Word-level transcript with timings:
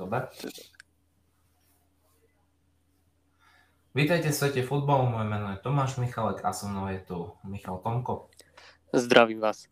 dobre. 0.00 0.32
Vítajte 3.92 4.32
v 4.32 4.38
svete 4.38 4.62
futbalu, 4.64 5.12
moje 5.12 5.26
meno 5.28 5.52
je 5.52 5.60
Tomáš 5.60 6.00
Michalek 6.00 6.40
a 6.40 6.54
so 6.56 6.70
mnou 6.70 6.88
je 6.88 7.04
tu 7.04 7.18
Michal 7.44 7.82
Tomko. 7.84 8.32
Zdravím 8.96 9.44
vás. 9.44 9.68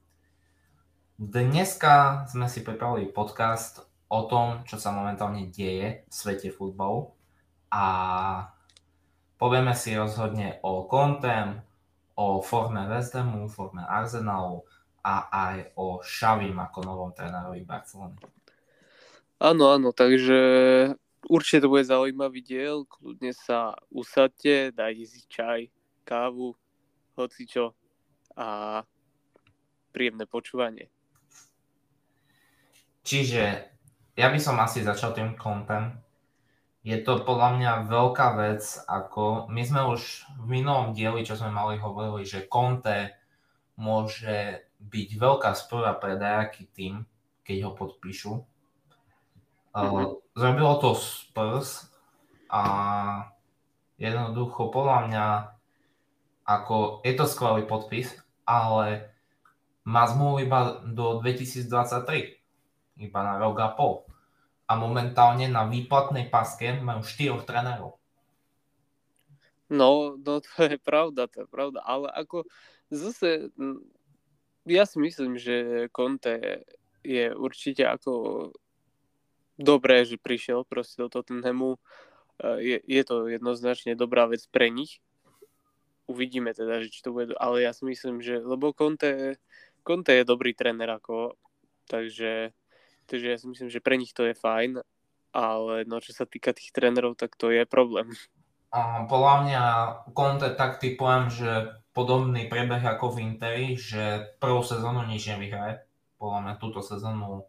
Dneska 1.17 2.27
sme 2.29 2.51
si 2.51 2.61
pripravili 2.61 3.09
podcast 3.09 3.83
o 4.11 4.29
tom, 4.29 4.67
čo 4.69 4.77
sa 4.77 4.93
momentálne 4.93 5.49
deje 5.49 6.05
v 6.07 6.13
svete 6.13 6.53
futbalu 6.53 7.11
a 7.73 7.85
povieme 9.41 9.73
si 9.73 9.97
rozhodne 9.97 10.61
o 10.67 10.85
Contem, 10.91 11.63
o 12.19 12.43
forme 12.43 12.85
West 12.91 13.15
Hamu, 13.15 13.47
forme 13.47 13.87
Arsenalu 13.87 14.67
a 15.03 15.31
aj 15.31 15.57
o 15.79 16.03
Šavim 16.03 16.59
ako 16.59 16.79
novom 16.83 17.11
trénerovi 17.15 17.63
Barcelony. 17.63 18.38
Áno, 19.39 19.71
áno, 19.71 19.95
takže 19.95 20.39
určite 21.31 21.63
to 21.63 21.71
bude 21.71 21.87
zaujímavý 21.87 22.43
diel, 22.43 22.83
kľudne 22.91 23.31
sa 23.31 23.79
usadte, 23.87 24.75
dajte 24.75 25.05
si 25.07 25.23
čaj, 25.31 25.71
kávu, 26.03 26.59
hocičo 27.15 27.71
a 28.35 28.83
príjemné 29.95 30.27
počúvanie. 30.27 30.91
Čiže 33.07 33.43
ja 34.19 34.27
by 34.27 34.39
som 34.43 34.59
asi 34.59 34.83
začal 34.83 35.15
tým 35.15 35.39
kontem. 35.39 35.95
Je 36.83 36.99
to 36.99 37.23
podľa 37.23 37.63
mňa 37.63 37.73
veľká 37.87 38.35
vec, 38.43 38.67
ako 38.91 39.47
my 39.55 39.63
sme 39.63 39.87
už 39.87 40.27
v 40.43 40.47
minulom 40.51 40.91
dieli, 40.91 41.23
čo 41.23 41.39
sme 41.39 41.55
mali, 41.55 41.79
hovorili, 41.79 42.27
že 42.27 42.51
Conte 42.51 43.15
môže 43.79 44.67
byť 44.83 45.09
veľká 45.15 45.55
spora 45.55 45.95
pre 45.95 46.19
dajaký 46.19 46.67
tým, 46.75 47.07
keď 47.47 47.71
ho 47.71 47.73
podpíšu 47.79 48.58
Uh, 49.79 50.19
zrobilo 50.35 50.83
to 50.83 50.99
Spurs 50.99 51.87
a 52.51 52.63
jednoducho 53.95 54.75
podľa 54.75 54.99
mňa 55.07 55.27
ako 56.49 57.05
je 57.05 57.13
to 57.13 57.29
skvelý 57.29 57.69
podpis, 57.69 58.17
ale 58.49 59.13
má 59.85 60.09
zmluvu 60.09 60.49
iba 60.49 60.81
do 60.81 61.21
2023, 61.21 63.05
iba 63.05 63.21
na 63.21 63.37
rok 63.37 63.57
a 63.61 63.69
pol. 63.77 64.09
A 64.65 64.77
momentálne 64.81 65.45
na 65.49 65.69
výplatnej 65.69 66.33
paske 66.33 66.81
majú 66.81 67.05
štyroch 67.05 67.45
trénerov. 67.45 68.01
No, 69.69 70.17
no 70.17 70.41
to 70.41 70.57
je 70.65 70.81
pravda, 70.81 71.29
to 71.29 71.45
je 71.45 71.49
pravda, 71.53 71.85
ale 71.85 72.09
ako 72.17 72.49
zase 72.89 73.53
ja 74.65 74.85
si 74.89 74.97
myslím, 74.97 75.37
že 75.37 75.89
Conte 75.93 76.65
je 77.05 77.29
určite 77.37 77.85
ako 77.85 78.13
dobré, 79.59 80.07
že 80.07 80.17
prišiel 80.17 80.63
proste 80.65 81.03
do 81.03 81.11
Tottenhamu. 81.11 81.77
E, 81.77 81.79
je, 82.63 82.79
je 82.87 83.03
to 83.05 83.27
jednoznačne 83.27 83.99
dobrá 83.99 84.31
vec 84.31 84.47
pre 84.49 84.71
nich. 84.71 85.03
Uvidíme 86.09 86.57
teda, 86.57 86.81
že 86.81 86.89
či 86.89 87.05
to 87.05 87.13
bude, 87.13 87.37
ale 87.37 87.67
ja 87.67 87.77
si 87.77 87.85
myslím, 87.85 88.25
že, 88.25 88.41
lebo 88.41 88.73
Conte, 88.73 89.37
Conte 89.85 90.17
je 90.17 90.25
dobrý 90.25 90.57
tréner 90.57 90.89
ako, 90.89 91.37
takže, 91.85 92.57
takže 93.05 93.27
ja 93.29 93.37
si 93.37 93.47
myslím, 93.53 93.69
že 93.69 93.85
pre 93.85 94.01
nich 94.01 94.17
to 94.17 94.25
je 94.25 94.33
fajn, 94.33 94.81
ale 95.37 95.85
no 95.85 96.01
čo 96.01 96.17
sa 96.17 96.25
týka 96.25 96.57
tých 96.57 96.73
trénerov, 96.73 97.13
tak 97.13 97.37
to 97.37 97.53
je 97.53 97.69
problém. 97.69 98.09
A 98.69 99.09
podľa 99.09 99.35
mňa 99.49 99.65
Conte 100.13 100.53
tak 100.53 100.77
typujem, 100.77 101.33
že 101.33 101.73
podobný 101.97 102.53
prebeh 102.53 102.85
ako 102.85 103.17
v 103.17 103.33
Interi, 103.33 103.81
že 103.81 104.37
prvú 104.37 104.61
sezónu 104.61 105.09
nič 105.09 105.25
nevyhraje. 105.33 105.89
Podľa 106.21 106.39
mňa 106.45 106.55
túto 106.61 106.85
sezónu 106.85 107.49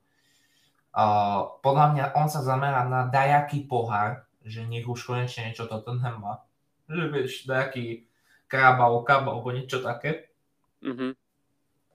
Uh, 1.00 1.56
podľa 1.64 1.86
mňa 1.96 2.06
on 2.20 2.28
sa 2.28 2.44
zamerá 2.44 2.84
na 2.84 3.08
dajaký 3.08 3.64
pohár, 3.64 4.28
že 4.44 4.68
nech 4.68 4.84
už 4.84 5.00
konečne 5.08 5.48
niečo 5.48 5.64
to 5.64 5.80
ten 5.80 5.96
má. 5.96 6.44
Že 6.92 7.04
vieš, 7.08 7.48
dajaký 7.48 8.04
krába, 8.52 8.92
okab 8.92 9.24
alebo 9.32 9.56
niečo 9.56 9.80
také. 9.80 10.28
Mm-hmm. 10.84 11.16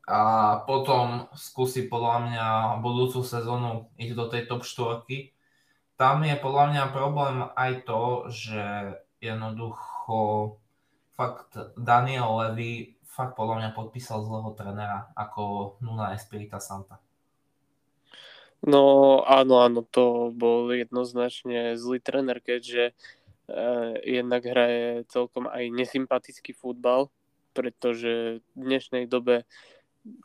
A 0.09 0.21
potom 0.65 1.29
skúsi 1.37 1.85
podľa 1.85 2.17
mňa 2.25 2.47
budúcu 2.81 3.21
sezónu 3.21 3.93
ísť 4.01 4.17
do 4.17 4.25
tej 4.33 4.43
top 4.49 4.65
4. 4.65 5.05
Tam 6.01 6.25
je 6.25 6.37
podľa 6.41 6.65
mňa 6.73 6.85
problém 6.97 7.37
aj 7.53 7.73
to, 7.85 8.03
že 8.33 8.65
jednoducho 9.21 10.57
fakt 11.13 11.61
Daniel 11.77 12.41
Levy 12.41 12.95
fakt 13.15 13.39
podľa 13.39 13.63
mňa 13.63 13.71
podpísal 13.79 14.27
zlého 14.27 14.51
trenera 14.59 15.15
ako 15.15 15.77
Nuna 15.79 16.19
Espirita 16.19 16.59
Santa. 16.59 16.99
No 18.63 19.21
áno, 19.27 19.61
áno, 19.61 19.83
to 19.83 20.31
bol 20.31 20.71
jednoznačne 20.71 21.75
zlý 21.75 21.99
tréner, 22.01 22.39
keďže 22.39 22.95
eh, 22.95 23.93
jednak 24.07 24.47
hraje 24.47 25.05
celkom 25.11 25.51
aj 25.51 25.69
nesympatický 25.75 26.55
futbal, 26.55 27.11
pretože 27.53 28.41
v 28.55 28.61
dnešnej 28.61 29.11
dobe 29.11 29.45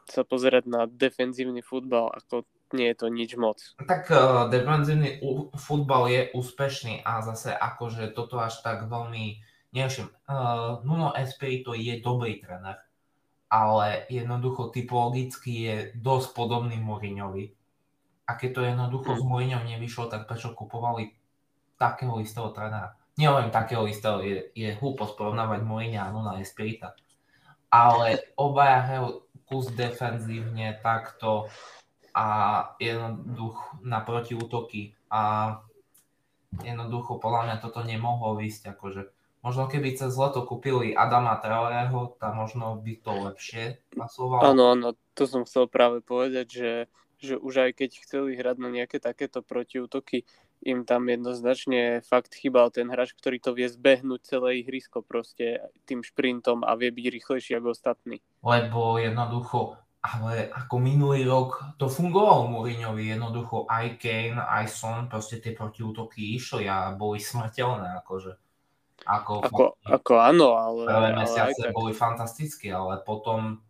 sa 0.08 0.28
pozerať 0.28 0.68
na 0.68 0.82
defenzívny 0.86 1.64
futbal, 1.64 2.12
ako 2.12 2.44
nie 2.76 2.92
je 2.94 2.98
to 3.00 3.08
nič 3.10 3.32
moc. 3.40 3.58
Tak 3.82 4.12
uh, 4.12 4.46
defenzívny 4.52 5.24
futbal 5.58 6.12
je 6.12 6.22
úspešný 6.36 7.02
a 7.02 7.24
zase 7.26 7.50
akože 7.56 8.14
toto 8.14 8.38
až 8.38 8.62
tak 8.62 8.86
veľmi 8.86 9.42
nevšim. 9.74 10.12
Uh, 10.30 10.84
Nuno 10.86 11.16
Espirito 11.18 11.74
je 11.74 11.98
dobrý 12.04 12.38
tréner, 12.44 12.78
ale 13.50 14.06
jednoducho 14.12 14.70
typologicky 14.70 15.52
je 15.66 15.76
dosť 15.98 16.38
podobný 16.38 16.78
Mourinhovi 16.78 17.59
a 18.30 18.38
keď 18.38 18.50
to 18.54 18.62
jednoducho 18.62 19.18
s 19.18 19.24
Mourinhom 19.26 19.66
nevyšlo, 19.66 20.06
tak 20.06 20.30
prečo 20.30 20.54
kupovali 20.54 21.18
takého 21.82 22.22
istého 22.22 22.54
trénera? 22.54 22.94
Nehovorím 23.18 23.50
takého 23.50 23.90
istého, 23.90 24.22
je, 24.22 24.54
je 24.54 24.70
hlúposť 24.78 25.18
porovnávať 25.18 25.66
Mourinha 25.66 26.06
a 26.06 26.14
Nuna 26.14 26.38
Espirita. 26.38 26.94
Ale 27.74 28.22
obaja 28.38 28.86
hrajú 28.86 29.26
kus 29.50 29.74
defenzívne 29.74 30.78
takto 30.86 31.50
a 32.14 32.28
jednoducho 32.78 33.82
na 33.82 34.06
protiútoky 34.06 34.94
a 35.10 35.58
jednoducho 36.62 37.18
podľa 37.18 37.42
mňa 37.50 37.56
toto 37.58 37.82
nemohlo 37.82 38.38
výsť 38.38 38.78
akože 38.78 39.02
možno 39.42 39.66
keby 39.72 39.96
cez 39.96 40.14
leto 40.14 40.44
kúpili 40.44 40.92
Adama 40.92 41.40
Traoreho, 41.40 42.20
tam 42.20 42.44
možno 42.44 42.78
by 42.78 42.94
to 43.00 43.12
lepšie 43.32 43.64
pasovalo. 43.96 44.44
Áno, 44.44 44.64
áno, 44.76 44.88
to 45.16 45.24
som 45.26 45.48
chcel 45.48 45.72
práve 45.72 46.04
povedať, 46.04 46.46
že 46.50 46.72
že 47.20 47.36
už 47.36 47.70
aj 47.70 47.72
keď 47.84 47.90
chceli 48.04 48.40
hrať 48.40 48.58
na 48.60 48.70
nejaké 48.72 48.98
takéto 49.04 49.44
protiútoky, 49.44 50.24
im 50.60 50.84
tam 50.84 51.08
jednoznačne 51.08 52.04
fakt 52.04 52.36
chýbal 52.36 52.68
ten 52.72 52.92
hráč, 52.92 53.16
ktorý 53.16 53.40
to 53.40 53.56
vie 53.56 53.68
zbehnúť 53.72 54.22
celé 54.28 54.60
ihrisko 54.60 55.00
proste 55.00 55.64
tým 55.88 56.04
šprintom 56.04 56.68
a 56.68 56.76
vie 56.76 56.92
byť 56.92 57.06
rýchlejší 57.16 57.52
ako 57.56 57.72
ostatní. 57.72 58.20
Lebo 58.44 59.00
jednoducho, 59.00 59.80
ale 60.04 60.52
ako 60.52 60.76
minulý 60.84 61.24
rok 61.24 61.80
to 61.80 61.88
fungovalo 61.88 62.52
Mourinhovi, 62.52 63.08
jednoducho 63.08 63.72
aj 63.72 64.00
Kane, 64.04 64.40
aj 64.40 64.66
Son, 64.68 65.08
proste 65.08 65.40
tie 65.40 65.56
protiútoky 65.56 66.36
išli 66.36 66.68
a 66.68 66.92
boli 66.92 67.24
smrteľné, 67.24 68.04
akože. 68.04 68.36
Ako, 69.08 69.48
ako, 69.48 69.80
ako 69.88 70.14
áno, 70.20 70.60
ale... 70.60 70.92
Prvé 70.92 71.12
mesiace 71.16 71.72
ale 71.72 71.76
boli 71.76 71.96
fantastické, 71.96 72.68
ale 72.76 73.00
potom 73.00 73.64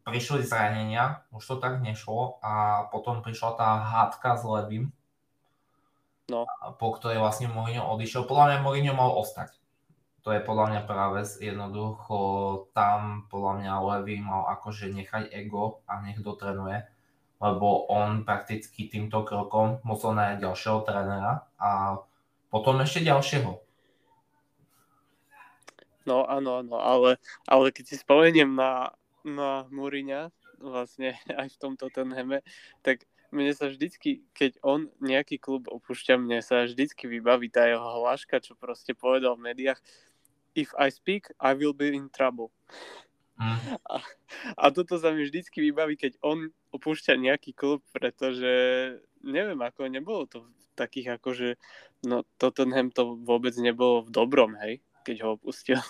prišli 0.00 0.40
zranenia, 0.46 1.24
už 1.34 1.44
to 1.44 1.56
tak 1.60 1.84
nešlo 1.84 2.40
a 2.40 2.86
potom 2.88 3.20
prišla 3.20 3.50
tá 3.60 3.68
hádka 3.84 4.40
s 4.40 4.44
Levým, 4.48 4.84
no. 6.32 6.48
po 6.80 6.96
ktorej 6.96 7.20
vlastne 7.20 7.52
Mourinho 7.52 7.84
odišiel. 7.92 8.24
Podľa 8.24 8.44
mňa 8.48 8.58
Mourinho 8.64 8.94
mal 8.96 9.12
ostať. 9.12 9.52
To 10.22 10.30
je 10.30 10.38
podľa 10.38 10.70
mňa 10.70 10.82
práve 10.86 11.26
jednoducho 11.42 12.18
tam 12.70 13.26
podľa 13.26 13.52
mňa 13.58 13.72
Levy 13.82 14.22
mal 14.22 14.46
akože 14.54 14.94
nechať 14.94 15.34
ego 15.34 15.82
a 15.90 15.98
nech 15.98 16.22
dotrenuje, 16.22 16.86
lebo 17.42 17.90
on 17.90 18.22
prakticky 18.22 18.86
týmto 18.86 19.26
krokom 19.26 19.82
musel 19.82 20.14
nájsť 20.14 20.38
ďalšieho 20.46 20.78
trénera 20.86 21.42
a 21.58 21.98
potom 22.54 22.78
ešte 22.86 23.02
ďalšieho. 23.02 23.50
No 26.06 26.26
áno, 26.26 26.62
áno, 26.62 26.76
ale, 26.78 27.18
ale 27.46 27.74
keď 27.74 27.94
si 27.94 27.96
spomeniem 27.98 28.54
na 28.54 28.94
na 29.24 29.66
Múriňa, 29.70 30.30
vlastne 30.62 31.18
aj 31.40 31.48
v 31.54 31.60
tomto 31.60 31.90
Tottenhame, 31.90 32.42
tak 32.86 33.06
mne 33.32 33.56
sa 33.56 33.72
vždycky, 33.72 34.28
keď 34.36 34.60
on 34.60 34.92
nejaký 35.00 35.40
klub 35.40 35.64
opúšťa, 35.66 36.20
mne 36.20 36.44
sa 36.44 36.68
vždycky 36.68 37.08
vybaví 37.08 37.48
tá 37.48 37.64
jeho 37.64 38.04
hláška, 38.04 38.44
čo 38.44 38.52
proste 38.54 38.92
povedal 38.92 39.40
v 39.40 39.52
médiách 39.52 39.80
If 40.52 40.76
I 40.76 40.92
speak, 40.92 41.32
I 41.40 41.56
will 41.56 41.72
be 41.72 41.96
in 41.96 42.12
trouble. 42.12 42.52
Mm. 43.40 43.80
A, 43.88 43.96
a 44.60 44.64
toto 44.68 45.00
sa 45.00 45.16
mi 45.16 45.24
vždycky 45.24 45.64
vybaví, 45.64 45.96
keď 45.96 46.20
on 46.20 46.52
opúšťa 46.76 47.16
nejaký 47.16 47.56
klub, 47.56 47.80
pretože 47.88 48.52
neviem, 49.24 49.58
ako 49.64 49.88
nebolo 49.88 50.28
to 50.28 50.44
v 50.44 50.64
takých 50.76 51.16
akože, 51.16 51.48
no 52.04 52.28
Tottenham 52.36 52.92
to 52.92 53.16
vôbec 53.16 53.56
nebolo 53.56 54.04
v 54.04 54.12
dobrom, 54.12 54.52
hej, 54.60 54.84
keď 55.08 55.16
ho 55.24 55.28
opustil. 55.40 55.80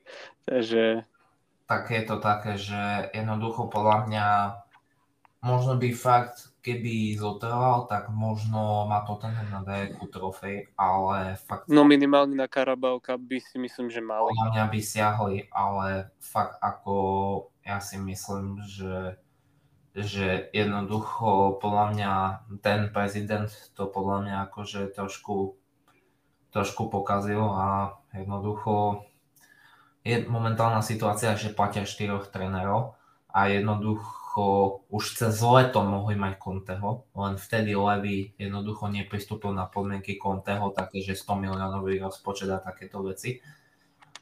Takže 0.50 1.02
tak 1.66 1.90
je 1.90 2.02
to 2.04 2.16
také, 2.18 2.58
že 2.58 3.10
jednoducho 3.14 3.70
podľa 3.70 3.98
mňa 4.08 4.26
možno 5.42 5.74
by 5.76 5.90
fakt, 5.90 6.54
keby 6.62 7.18
zotrval, 7.18 7.90
tak 7.90 8.06
možno 8.14 8.86
má 8.86 9.02
to 9.02 9.18
ten 9.18 9.34
na 9.50 9.66
dajakú 9.66 10.06
trofej, 10.06 10.70
ale 10.78 11.34
fakt... 11.34 11.66
No 11.66 11.82
minimálne 11.82 12.38
na 12.38 12.46
Carabao 12.46 13.02
Cup 13.02 13.18
by 13.18 13.42
si 13.42 13.58
myslím, 13.58 13.90
že 13.90 13.98
mali. 13.98 14.30
Podľa 14.30 14.50
mňa 14.54 14.64
by 14.70 14.80
siahli, 14.80 15.36
ale 15.50 16.14
fakt 16.22 16.62
ako 16.62 16.94
ja 17.66 17.82
si 17.82 17.98
myslím, 17.98 18.62
že 18.62 19.18
že 19.92 20.48
jednoducho 20.56 21.60
podľa 21.60 21.86
mňa 21.92 22.12
ten 22.64 22.88
prezident 22.88 23.52
to 23.76 23.84
podľa 23.84 24.24
mňa 24.24 24.36
akože 24.48 24.88
trošku, 24.96 25.60
trošku 26.48 26.88
pokazil 26.88 27.44
a 27.44 28.00
jednoducho 28.16 29.04
je 30.02 30.26
momentálna 30.26 30.82
situácia, 30.82 31.34
že 31.38 31.54
platia 31.54 31.86
štyroch 31.86 32.30
trénerov 32.34 32.98
a 33.30 33.46
jednoducho 33.48 34.84
už 34.90 35.04
cez 35.16 35.34
leto 35.40 35.84
mohli 35.86 36.18
mať 36.18 36.40
Conteho, 36.40 37.06
len 37.14 37.38
vtedy 37.38 37.76
Levy 37.76 38.34
jednoducho 38.36 38.90
nepristúpil 38.90 39.54
na 39.54 39.70
podmienky 39.70 40.18
Conteho, 40.18 40.74
také, 40.74 41.00
že 41.00 41.14
100 41.14 41.36
miliónový 41.36 42.02
rozpočet 42.02 42.50
a 42.50 42.58
takéto 42.60 43.04
veci. 43.04 43.38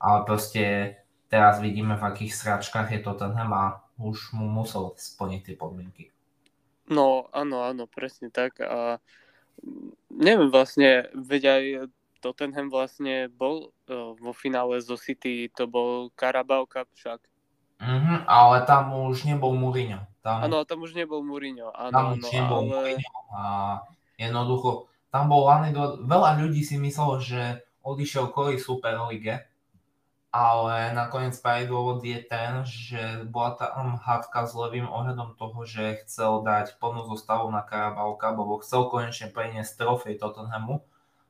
Ale 0.01 0.25
proste 0.25 0.97
teraz 1.31 1.63
vidíme, 1.63 1.97
v 1.97 2.07
akých 2.07 2.33
sračkách 2.35 2.89
je 2.93 3.01
to 3.01 3.13
ten 3.15 3.33
a 3.37 3.85
už 4.01 4.33
mu 4.33 4.49
musel 4.49 4.97
splniť 4.97 5.41
tie 5.53 5.57
podmienky. 5.57 6.05
No, 6.91 7.31
áno, 7.31 7.63
áno, 7.63 7.87
presne 7.87 8.35
tak. 8.35 8.59
A 8.65 8.99
neviem 10.11 10.51
vlastne, 10.51 11.07
veď 11.15 11.43
aj 11.47 11.65
Tottenham 12.21 12.69
vlastne 12.69 13.33
bol 13.33 13.73
uh, 13.89 14.13
vo 14.21 14.37
finále 14.37 14.79
zo 14.85 15.01
City, 15.01 15.49
to 15.51 15.65
bol 15.65 16.13
Carabao 16.15 16.69
Cup 16.69 16.87
však. 16.93 17.25
Mm-hmm, 17.81 18.29
ale 18.29 18.69
tam 18.69 18.93
už 18.93 19.25
nebol 19.25 19.57
Mourinho. 19.57 20.05
Tam, 20.21 20.45
áno, 20.45 20.69
tam 20.69 20.85
už 20.85 20.93
nebol 20.93 21.25
Mourinho. 21.25 21.73
Áno, 21.73 21.93
tam 21.97 22.07
už 22.21 22.29
no, 22.29 22.29
nebol 22.29 22.61
ale... 22.61 22.69
Mourinho. 22.69 23.13
A 23.33 23.43
jednoducho, 24.21 24.93
tam 25.09 25.33
bol 25.33 25.49
do... 25.73 26.05
veľa 26.05 26.45
ľudí 26.45 26.61
si 26.61 26.77
myslelo, 26.77 27.17
že 27.25 27.65
odišiel 27.81 28.29
kvôli 28.29 28.61
Superlige, 28.61 29.49
ale 30.31 30.95
nakoniec 30.95 31.35
pravý 31.43 31.67
dôvod 31.67 32.05
je 32.07 32.21
ten, 32.23 32.63
že 32.63 33.27
bola 33.27 33.59
tam 33.59 33.99
hádka 33.99 34.47
s 34.47 34.55
Levým 34.55 34.87
ohľadom 34.87 35.35
toho, 35.35 35.67
že 35.67 36.07
chcel 36.07 36.47
dať 36.47 36.79
plnú 36.79 37.09
zostavu 37.11 37.51
na 37.51 37.67
Carabao 37.67 38.15
Cup, 38.15 38.39
lebo 38.39 38.63
chcel 38.63 38.87
konečne 38.87 39.33
preniesť 39.33 39.81
trofej 39.81 40.23
Tottenhamu, 40.23 40.85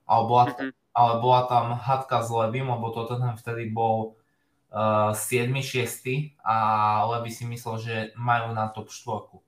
ale 0.04 0.22
bola, 0.28 0.44
mm-hmm. 0.52 0.70
Ale 1.00 1.12
bola 1.24 1.48
tam 1.48 1.72
hádka 1.72 2.20
s 2.20 2.28
Levým, 2.28 2.68
lebo 2.68 2.92
Tottenham 2.92 3.40
vtedy 3.40 3.72
bol 3.72 4.20
uh, 4.68 5.16
7-6 5.16 6.36
a 6.44 6.56
Levy 7.16 7.32
si 7.32 7.48
myslel, 7.48 7.76
že 7.80 7.94
majú 8.20 8.52
na 8.52 8.68
top 8.68 8.92
4 8.92 9.40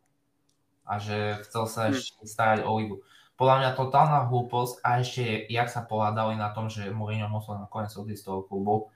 a 0.89 0.97
že 0.97 1.45
chcel 1.45 1.65
sa 1.69 1.81
mm. 1.89 1.93
ešte 1.93 2.25
starať 2.25 2.65
o 2.65 2.73
ligu. 2.81 2.97
Podľa 3.37 3.57
mňa 3.61 3.71
totálna 3.77 4.21
hlúposť 4.33 4.81
a 4.81 5.05
ešte 5.05 5.45
jak 5.53 5.69
sa 5.69 5.85
pohľadali 5.85 6.41
na 6.41 6.53
tom, 6.57 6.73
že 6.73 6.89
Mourinho 6.89 7.29
musel 7.29 7.61
nakoniec 7.61 7.93
odísť 7.93 8.23
z 8.23 8.27
toho 8.29 8.41
klubu, 8.49 8.89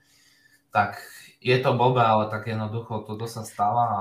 tak 0.73 1.01
je 1.41 1.57
to 1.61 1.73
blbé, 1.73 2.05
ale 2.05 2.25
tak 2.29 2.49
jednoducho 2.49 3.05
toto 3.05 3.25
sa 3.25 3.45
stáva. 3.49 3.85
A... 3.87 4.01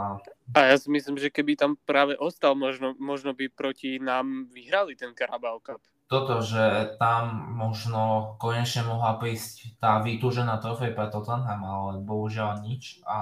a 0.56 0.60
ja 0.72 0.76
si 0.76 0.92
myslím, 0.92 1.16
že 1.16 1.32
keby 1.32 1.56
tam 1.56 1.80
práve 1.88 2.20
ostal, 2.20 2.56
možno, 2.56 2.96
možno 3.00 3.32
by 3.32 3.48
proti 3.52 4.00
nám 4.00 4.52
vyhrali 4.52 4.96
ten 4.96 5.16
Carabao 5.16 5.60
Cup. 5.64 5.80
Toto, 6.06 6.46
že 6.46 6.96
tam 7.02 7.34
možno 7.58 8.36
konečne 8.38 8.86
mohla 8.86 9.18
prísť 9.18 9.82
tá 9.82 10.06
vytúžená 10.06 10.62
trofej 10.62 10.94
pre 10.94 11.10
Tottenham, 11.10 11.62
ale 11.66 12.06
bohužiaľ 12.06 12.62
nič. 12.62 13.02
A, 13.10 13.20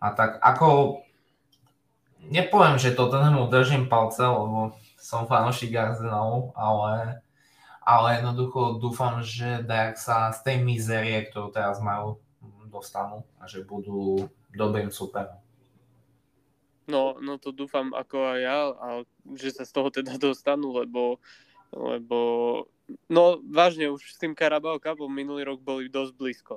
a 0.00 0.06
tak 0.16 0.40
ako 0.40 1.00
nepoviem, 2.32 2.80
že 2.80 2.96
Tottenhamu 2.96 3.52
držím 3.52 3.92
palce, 3.92 4.24
lebo 4.24 4.72
som 4.96 5.28
fanúšik 5.28 5.76
Arsenalu, 5.76 6.56
ale 6.56 7.20
ale 7.88 8.20
jednoducho 8.20 8.76
dúfam, 8.76 9.24
že 9.24 9.64
Dajak 9.64 9.96
sa 9.96 10.28
z 10.28 10.44
tej 10.44 10.56
mizerie, 10.60 11.24
ktorú 11.24 11.48
teraz 11.48 11.80
majú, 11.80 12.20
dostanú 12.68 13.24
a 13.40 13.48
že 13.48 13.64
budú 13.64 14.28
dobrým 14.52 14.92
superom. 14.92 15.40
No, 16.88 17.20
no 17.20 17.36
to 17.36 17.52
dúfam 17.52 17.92
ako 17.92 18.16
aj 18.34 18.38
ja, 18.40 18.58
a 18.72 18.86
že 19.36 19.52
sa 19.52 19.64
z 19.68 19.72
toho 19.76 19.88
teda 19.92 20.16
dostanú, 20.26 20.72
lebo, 20.72 21.20
lebo 21.70 22.18
no 23.12 23.38
vážne 23.44 23.92
už 23.92 24.00
s 24.00 24.16
tým 24.16 24.32
Carabao 24.32 24.80
Cupom 24.80 25.12
minulý 25.12 25.44
rok 25.44 25.60
boli 25.60 25.92
dosť 25.92 26.12
blízko. 26.16 26.54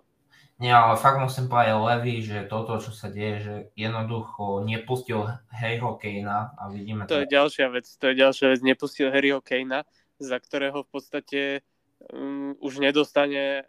Nie, 0.61 0.77
ale 0.77 0.93
fakt 0.93 1.17
musím 1.17 1.49
povedať 1.49 1.73
Levy, 1.73 2.21
že 2.21 2.45
toto, 2.45 2.77
čo 2.77 2.93
sa 2.93 3.09
deje, 3.09 3.35
že 3.41 3.55
jednoducho 3.73 4.61
nepustil 4.61 5.25
Harryho 5.49 5.97
Kanea 5.97 6.53
a 6.53 6.69
vidíme... 6.69 7.09
To, 7.09 7.17
to 7.17 7.25
je 7.25 7.33
ďalšia 7.33 7.67
vec, 7.73 7.89
to 7.89 8.05
je 8.13 8.15
ďalšia 8.21 8.45
vec, 8.53 8.59
nepustil 8.61 9.09
Harryho 9.09 9.41
Kanea 9.41 9.81
za 10.21 10.37
ktorého 10.37 10.85
v 10.85 10.89
podstate 10.93 11.41
um, 12.13 12.53
už 12.61 12.77
nedostane 12.77 13.65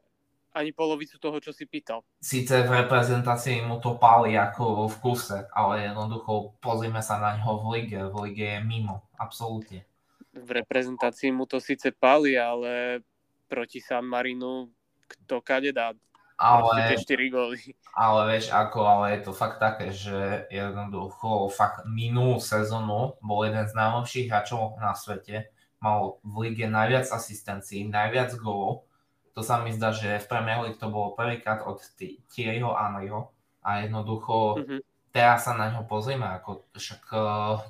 ani 0.53 0.71
polovicu 0.77 1.17
toho, 1.17 1.41
čo 1.41 1.51
si 1.51 1.65
pýtal. 1.65 2.05
Sice 2.21 2.65
v 2.65 2.85
reprezentácii 2.85 3.65
mu 3.65 3.81
to 3.81 3.97
páli 3.97 4.37
ako 4.37 4.89
v 4.89 4.97
kuse, 5.01 5.49
ale 5.53 5.89
jednoducho 5.89 6.57
pozrime 6.61 7.01
sa 7.01 7.17
na 7.19 7.41
ňo 7.41 7.61
v 7.61 7.65
lige. 7.77 8.01
V 8.09 8.15
lige 8.29 8.47
je 8.57 8.61
mimo, 8.61 9.09
absolútne. 9.17 9.85
V 10.33 10.51
reprezentácii 10.53 11.33
mu 11.33 11.45
to 11.45 11.61
síce 11.61 11.93
páli, 11.93 12.37
ale 12.37 13.05
proti 13.49 13.81
San 13.81 14.09
Marinu 14.09 14.73
kto 15.13 15.45
kade 15.45 15.77
dá 15.77 15.93
ale, 16.41 16.97
4 16.97 17.07
góly. 17.31 17.61
Ale 17.95 18.35
vieš 18.35 18.51
ako, 18.51 18.81
ale 18.83 19.05
je 19.15 19.21
to 19.29 19.33
fakt 19.37 19.63
také, 19.63 19.93
že 19.95 20.49
jednoducho 20.51 21.53
fakt 21.53 21.87
minulú 21.87 22.43
sezónu 22.43 23.21
bol 23.23 23.47
jeden 23.47 23.63
z 23.69 23.77
najlepších 23.77 24.27
hráčov 24.33 24.81
na 24.81 24.97
svete 24.97 25.53
mal 25.83 26.23
v 26.23 26.49
lige 26.49 26.67
najviac 26.71 27.11
asistencií, 27.11 27.91
najviac 27.91 28.39
golov. 28.39 28.87
To 29.33 29.41
sa 29.41 29.65
mi 29.65 29.73
zdá, 29.73 29.97
že 29.97 30.21
v 30.21 30.29
Premier 30.29 30.61
League 30.61 30.77
to 30.77 30.93
bolo 30.93 31.17
prvýkrát 31.17 31.65
od 31.65 31.81
Thierryho 32.29 32.77
Henryho 32.77 33.33
a 33.65 33.81
jednoducho 33.81 34.61
mm-hmm. 34.61 34.81
teraz 35.15 35.49
sa 35.49 35.57
na 35.57 35.73
ňo 35.73 35.89
pozrieme, 35.89 36.29
ako 36.29 36.69
však 36.77 37.03
e, 37.09 37.21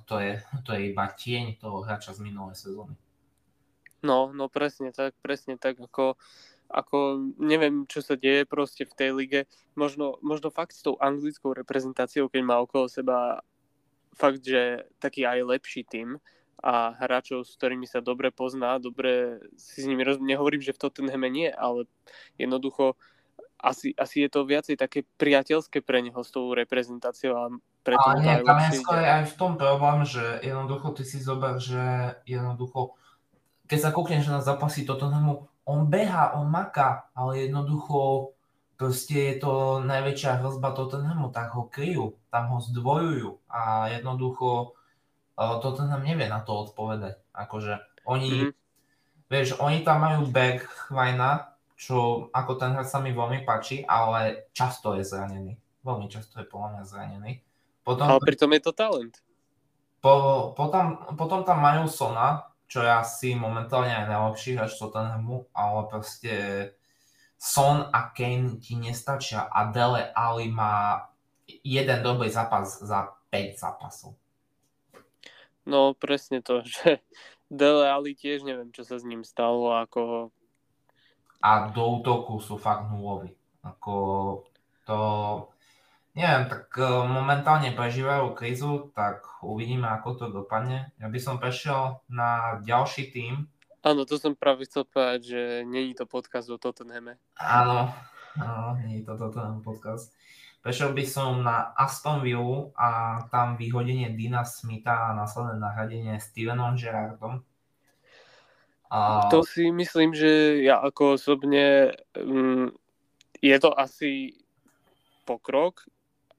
to 0.08 0.14
je, 0.18 0.32
to 0.66 0.70
je 0.74 0.80
iba 0.90 1.06
tieň 1.06 1.62
toho 1.62 1.86
hráča 1.86 2.18
z 2.18 2.24
minulej 2.24 2.58
sezóny. 2.58 2.98
No, 4.02 4.34
no 4.34 4.50
presne 4.50 4.90
tak, 4.90 5.14
presne 5.22 5.54
tak, 5.54 5.78
ako, 5.78 6.18
ako 6.66 7.30
neviem, 7.38 7.86
čo 7.86 8.02
sa 8.02 8.18
deje 8.18 8.42
proste 8.42 8.82
v 8.82 8.96
tej 8.98 9.10
lige. 9.14 9.40
Možno, 9.78 10.18
možno 10.18 10.50
fakt 10.50 10.74
s 10.74 10.82
tou 10.82 10.98
anglickou 10.98 11.54
reprezentáciou, 11.54 12.26
keď 12.26 12.42
má 12.42 12.58
okolo 12.58 12.90
seba 12.90 13.46
fakt, 14.18 14.42
že 14.42 14.82
taký 14.98 15.22
aj 15.22 15.46
lepší 15.46 15.86
tým, 15.86 16.18
a 16.62 16.94
hráčov, 16.94 17.42
s 17.42 17.58
ktorými 17.58 17.90
sa 17.90 17.98
dobre 17.98 18.30
pozná, 18.30 18.78
dobre 18.78 19.42
si 19.58 19.82
s 19.82 19.86
nimi 19.86 20.06
roz... 20.06 20.22
nehovorím, 20.22 20.62
že 20.62 20.72
v 20.72 20.82
Tottenhame 20.86 21.26
nie, 21.26 21.50
ale 21.50 21.90
jednoducho 22.38 22.94
asi, 23.58 23.94
asi 23.98 24.26
je 24.26 24.30
to 24.30 24.46
viacej 24.46 24.78
také 24.78 25.06
priateľské 25.18 25.82
pre 25.82 26.02
neho 26.02 26.18
s 26.22 26.30
tou 26.30 26.50
reprezentáciou 26.54 27.34
a 27.34 27.44
preto 27.82 28.02
ale 28.02 28.22
nie, 28.22 28.34
tam 28.46 28.58
je 28.58 28.78
skôr 28.78 28.98
aj 29.02 29.26
v 29.26 29.34
tom 29.38 29.58
problém, 29.58 30.06
že 30.06 30.22
jednoducho 30.42 30.86
ty 30.94 31.02
si 31.02 31.18
zober, 31.18 31.58
že 31.58 32.14
jednoducho 32.26 32.94
keď 33.72 33.78
sa 33.80 33.94
kúkneš 33.94 34.28
na 34.28 34.44
zápasy 34.44 34.84
Tottenhamu, 34.84 35.48
on 35.64 35.88
beha, 35.88 36.36
on 36.36 36.50
maká, 36.50 37.08
ale 37.16 37.48
jednoducho 37.48 38.30
proste 38.76 39.32
je 39.32 39.34
to 39.40 39.80
najväčšia 39.86 40.44
hrozba 40.44 40.76
Tottenhamu, 40.76 41.32
tak 41.32 41.56
ho 41.56 41.70
kryjú, 41.72 42.18
tam 42.28 42.52
ho 42.52 42.58
zdvojujú 42.60 43.40
a 43.48 43.88
jednoducho 43.94 44.76
toto 45.36 45.84
nám 45.84 46.04
nevie 46.04 46.28
na 46.28 46.44
to 46.44 46.68
odpovedať. 46.68 47.18
Akože 47.32 47.80
oni, 48.04 48.30
mm-hmm. 48.30 48.52
vieš, 49.32 49.48
oni 49.58 49.80
tam 49.86 50.04
majú 50.04 50.28
back 50.28 50.64
Chvajna, 50.88 51.56
čo 51.78 52.28
ako 52.30 52.52
ten 52.60 52.76
hráč 52.76 52.92
sa 52.92 53.02
mi 53.02 53.10
veľmi 53.10 53.42
páči, 53.42 53.82
ale 53.82 54.50
často 54.54 54.94
je 54.94 55.02
zranený. 55.02 55.58
Veľmi 55.82 56.06
často 56.06 56.38
je 56.38 56.46
podľa 56.46 56.68
mňa 56.78 56.82
zranený. 56.86 57.32
Potom, 57.82 58.06
ale 58.06 58.22
pritom 58.22 58.54
je 58.54 58.62
to 58.62 58.72
talent. 58.72 59.14
Po, 59.98 60.50
potom, 60.54 61.14
potom 61.18 61.42
tam 61.42 61.58
majú 61.58 61.90
Sona, 61.90 62.46
čo 62.70 62.82
je 62.86 62.90
asi 62.90 63.34
momentálne 63.34 63.90
aj 63.90 64.06
najlepší 64.06 64.54
hráč 64.54 64.78
Tottenhamu, 64.78 65.50
ale 65.50 65.80
proste 65.90 66.34
Son 67.42 67.90
a 67.90 68.00
Kane 68.14 68.62
ti 68.62 68.78
nestačia 68.78 69.50
a 69.50 69.66
Dele 69.74 70.14
Ali 70.14 70.46
má 70.46 71.10
jeden 71.66 71.98
dobrý 72.06 72.30
zápas 72.30 72.78
za 72.78 73.18
5 73.34 73.58
zápasov. 73.58 74.14
No 75.66 75.94
presne 75.94 76.42
to, 76.42 76.62
že 76.68 77.02
Dele 77.52 77.84
Ali 77.92 78.16
tiež 78.16 78.48
neviem, 78.48 78.72
čo 78.72 78.82
sa 78.82 78.96
s 78.96 79.04
ním 79.04 79.22
stalo, 79.22 79.76
ako 79.76 79.98
ho... 80.00 80.20
A 81.42 81.68
do 81.74 82.00
útoku 82.00 82.38
sú 82.38 82.56
fakt 82.56 82.88
nuloví. 82.88 83.34
Ako 83.60 83.94
to... 84.88 84.98
Neviem, 86.12 86.44
tak 86.44 86.68
e, 86.76 86.84
momentálne 87.08 87.72
prežívajú 87.72 88.36
krízu, 88.36 88.92
tak 88.92 89.24
uvidíme, 89.40 89.88
ako 89.88 90.08
to 90.12 90.26
dopadne. 90.28 90.92
Ja 91.00 91.08
by 91.08 91.18
som 91.18 91.40
prešiel 91.40 92.04
na 92.12 92.60
ďalší 92.60 93.08
tým. 93.08 93.48
Áno, 93.80 94.04
to 94.04 94.20
som 94.20 94.36
práve 94.36 94.68
chcel 94.68 94.84
povedať, 94.84 95.20
že 95.34 95.40
není 95.64 95.96
to 95.96 96.04
podcast 96.04 96.52
o 96.52 96.60
Tottenhame. 96.60 97.16
Áno, 97.40 97.90
áno, 98.36 98.76
není 98.76 99.02
to 99.02 99.16
Tottenham 99.16 99.64
podcast. 99.64 100.12
Prešiel 100.62 100.94
by 100.94 101.04
som 101.04 101.42
na 101.42 101.74
Aston 101.74 102.22
Villa 102.22 102.70
a 102.78 102.88
tam 103.34 103.58
vyhodenie 103.58 104.14
Dina 104.14 104.46
Smitha 104.46 105.10
a 105.10 105.16
následné 105.18 105.58
nahradenie 105.58 106.14
Stevenom 106.22 106.78
Gerrardom. 106.78 107.42
A... 108.86 109.26
To 109.34 109.42
si 109.42 109.74
myslím, 109.74 110.14
že 110.14 110.62
ja 110.62 110.78
ako 110.78 111.18
osobne 111.18 111.98
um, 112.14 112.70
je 113.42 113.56
to 113.58 113.74
asi 113.74 114.38
pokrok, 115.26 115.82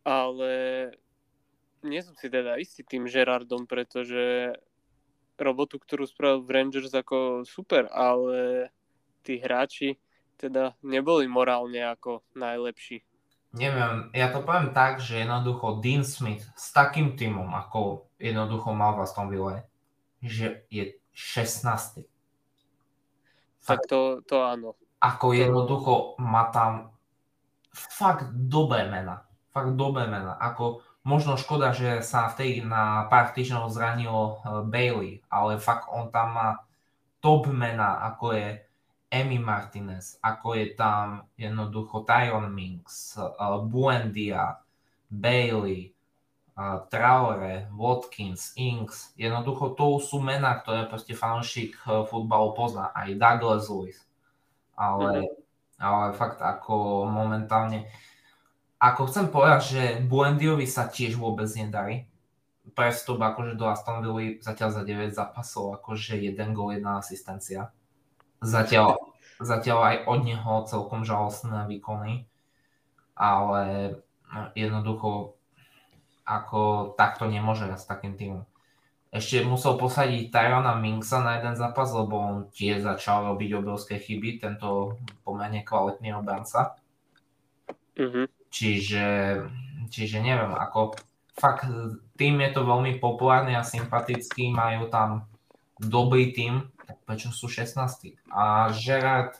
ale 0.07 0.87
nie 1.83 1.99
som 1.99 2.15
si 2.15 2.31
teda 2.31 2.55
istý 2.55 2.87
tým 2.87 3.11
Gerardom, 3.11 3.67
pretože 3.67 4.55
robotu, 5.35 5.75
ktorú 5.75 6.07
spravil 6.07 6.47
v 6.47 6.53
Rangers 6.55 6.95
ako 6.95 7.43
super, 7.43 7.91
ale 7.91 8.71
tí 9.19 9.35
hráči 9.35 9.99
teda 10.39 10.79
neboli 10.79 11.27
morálne 11.27 11.83
ako 11.83 12.23
najlepší. 12.39 13.03
Neviem, 13.53 14.09
ja 14.17 14.33
to 14.33 14.41
poviem 14.41 14.73
tak, 14.73 14.97
že 14.97 15.21
jednoducho 15.21 15.77
Dean 15.77 16.01
Smith 16.01 16.41
s 16.57 16.73
takým 16.73 17.13
týmom, 17.13 17.53
ako 17.53 18.09
jednoducho 18.17 18.73
mal 18.73 18.97
v 18.97 19.05
Aston 19.05 19.29
Villa, 19.29 19.61
že 20.25 20.65
je 20.73 20.97
16. 21.13 22.01
Tak 23.61 23.85
to, 23.85 24.25
to 24.25 24.41
áno. 24.41 24.73
Ako 24.97 25.37
jednoducho 25.37 26.17
má 26.17 26.49
tam 26.49 26.97
fakt 27.73 28.33
dobré 28.33 28.89
mena. 28.89 29.29
Fakt 29.53 29.77
dobré 29.77 30.09
mena. 30.09 30.33
Ako 30.41 30.81
možno 31.05 31.37
škoda, 31.37 31.77
že 31.77 32.01
sa 32.01 32.33
vtedy 32.33 32.65
na 32.65 33.05
pár 33.05 33.37
týždňov 33.37 33.69
zranil 33.69 34.09
eh, 34.17 34.33
Bailey, 34.65 35.13
ale 35.29 35.61
fakt 35.61 35.85
on 35.93 36.09
tam 36.09 36.33
má 36.33 36.49
top 37.21 37.47
mena, 37.53 38.01
ako 38.09 38.33
je 38.33 38.47
Emi 39.13 39.37
Martinez, 39.37 40.17
ako 40.25 40.57
je 40.57 40.73
tam 40.73 41.29
jednoducho 41.37 42.01
Tyron 42.01 42.49
Minks, 42.49 43.13
uh, 43.21 43.61
Buendia, 43.61 44.57
Bailey, 45.05 45.93
uh, 46.57 46.81
Traore, 46.89 47.69
Watkins, 47.77 48.57
Inks. 48.57 49.13
Jednoducho 49.13 49.77
to 49.77 50.01
sú 50.01 50.17
mená, 50.17 50.57
ktoré 50.57 50.89
proste 50.89 51.13
fanúšik 51.13 51.77
uh, 51.85 52.09
futbalu 52.09 52.57
pozná. 52.57 52.89
Aj 52.89 53.05
Douglas 53.13 53.69
Lewis. 53.69 54.01
Ale, 54.73 55.29
mm-hmm. 55.29 55.85
ale 55.85 56.05
fakt 56.17 56.41
ako 56.41 57.05
momentálne 57.05 57.85
ako 58.81 59.07
chcem 59.07 59.31
povedať, 59.31 59.61
že 59.63 59.83
Buendiovi 60.03 60.67
sa 60.67 60.91
tiež 60.91 61.15
vôbec 61.15 61.47
nedarí. 61.55 62.03
Prestup 62.75 63.21
akože 63.21 63.55
do 63.55 63.69
Aston 63.69 64.03
Villa 64.03 64.41
zatiaľ 64.43 64.75
za 64.75 64.83
9 64.83 65.13
zápasov, 65.15 65.79
akože 65.79 66.19
jeden 66.19 66.51
gol, 66.51 66.75
jedna 66.75 66.99
asistencia 66.99 67.71
Zatiaľ, 68.43 68.99
zatiaľ 69.39 69.79
aj 69.87 69.97
od 70.05 70.19
neho 70.27 70.53
celkom 70.67 71.07
žalostné 71.07 71.63
výkony, 71.71 72.27
ale 73.15 73.95
no, 74.27 74.51
jednoducho 74.51 75.39
ako 76.27 76.93
takto 76.99 77.27
nemôže 77.27 77.67
s 77.71 77.87
takým 77.87 78.19
týmom. 78.19 78.43
Ešte 79.13 79.45
musel 79.45 79.77
posadiť 79.77 80.33
Tyrona 80.33 80.73
Minksa 80.73 81.21
na 81.21 81.37
jeden 81.37 81.53
zápas, 81.53 81.93
lebo 81.93 82.17
on 82.17 82.35
tiež 82.49 82.81
začal 82.81 83.29
robiť 83.29 83.61
obrovské 83.61 84.01
chyby, 84.01 84.41
tento 84.41 84.97
pomerne 85.21 85.61
kvalitný 85.61 86.17
obranca. 86.17 86.73
Mm-hmm. 87.93 88.25
Čiže, 88.49 89.07
čiže 89.93 90.17
neviem, 90.17 90.57
ako 90.57 90.97
fakt 91.37 91.69
tým 92.17 92.41
je 92.41 92.51
to 92.57 92.65
veľmi 92.65 92.97
populárny 92.97 93.53
a 93.53 93.61
sympatický, 93.61 94.49
majú 94.49 94.89
tam 94.89 95.29
dobrý 95.77 96.33
tým, 96.33 96.72
prečo 97.05 97.33
sú 97.33 97.49
16. 97.49 98.13
A 98.29 98.69
Gerard, 98.73 99.37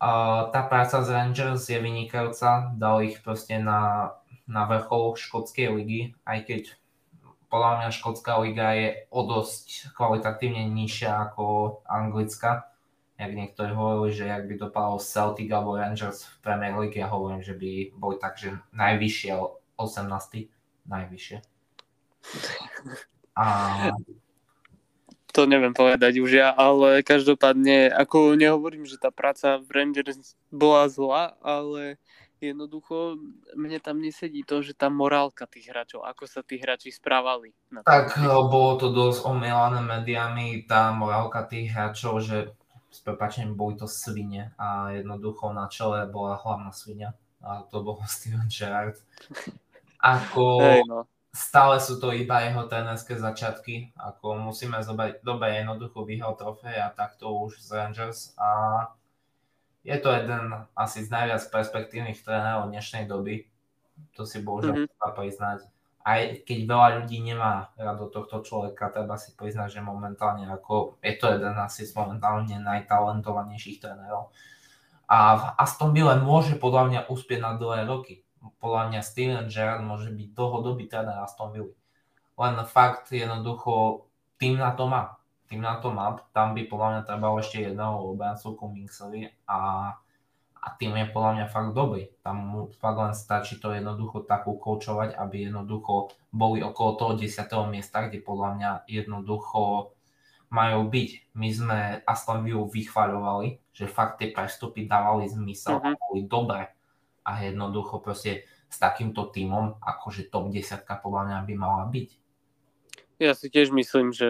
uh, 0.00 0.48
tá 0.48 0.64
práca 0.64 1.04
z 1.04 1.08
Rangers 1.12 1.68
je 1.68 1.78
vynikajúca, 1.78 2.72
dal 2.76 3.04
ich 3.04 3.20
proste 3.20 3.60
na, 3.60 4.12
na 4.48 4.64
vrchol 4.64 5.16
škótskej 5.16 5.68
ligy, 5.70 6.16
aj 6.24 6.38
keď 6.48 6.62
podľa 7.50 7.82
mňa 7.82 7.90
škótska 7.90 8.32
liga 8.46 8.70
je 8.78 9.10
o 9.10 9.26
dosť 9.26 9.90
kvalitatívne 9.98 10.70
nižšia 10.70 11.10
ako 11.30 11.82
anglická. 11.82 12.70
Jak 13.18 13.36
niektorí 13.36 13.74
hovorili, 13.74 14.16
že 14.16 14.32
ak 14.32 14.48
by 14.48 14.54
dopadol 14.56 15.02
Celtic 15.02 15.50
alebo 15.52 15.76
Rangers 15.76 16.24
v 16.24 16.34
Premier 16.40 16.72
League, 16.78 16.96
ja 16.96 17.10
hovorím, 17.10 17.44
že 17.44 17.52
by 17.52 17.92
boli 17.98 18.16
tak, 18.16 18.40
že 18.40 18.56
najvyššie 18.72 19.36
18. 19.76 20.48
Najvyššie. 20.88 21.38
A 23.40 23.46
to 25.30 25.46
neviem 25.46 25.74
povedať 25.74 26.18
už 26.18 26.30
ja, 26.30 26.48
ale 26.50 27.02
každopádne, 27.02 27.90
ako 27.90 28.34
nehovorím, 28.34 28.84
že 28.86 29.00
tá 29.00 29.14
práca 29.14 29.58
v 29.58 29.68
Rangers 29.70 30.36
bola 30.50 30.90
zlá, 30.90 31.38
ale 31.40 31.96
jednoducho 32.40 33.20
mne 33.52 33.78
tam 33.78 34.00
nesedí 34.00 34.42
to, 34.42 34.64
že 34.64 34.72
tá 34.72 34.88
morálka 34.88 35.44
tých 35.44 35.70
hráčov, 35.70 36.02
ako 36.02 36.24
sa 36.24 36.40
tí 36.40 36.56
hráči 36.56 36.90
správali. 36.90 37.52
Na 37.68 37.84
tak 37.84 38.16
tým. 38.16 38.26
bolo 38.26 38.80
to 38.80 38.88
dosť 38.90 39.28
omielané 39.28 39.84
médiami, 39.84 40.64
tá 40.64 40.90
morálka 40.90 41.44
tých 41.44 41.70
hráčov, 41.70 42.24
že 42.24 42.50
s 42.90 42.98
prepačením 43.06 43.54
boli 43.54 43.78
to 43.78 43.86
svine 43.86 44.50
a 44.58 44.90
jednoducho 44.90 45.54
na 45.54 45.70
čele 45.70 46.10
bola 46.10 46.34
hlavná 46.40 46.74
svinia 46.74 47.14
a 47.38 47.62
to 47.68 47.84
bol 47.84 48.00
Steven 48.08 48.48
Gerrard. 48.50 48.98
Ako... 50.00 50.44
Hey, 50.58 50.82
no 50.88 51.06
stále 51.30 51.78
sú 51.78 52.02
to 52.02 52.10
iba 52.10 52.42
jeho 52.42 52.66
trénerské 52.66 53.14
začiatky, 53.14 53.94
ako 53.94 54.50
musíme 54.50 54.82
zobrať, 54.82 55.22
dobre 55.22 55.62
jednoducho 55.62 56.02
vyhral 56.02 56.34
trofej 56.34 56.74
a 56.74 56.90
takto 56.90 57.30
už 57.30 57.62
z 57.62 57.68
Rangers 57.70 58.34
a 58.34 58.50
je 59.86 59.96
to 59.96 60.12
jeden 60.12 60.66
asi 60.76 61.06
z 61.06 61.08
najviac 61.08 61.40
perspektívnych 61.48 62.20
trénerov 62.20 62.68
dnešnej 62.68 63.06
doby, 63.06 63.46
to 64.12 64.26
si 64.26 64.42
bohužiaľ 64.42 64.74
mm-hmm. 64.74 64.90
treba 64.92 65.08
priznať. 65.16 65.58
Aj 66.00 66.20
keď 66.42 66.58
veľa 66.64 66.88
ľudí 67.00 67.18
nemá 67.20 67.70
rado 67.76 68.08
tohto 68.08 68.40
človeka, 68.40 68.90
treba 68.90 69.20
si 69.20 69.36
priznať, 69.36 69.78
že 69.78 69.80
momentálne 69.84 70.48
ako 70.48 70.98
je 71.04 71.14
to 71.16 71.30
jeden 71.30 71.56
asi 71.60 71.86
z 71.86 71.92
momentálne 71.94 72.56
najtalentovanejších 72.60 73.84
trénerov. 73.84 74.32
A 75.10 75.18
v 75.36 75.42
Aston 75.60 75.92
Ville 75.92 76.22
môže 76.22 76.56
podľa 76.56 76.82
mňa 76.88 77.00
uspieť 77.10 77.40
na 77.42 77.52
dlhé 77.54 77.84
roky 77.84 78.24
podľa 78.60 78.82
mňa 78.92 79.00
Steven 79.04 79.46
Gerrard 79.52 79.84
môže 79.84 80.08
byť 80.12 80.28
dlhodobý 80.32 80.88
tréner 80.88 81.20
Aston 81.20 81.52
Villa. 81.52 81.76
Len 82.40 82.56
fakt 82.64 83.12
jednoducho 83.12 84.04
tým 84.40 84.56
na 84.56 84.72
to 84.72 84.88
má. 84.88 85.20
Tým 85.52 85.60
na 85.60 85.76
to 85.76 85.92
má. 85.92 86.16
Tam 86.32 86.56
by 86.56 86.64
podľa 86.64 86.88
mňa 86.96 87.02
trebalo 87.04 87.36
ešte 87.42 87.60
jedného 87.60 88.16
obrancu 88.16 88.56
Cummingsovi 88.56 89.28
a, 89.44 89.58
a 90.56 90.66
tým 90.80 90.96
je 90.96 91.06
podľa 91.12 91.30
mňa 91.36 91.46
fakt 91.52 91.76
dobrý. 91.76 92.08
Tam 92.24 92.40
mu 92.40 92.60
fakt 92.80 92.96
len 92.96 93.12
stačí 93.12 93.60
to 93.60 93.76
jednoducho 93.76 94.24
tak 94.24 94.48
ukoučovať, 94.48 95.20
aby 95.20 95.52
jednoducho 95.52 96.16
boli 96.32 96.64
okolo 96.64 96.90
toho 96.96 97.12
10. 97.20 97.44
miesta, 97.68 98.08
kde 98.08 98.24
podľa 98.24 98.50
mňa 98.56 98.70
jednoducho 98.88 99.92
majú 100.48 100.80
byť. 100.88 101.10
My 101.36 101.48
sme 101.52 101.78
Aston 102.08 102.40
Villa 102.40 102.64
vychvaľovali, 102.64 103.60
že 103.76 103.84
fakt 103.84 104.24
tie 104.24 104.32
prestupy 104.32 104.88
dávali 104.88 105.28
zmysel 105.28 105.76
uh-huh. 105.76 105.94
boli 106.08 106.24
dobré 106.24 106.72
a 107.30 107.38
jednoducho 107.38 108.02
proste 108.02 108.42
s 108.66 108.76
takýmto 108.78 109.30
tímom, 109.30 109.78
akože 109.78 110.30
top 110.30 110.50
10 110.50 110.82
podľa 110.86 111.22
mňa 111.26 111.38
by 111.46 111.54
mala 111.54 111.86
byť. 111.86 112.10
Ja 113.20 113.36
si 113.36 113.52
tiež 113.52 113.70
myslím, 113.76 114.16
že 114.16 114.26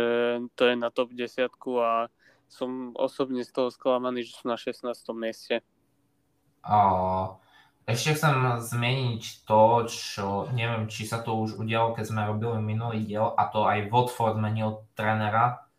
to 0.58 0.68
je 0.68 0.74
na 0.74 0.90
top 0.90 1.14
10 1.14 1.48
a 1.80 2.10
som 2.50 2.90
osobne 2.98 3.46
z 3.46 3.50
toho 3.54 3.70
sklamaný, 3.70 4.26
že 4.26 4.34
sú 4.34 4.50
na 4.50 4.58
16. 4.58 4.90
mieste. 5.14 5.62
A 6.66 6.76
ešte 7.86 8.18
chcem 8.18 8.34
zmeniť 8.58 9.46
to, 9.46 9.86
čo 9.86 10.50
neviem, 10.50 10.90
či 10.90 11.06
sa 11.06 11.22
to 11.22 11.38
už 11.38 11.56
udialo, 11.56 11.94
keď 11.94 12.04
sme 12.10 12.26
robili 12.26 12.58
minulý 12.58 13.06
diel, 13.06 13.30
a 13.38 13.46
to 13.48 13.64
aj 13.64 13.88
Watford 13.88 14.36
menil 14.42 14.82
trénera 14.98 15.70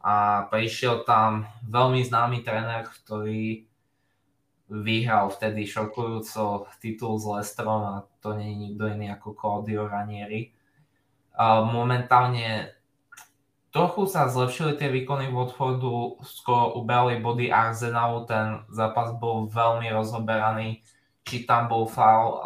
a 0.00 0.46
prišiel 0.48 1.04
tam 1.04 1.44
veľmi 1.68 2.00
známy 2.00 2.40
tréner, 2.40 2.88
ktorý 2.88 3.65
vyhral 4.66 5.30
vtedy 5.30 5.62
šokujúco 5.62 6.66
titul 6.82 7.22
s 7.22 7.24
Lestrom 7.30 7.82
a 7.86 7.94
to 8.18 8.34
nie 8.34 8.50
je 8.50 8.56
nikto 8.66 8.84
iný 8.90 9.14
ako 9.14 9.38
Claudio 9.38 9.86
Ranieri. 9.86 10.50
Momentálne 11.70 12.74
trochu 13.70 14.08
sa 14.10 14.26
zlepšili 14.26 14.74
tie 14.74 14.90
výkony 14.90 15.30
Watfordu, 15.30 16.18
skoro 16.24 16.80
ubrali 16.80 17.20
body 17.22 17.52
Arsenalu, 17.52 18.24
ten 18.26 18.64
zápas 18.72 19.14
bol 19.14 19.46
veľmi 19.46 19.86
rozoberaný, 19.92 20.82
či 21.22 21.46
tam 21.46 21.68
bol 21.68 21.84
foul. 21.86 22.40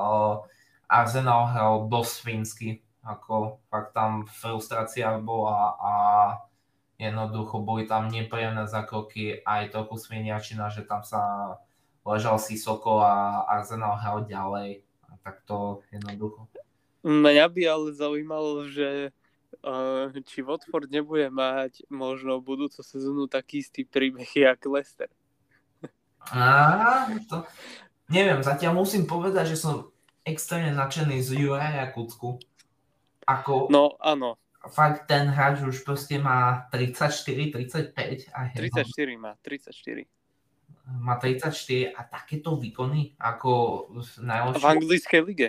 Arsenal 0.90 1.54
hral 1.54 1.86
dosť 1.86 2.10
svinsky, 2.10 2.82
ako 3.06 3.62
fakt 3.70 3.94
tam 3.94 4.26
frustrácia 4.26 5.16
bola 5.22 5.78
a 5.78 5.94
jednoducho 6.98 7.62
boli 7.62 7.86
tam 7.86 8.10
nepríjemné 8.10 8.66
zakroky, 8.66 9.40
aj 9.46 9.70
trochu 9.72 9.96
sviniačina, 9.96 10.68
že 10.68 10.82
tam 10.82 11.06
sa 11.06 11.56
ležal 12.04 12.40
Sisoko 12.40 13.00
a 13.00 13.44
Arsenal 13.48 13.96
hral 14.00 14.24
ďalej. 14.24 14.82
A 15.08 15.12
tak 15.20 15.44
to 15.44 15.84
jednoducho. 15.92 16.48
Mňa 17.00 17.46
by 17.48 17.62
ale 17.64 17.88
zaujímalo, 17.96 18.68
že 18.68 19.12
uh, 19.64 20.12
či 20.28 20.44
Watford 20.44 20.92
nebude 20.92 21.32
mať 21.32 21.88
možno 21.88 22.44
budúcu 22.44 22.84
sezónu 22.84 23.24
taký 23.24 23.64
istý 23.64 23.88
príbeh, 23.88 24.28
jak 24.28 24.60
Leicester. 24.68 25.08
Á, 26.28 27.08
to... 27.24 27.48
Neviem, 28.10 28.42
zatiaľ 28.42 28.74
musím 28.76 29.06
povedať, 29.08 29.54
že 29.54 29.62
som 29.62 29.88
extrémne 30.26 30.76
nadšený 30.76 31.24
z 31.24 31.40
Juraja 31.40 31.88
Kucku. 31.94 32.42
Ako, 33.24 33.70
No, 33.70 33.94
áno, 34.02 34.36
fakt 34.68 35.08
ten 35.08 35.32
hráč 35.32 35.64
už 35.64 35.80
proste 35.86 36.20
má 36.20 36.68
34, 36.68 37.56
35 37.96 38.28
a 38.36 38.38
je, 38.52 38.68
34 38.84 39.16
má, 39.16 39.32
34. 39.40 40.04
má 40.98 41.20
34 41.20 41.94
a 41.94 42.00
takéto 42.02 42.58
výkony 42.58 43.14
ako 43.20 43.52
v 43.94 44.02
V 44.02 44.26
najlepšej, 44.26 44.66
anglickej 44.66 45.20
lige. 45.22 45.48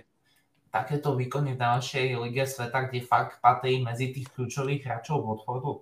takéto 0.69 1.17
výkony 1.17 1.57
v 1.57 1.61
najlepšej 1.61 2.07
lige 2.21 2.43
sveta, 2.45 2.87
kde 2.87 3.01
fakt 3.01 3.41
patrí 3.41 3.81
medzi 3.81 4.13
tých 4.13 4.29
kľúčových 4.35 4.85
hráčov 4.85 5.25
Watfordu. 5.25 5.81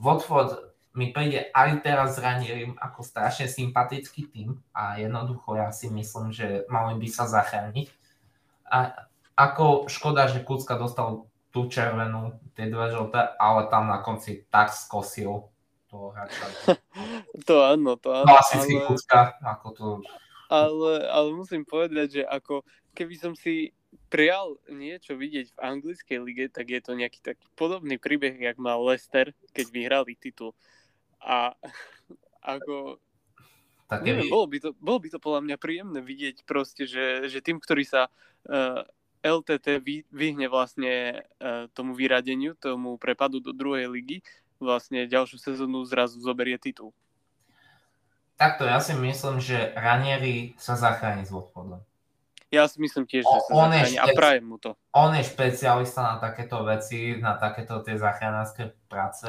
Watford 0.00 0.70
mi 0.96 1.14
príde 1.14 1.54
aj 1.54 1.86
teraz 1.86 2.18
s 2.18 2.18
Ranierim 2.18 2.74
ako 2.74 3.06
strašne 3.06 3.46
sympatický 3.46 4.26
tým 4.26 4.58
a 4.74 4.98
jednoducho 4.98 5.54
ja 5.54 5.70
si 5.70 5.86
myslím, 5.86 6.34
že 6.34 6.66
mali 6.66 6.98
by 6.98 7.06
sa 7.06 7.30
zachrániť. 7.30 7.88
A 8.66 9.06
ako 9.38 9.86
škoda, 9.86 10.26
že 10.26 10.42
Kucka 10.42 10.74
dostal 10.74 11.30
tú 11.50 11.66
červenú, 11.70 12.38
tie 12.54 12.70
dve 12.70 12.90
žlté, 12.90 13.34
ale 13.38 13.66
tam 13.70 13.90
na 13.90 14.02
konci 14.02 14.46
tak 14.50 14.70
skosil 14.74 15.50
toho 15.90 16.14
hráča. 16.14 16.46
To 17.46 17.54
áno, 17.62 17.94
to 18.00 18.10
áno. 18.10 18.26
Klasický 18.26 18.76
ale, 18.80 18.86
Kucka, 18.90 19.20
ako 19.42 19.68
to... 19.76 19.86
ale, 20.50 20.92
ale 21.06 21.28
musím 21.30 21.62
povedať, 21.62 22.20
že 22.20 22.22
ako 22.26 22.66
keby 22.96 23.14
som 23.14 23.32
si 23.38 23.70
prial 24.10 24.58
niečo 24.66 25.14
vidieť 25.14 25.54
v 25.54 25.62
anglickej 25.62 26.18
lige, 26.22 26.46
tak 26.50 26.70
je 26.70 26.80
to 26.82 26.98
nejaký 26.98 27.22
taký 27.22 27.46
podobný 27.54 27.98
príbeh, 27.98 28.34
jak 28.38 28.58
mal 28.58 28.82
Leicester, 28.82 29.30
keď 29.54 29.66
vyhrali 29.70 30.18
titul. 30.18 30.54
A 31.22 31.54
ako 32.58 32.98
Také 33.90 34.06
Neviem, 34.06 34.30
bolo 34.30 34.46
by, 34.46 34.58
to, 34.62 34.70
bolo 34.78 34.98
by 35.02 35.08
to 35.10 35.18
podľa 35.18 35.42
mňa 35.42 35.56
príjemné 35.58 35.98
vidieť 35.98 36.46
proste, 36.46 36.86
že, 36.86 37.26
že 37.26 37.42
tým, 37.42 37.58
ktorý 37.58 37.82
sa 37.82 38.06
uh, 38.06 38.86
LTT 39.18 39.82
vy, 39.82 40.06
vyhne 40.14 40.46
vlastne 40.46 41.26
uh, 41.42 41.66
tomu 41.74 41.98
vyradeniu, 41.98 42.54
tomu 42.54 42.94
prepadu 43.02 43.42
do 43.42 43.50
druhej 43.50 43.90
ligy, 43.90 44.22
vlastne 44.62 45.10
ďalšiu 45.10 45.42
sezónu 45.42 45.82
zrazu 45.90 46.22
zoberie 46.22 46.54
titul. 46.54 46.94
Takto 48.40 48.64
ja 48.64 48.80
si 48.80 48.96
myslím, 48.96 49.36
že 49.36 49.76
Ranieri 49.76 50.56
sa 50.56 50.72
zachráni 50.72 51.22
s 51.22 51.30
Watfordom. 51.30 51.84
Ja 52.48 52.64
si 52.64 52.80
myslím 52.80 53.04
tiež, 53.04 53.22
že 53.22 53.38
sa 53.38 53.52
on 53.52 53.68
zachráni 53.68 53.94
a 53.94 54.04
špec- 54.04 54.16
prajem 54.16 54.44
mu 54.44 54.56
to. 54.56 54.74
On 54.90 55.12
je 55.12 55.22
špecialista 55.22 56.00
na 56.02 56.16
takéto 56.18 56.64
veci, 56.64 57.14
na 57.14 57.36
takéto 57.36 57.78
tie 57.78 57.94
záchranárske 57.94 58.74
práce 58.88 59.28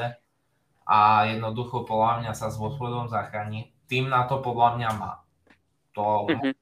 a 0.82 0.98
jednoducho 1.28 1.84
podľa 1.84 2.12
mňa 2.18 2.32
sa 2.32 2.48
s 2.48 2.56
Watfordom 2.56 3.06
zachráni. 3.06 3.70
Tým 3.84 4.08
na 4.08 4.24
to 4.24 4.40
podľa 4.40 4.74
mňa 4.74 4.90
má. 4.96 5.20
To, 5.92 6.24
Mhm. 6.26 6.56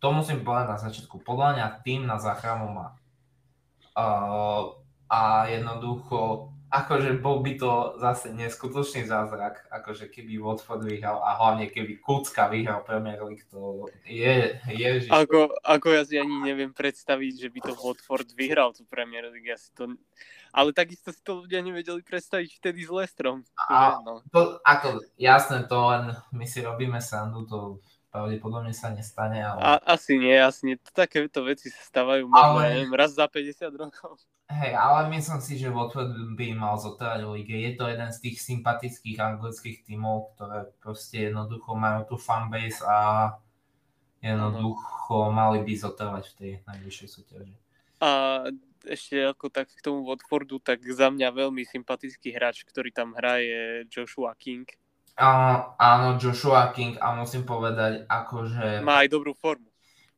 to 0.00 0.06
musím 0.10 0.40
povedať 0.40 0.66
na 0.66 0.78
začiatku. 0.80 1.20
Podľa 1.20 1.48
mňa 1.52 1.66
tým 1.84 2.02
na 2.02 2.16
záchranu 2.16 2.66
má. 2.66 2.96
Uh, 3.92 4.72
a 5.06 5.44
jednoducho, 5.46 6.49
akože 6.70 7.18
bol 7.18 7.42
by 7.42 7.58
to 7.58 7.98
zase 7.98 8.30
neskutočný 8.30 9.02
zázrak, 9.02 9.66
akože 9.74 10.06
keby 10.06 10.38
Watford 10.38 10.86
vyhral 10.86 11.18
a 11.18 11.34
hlavne 11.34 11.66
keby 11.66 11.98
Kucka 11.98 12.46
vyhral 12.46 12.86
Premier 12.86 13.18
League, 13.26 13.42
to 13.50 13.90
je, 14.06 14.54
ježiš. 14.70 15.10
Ako, 15.10 15.50
ako 15.66 15.86
ja 15.90 16.02
si 16.06 16.14
ani 16.14 16.30
neviem 16.46 16.70
predstaviť, 16.70 17.32
že 17.42 17.48
by 17.50 17.60
to 17.66 17.72
Watford 17.74 18.30
vyhral 18.38 18.70
tú 18.70 18.86
Premier 18.86 19.26
League. 19.34 19.50
Ja 19.50 19.58
si 19.58 19.74
to... 19.74 19.98
Ale 20.54 20.70
takisto 20.70 21.10
si 21.10 21.22
to 21.22 21.42
ľudia 21.46 21.58
nevedeli 21.62 22.02
predstaviť 22.02 22.62
vtedy 22.62 22.86
s 22.86 22.90
Lestrom. 22.90 23.42
A- 23.58 23.98
no. 24.02 24.22
To, 24.30 24.62
ako, 24.62 25.02
jasné, 25.18 25.66
to 25.66 25.78
len 25.90 26.14
my 26.30 26.46
si 26.46 26.62
robíme 26.62 27.02
srandu, 27.02 27.46
to 27.50 27.82
pravdepodobne 28.14 28.74
sa 28.74 28.90
nestane, 28.90 29.42
ale... 29.42 29.58
A, 29.58 29.98
asi 29.98 30.18
nie, 30.18 30.34
asi 30.38 30.70
nie. 30.70 30.76
Takéto 30.94 31.46
veci 31.46 31.70
sa 31.70 31.82
stávajú 31.82 32.26
možno, 32.26 32.62
Ale- 32.62 32.78
neviem, 32.78 32.94
raz 32.94 33.14
za 33.14 33.26
50 33.26 33.70
rokov. 33.74 34.18
Hej, 34.50 34.74
ale 34.74 35.06
myslím 35.14 35.38
si, 35.38 35.54
že 35.54 35.70
Watford 35.70 36.34
by 36.34 36.46
mal 36.58 36.74
zotrať 36.74 37.22
v 37.22 37.38
lige. 37.38 37.54
Je 37.54 37.78
to 37.78 37.86
jeden 37.86 38.10
z 38.10 38.18
tých 38.18 38.42
sympatických 38.42 39.22
anglických 39.22 39.86
tímov, 39.86 40.34
ktoré 40.34 40.66
proste 40.82 41.30
jednoducho 41.30 41.78
majú 41.78 42.02
tú 42.10 42.16
fanbase 42.18 42.82
a 42.82 43.30
jednoducho 44.18 45.30
mali 45.30 45.62
by 45.62 45.72
zotrvať 45.78 46.24
v 46.26 46.34
tej 46.34 46.52
najvyššej 46.66 47.08
súťaži. 47.08 47.54
A 48.02 48.42
ešte 48.90 49.22
ako 49.22 49.54
tak 49.54 49.70
k 49.70 49.84
tomu 49.86 50.02
Watfordu, 50.02 50.58
tak 50.58 50.82
za 50.82 51.14
mňa 51.14 51.30
veľmi 51.30 51.62
sympatický 51.62 52.34
hráč, 52.34 52.66
ktorý 52.66 52.90
tam 52.90 53.14
hrá 53.14 53.38
je 53.38 53.86
Joshua 53.86 54.34
King. 54.34 54.66
A, 55.14 55.28
áno, 55.78 56.18
Joshua 56.18 56.74
King 56.74 56.98
a 56.98 57.14
musím 57.14 57.46
povedať, 57.46 58.02
akože 58.10 58.82
Má 58.82 59.06
aj 59.06 59.14
dobrú 59.14 59.30
formu. 59.38 59.69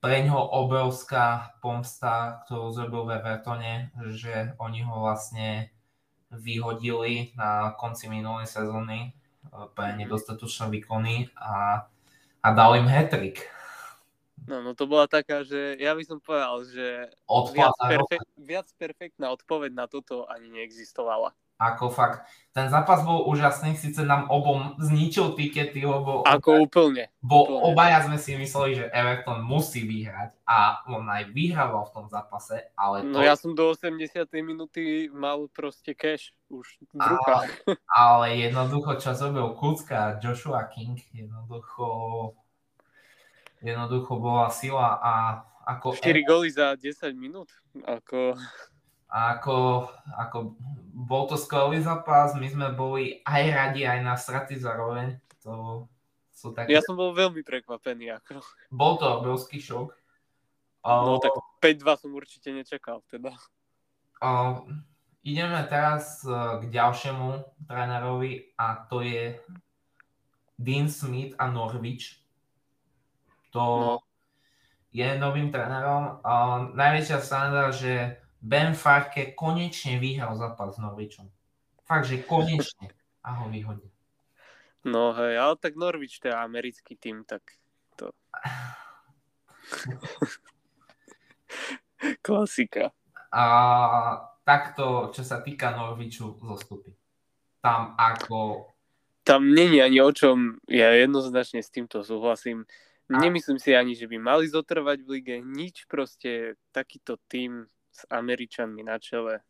Pre 0.03 0.27
ňoho 0.27 0.67
obrovská 0.67 1.55
pomsta, 1.63 2.43
ktorú 2.45 2.75
zrobil 2.75 3.07
v 3.07 3.23
Evertone, 3.23 3.95
že 4.11 4.51
oni 4.59 4.83
ho 4.83 4.99
vlastne 4.99 5.71
vyhodili 6.35 7.31
na 7.39 7.71
konci 7.79 8.11
minulej 8.11 8.51
sezóny 8.51 9.15
eh, 9.15 9.67
pre 9.79 9.95
nedostatočné 9.95 10.75
výkony 10.75 11.31
a, 11.39 11.87
a 12.43 12.49
dal 12.51 12.83
im 12.83 12.91
hat-trick. 12.91 13.47
No, 14.43 14.59
no 14.59 14.75
to 14.75 14.91
bola 14.91 15.07
taká, 15.07 15.47
že 15.47 15.79
ja 15.79 15.95
by 15.95 16.03
som 16.03 16.19
povedal, 16.19 16.67
že 16.67 17.15
viac, 17.55 17.79
perfek- 17.79 18.33
viac 18.35 18.67
perfektná 18.75 19.31
odpoveď 19.39 19.71
na 19.71 19.87
toto 19.87 20.27
ani 20.27 20.51
neexistovala. 20.51 21.31
Ako 21.57 21.89
fakt. 21.89 22.25
Ten 22.53 22.69
zápas 22.69 23.01
bol 23.01 23.25
úžasný, 23.25 23.81
síce 23.81 24.05
nám 24.05 24.29
obom 24.29 24.77
zničil 24.77 25.33
tikety, 25.33 25.81
lebo 25.81 26.21
Ako 26.29 26.69
úplne. 26.69 27.09
Bo 27.19 27.49
Úplne. 27.49 27.65
obaja 27.73 27.99
sme 28.05 28.21
si 28.21 28.37
mysleli, 28.37 28.77
že 28.77 28.93
Everton 28.93 29.41
musí 29.41 29.89
vyhrať 29.89 30.37
a 30.45 30.85
on 30.85 31.09
aj 31.09 31.33
vyhrával 31.33 31.89
v 31.89 31.95
tom 31.97 32.07
zápase, 32.13 32.61
ale 32.77 33.01
to, 33.01 33.09
No 33.09 33.25
ja 33.25 33.41
som 33.41 33.57
do 33.57 33.73
80. 33.73 33.97
minúty 34.45 35.09
mal 35.09 35.49
proste 35.49 35.97
cash 35.97 36.37
už 36.47 36.77
v 36.93 37.01
Ale- 37.01 37.09
rukách. 37.17 37.49
ale 38.05 38.27
jednoducho, 38.37 39.01
čo 39.01 39.17
zrobil 39.17 39.57
Kucka 39.57 40.21
Joshua 40.21 40.69
King, 40.69 41.01
jednoducho 41.09 41.87
jednoducho 43.63 44.19
bola 44.19 44.51
sila 44.51 44.99
a 44.99 45.13
ako, 45.63 45.95
4 45.95 46.27
góly 46.27 46.51
za 46.51 46.75
10 46.75 47.15
minút. 47.15 47.49
Ako... 47.87 48.35
a 49.13 49.37
ako, 49.37 49.87
ako 50.11 50.57
bol 50.91 51.29
to 51.29 51.37
skvelý 51.37 51.79
zápas, 51.79 52.33
my 52.33 52.49
sme 52.49 52.73
boli 52.73 53.21
aj 53.23 53.43
radi, 53.51 53.85
aj 53.85 54.01
na 54.01 54.17
straty 54.17 54.57
zároveň. 54.57 55.21
To 55.43 55.85
sú 56.33 56.51
také... 56.51 56.73
Ja 56.73 56.81
som 56.81 56.97
bol 56.97 57.13
veľmi 57.13 57.45
prekvapený. 57.45 58.09
Ako... 58.17 58.41
Bol 58.69 58.97
to 58.97 59.05
obrovský 59.05 59.61
šok. 59.61 59.93
No 60.83 61.17
O- 61.17 61.21
tak 61.21 61.37
5-2 61.61 62.01
som 62.01 62.11
určite 62.11 62.49
nečakal. 62.51 63.05
Teda. 63.07 63.37
O, 64.19 64.65
ideme 65.21 65.61
teraz 65.67 66.25
e, 66.25 66.33
k 66.59 66.73
ďalšiemu 66.73 67.29
trénerovi 67.65 68.57
a 68.57 68.81
to 68.83 68.99
je 68.99 69.37
Dean 70.57 70.89
Smith 70.89 71.37
a 71.37 71.47
Norwich. 71.47 72.17
To 73.53 73.61
No. 73.61 73.93
je 74.89 75.05
novým 75.17 75.53
trénerom. 75.53 76.19
O, 76.19 76.35
najväčšia 76.73 77.19
sranda, 77.19 77.69
že 77.69 78.22
Ben 78.43 78.75
Farke 78.75 79.39
konečne 79.39 80.03
vyhral 80.03 80.35
zápas 80.35 80.75
s 80.75 80.83
Norwichom. 80.83 81.31
Fakt, 81.87 82.11
že 82.11 82.27
konečne. 82.27 82.91
A 83.23 83.39
ho 83.39 83.47
vyhodil. 83.47 83.87
No 84.83 85.15
hej, 85.15 85.39
ale 85.39 85.55
tak 85.63 85.79
Norwich 85.79 86.19
to 86.19 86.27
je 86.27 86.35
americký 86.35 86.99
tým, 86.99 87.23
tak 87.23 87.55
to... 87.95 88.11
Klasika. 92.27 92.91
A 93.31 93.45
takto, 94.43 95.15
čo 95.15 95.23
sa 95.23 95.39
týka 95.39 95.71
Norwichu, 95.71 96.35
zostupy. 96.43 96.91
Tam 97.63 97.95
ako 97.95 98.67
Tam 99.23 99.55
není 99.55 99.79
ani 99.79 100.03
o 100.03 100.11
čom, 100.11 100.59
ja 100.67 100.91
jednoznačne 100.99 101.63
s 101.63 101.71
týmto 101.71 102.03
súhlasím. 102.03 102.67
Nemyslím 103.07 103.63
si 103.63 103.71
ani, 103.71 103.95
že 103.95 104.11
by 104.11 104.19
mali 104.19 104.51
zotrvať 104.51 104.99
v 105.07 105.09
lige. 105.15 105.37
Nič 105.47 105.87
proste 105.87 106.59
takýto 106.75 107.23
tým 107.31 107.71
s 107.93 108.09
Američanmi 108.09 108.83
na 108.83 108.97
čele. 108.99 109.45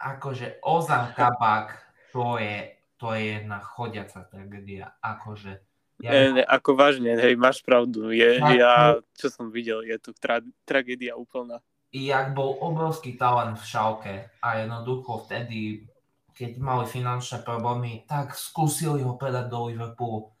akože 0.00 0.64
Ozan 0.64 1.12
Kabak, 1.14 1.76
to 2.12 2.40
je, 2.40 2.72
to 2.98 3.14
je 3.14 3.38
jedna 3.38 3.60
chodiaca 3.60 4.24
tragédia. 4.26 4.96
Akože, 5.00 5.52
ja 6.02 6.10
Ja... 6.10 6.32
Ne, 6.32 6.42
ako 6.42 6.74
vážne, 6.74 7.14
hej, 7.14 7.36
máš 7.38 7.62
pravdu. 7.62 8.10
Je, 8.10 8.40
Tak, 8.40 8.56
ja, 8.58 8.98
čo 9.14 9.30
som 9.30 9.52
videl, 9.54 9.86
je 9.86 9.96
to 10.00 10.10
tra- 10.16 10.44
tragédia 10.66 11.14
úplná. 11.14 11.62
jak 11.94 12.34
bol 12.34 12.58
obrovský 12.58 13.14
talent 13.14 13.54
v 13.54 13.64
Šalke 13.64 14.14
a 14.42 14.58
jednoducho 14.58 15.22
vtedy, 15.30 15.86
keď 16.34 16.58
mali 16.58 16.84
finančné 16.90 17.46
problémy, 17.46 18.02
tak 18.10 18.34
skúsili 18.34 19.06
ho 19.06 19.14
predať 19.14 19.46
do 19.46 19.70
Liverpoolu. 19.70 20.34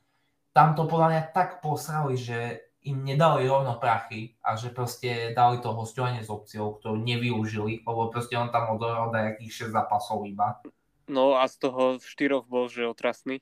Tam 0.50 0.74
to 0.74 0.90
podľa 0.90 1.08
mňa 1.14 1.22
tak 1.30 1.62
posrali, 1.62 2.18
že 2.18 2.66
im 2.84 3.00
nedali 3.00 3.48
rovno 3.48 3.80
prachy 3.80 4.36
a 4.44 4.60
že 4.60 4.68
proste 4.68 5.32
dali 5.32 5.56
to 5.64 5.72
hostovanie 5.72 6.20
s 6.20 6.28
opciou, 6.28 6.76
ktorú 6.76 7.00
nevyužili, 7.00 7.80
lebo 7.80 8.12
proste 8.12 8.36
on 8.36 8.52
tam 8.52 8.76
odohral 8.76 9.08
nejakých 9.08 9.72
6 9.72 9.76
zápasov 9.76 10.28
iba. 10.28 10.60
No 11.08 11.36
a 11.36 11.48
z 11.48 11.64
toho 11.64 11.96
štyroch 12.00 12.44
bol, 12.44 12.68
že 12.68 12.84
otrasný. 12.84 13.40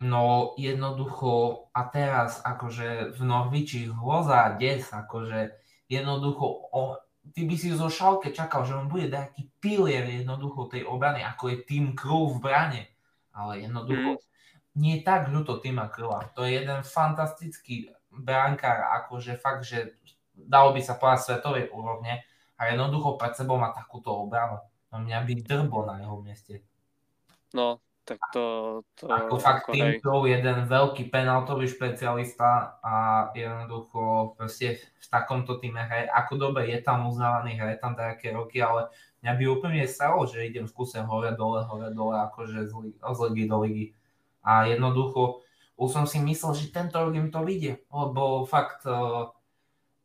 No 0.00 0.54
jednoducho 0.56 1.66
a 1.76 1.84
teraz 1.90 2.40
akože 2.40 3.12
v 3.12 3.20
Norviči 3.20 3.90
hroza 3.90 4.56
des, 4.56 4.86
akože 4.88 5.60
jednoducho, 5.90 6.46
o, 6.72 6.96
ty 7.34 7.44
by 7.44 7.54
si 7.58 7.74
zo 7.74 7.90
Šalke 7.92 8.32
čakal, 8.32 8.64
že 8.64 8.78
on 8.78 8.88
bude 8.88 9.10
taký 9.12 9.50
pilier 9.60 10.06
jednoducho 10.08 10.70
tej 10.72 10.86
obrany, 10.86 11.20
ako 11.20 11.52
je 11.52 11.56
Tim 11.66 11.92
Crew 11.92 12.32
v 12.32 12.38
brane. 12.38 12.82
Ale 13.34 13.60
jednoducho, 13.66 14.16
mm. 14.16 14.22
nie 14.80 15.04
tak 15.04 15.28
ľuto 15.28 15.60
Tima 15.60 15.92
Crewa. 15.92 16.32
To 16.32 16.48
je 16.48 16.64
jeden 16.64 16.80
fantastický 16.80 17.92
brankár, 18.10 18.90
akože 19.02 19.38
fakt, 19.38 19.64
že 19.64 19.94
dalo 20.34 20.74
by 20.74 20.80
sa 20.82 20.98
povedať 20.98 21.20
svetovej 21.24 21.64
úrovne 21.70 22.26
a 22.58 22.68
jednoducho 22.68 23.16
pred 23.16 23.32
sebou 23.38 23.56
má 23.56 23.72
takúto 23.72 24.12
obranu. 24.12 24.60
No 24.90 25.00
mňa 25.00 25.18
by 25.22 25.32
drbo 25.46 25.86
na 25.86 26.02
jeho 26.02 26.18
mieste. 26.18 26.66
No, 27.54 27.78
tak 28.04 28.18
to... 28.34 28.42
to 28.98 29.06
ako 29.06 29.38
fakt 29.38 29.70
Tim 29.70 30.02
Crow, 30.02 30.26
jeden 30.26 30.66
veľký 30.66 31.14
penaltový 31.14 31.70
špecialista 31.70 32.82
a 32.82 32.94
jednoducho 33.38 34.34
proste 34.34 34.82
v 34.82 35.06
takomto 35.06 35.62
týme 35.62 35.78
hraje. 35.78 36.10
Ako 36.10 36.34
dobre 36.34 36.74
je 36.74 36.82
tam 36.82 37.06
uznávaný, 37.06 37.54
hraje 37.54 37.78
tam 37.78 37.94
také 37.94 38.34
roky, 38.34 38.58
ale 38.58 38.90
mňa 39.22 39.32
by 39.38 39.44
úplne 39.46 39.84
stalo, 39.86 40.26
že 40.26 40.42
idem 40.42 40.66
v 40.66 40.74
kuse 40.74 40.98
hore, 40.98 41.30
dole, 41.38 41.62
hore, 41.62 41.94
dole, 41.94 42.18
akože 42.30 42.66
z, 42.66 42.72
z 42.98 43.18
ligy 43.30 43.44
do 43.46 43.58
ligy. 43.62 43.86
A 44.42 44.66
jednoducho 44.66 45.44
už 45.80 45.88
som 45.88 46.04
si 46.04 46.20
myslel, 46.20 46.52
že 46.52 46.68
tento 46.68 47.00
rok 47.00 47.16
im 47.16 47.32
to 47.32 47.40
vyjde, 47.40 47.80
lebo 47.88 48.44
fakt 48.44 48.84
uh, 48.84 49.32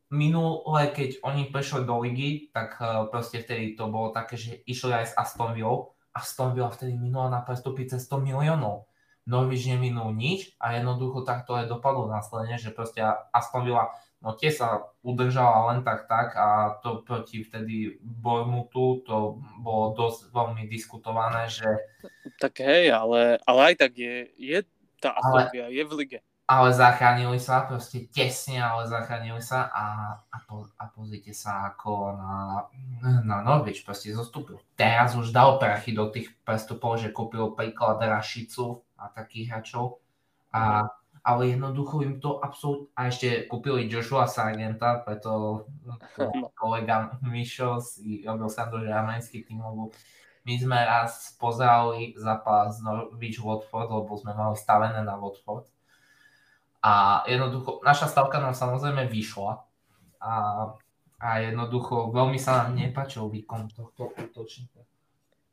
minulé, 0.07 0.95
keď 0.95 1.19
oni 1.19 1.51
prešli 1.51 1.83
do 1.83 1.99
ligy, 1.99 2.47
tak 2.55 2.79
uh, 2.79 3.11
proste 3.11 3.43
vtedy 3.43 3.75
to 3.75 3.91
bolo 3.91 4.15
také, 4.15 4.39
že 4.39 4.63
išli 4.63 4.95
aj 4.95 5.05
s 5.11 5.13
Aston 5.19 5.51
Villa 5.51 5.91
Aston 6.15 6.55
Villa 6.55 6.71
vtedy 6.71 6.95
minula 6.95 7.27
na 7.27 7.43
prestupy 7.43 7.83
cez 7.83 8.07
100 8.07 8.23
miliónov. 8.23 8.87
Norwich 9.27 9.67
neminul 9.67 10.15
nič 10.15 10.55
a 10.61 10.79
jednoducho 10.79 11.27
takto 11.27 11.59
aj 11.59 11.67
dopadlo 11.67 12.07
následne, 12.07 12.55
že 12.55 12.71
proste 12.71 13.03
Aston 13.35 13.67
Villa 13.67 13.91
no 14.23 14.31
tie 14.37 14.53
sa 14.53 14.85
udržala 15.03 15.73
len 15.73 15.83
tak 15.83 16.07
tak 16.07 16.37
a 16.39 16.79
to 16.79 17.03
proti 17.03 17.43
vtedy 17.43 17.99
Bormutu 17.99 19.03
to 19.03 19.41
bolo 19.59 19.97
dosť 19.97 20.31
veľmi 20.31 20.63
diskutované, 20.71 21.51
že... 21.51 21.67
Tak 22.37 22.63
hej, 22.63 22.93
ale, 22.93 23.41
ale 23.43 23.73
aj 23.73 23.75
tak 23.81 23.97
je, 23.97 24.29
je 24.39 24.61
tá 25.05 25.49
Villa, 25.53 25.69
je 25.69 25.83
v 25.85 25.93
lige 25.93 26.19
ale 26.45 26.69
zachránili 26.77 27.41
sa, 27.41 27.65
proste 27.65 28.05
tesne, 28.13 28.61
ale 28.61 28.85
zachránili 28.85 29.41
sa 29.41 29.65
a, 29.73 29.85
a, 30.29 30.37
po, 30.45 30.69
a 30.77 30.85
pozrite 30.93 31.33
sa 31.33 31.73
ako 31.73 32.13
na, 32.13 32.33
na 33.25 33.37
Norwich 33.41 33.81
proste 33.81 34.13
zostúpil. 34.13 34.61
Teraz 34.77 35.17
už 35.17 35.33
dal 35.33 35.57
prachy 35.57 35.97
do 35.97 36.05
tých 36.13 36.29
prestupov, 36.45 37.01
že 37.01 37.09
kúpil 37.09 37.57
príklad 37.57 37.97
Rašicu 37.97 38.85
a 38.93 39.09
takých 39.09 39.57
hráčov. 39.57 39.97
A, 40.53 40.85
ale 41.25 41.57
jednoducho 41.57 42.05
im 42.05 42.21
to 42.21 42.37
absolútne... 42.37 42.93
A 42.93 43.09
ešte 43.09 43.49
kúpili 43.49 43.89
Joshua 43.89 44.29
Sargenta, 44.29 45.01
preto 45.01 45.65
kolega 46.61 47.17
Mišo 47.25 47.81
si 47.81 48.21
robil 48.21 48.53
sa 48.53 48.69
do 48.69 48.85
tým, 48.85 49.65
lebo 49.65 49.89
my 50.45 50.53
sme 50.61 50.77
raz 50.77 51.33
pozerali 51.41 52.13
zápas 52.15 52.77
Norwich 52.85 53.41
Watford, 53.41 53.89
lebo 53.89 54.13
sme 54.13 54.37
mali 54.37 54.53
stavené 54.53 55.01
na 55.01 55.17
Watford 55.17 55.65
a 56.85 57.25
jednoducho, 57.25 57.81
naša 57.81 58.05
stavka 58.05 58.37
nám 58.37 58.53
samozrejme 58.53 59.09
vyšla 59.09 59.57
a, 60.21 60.33
a 61.17 61.29
jednoducho 61.41 62.13
veľmi 62.13 62.37
sa 62.37 62.61
nám 62.61 62.77
nepáčil 62.77 63.25
výkon 63.25 63.73
tohto 63.73 64.13
útočníka. 64.13 64.85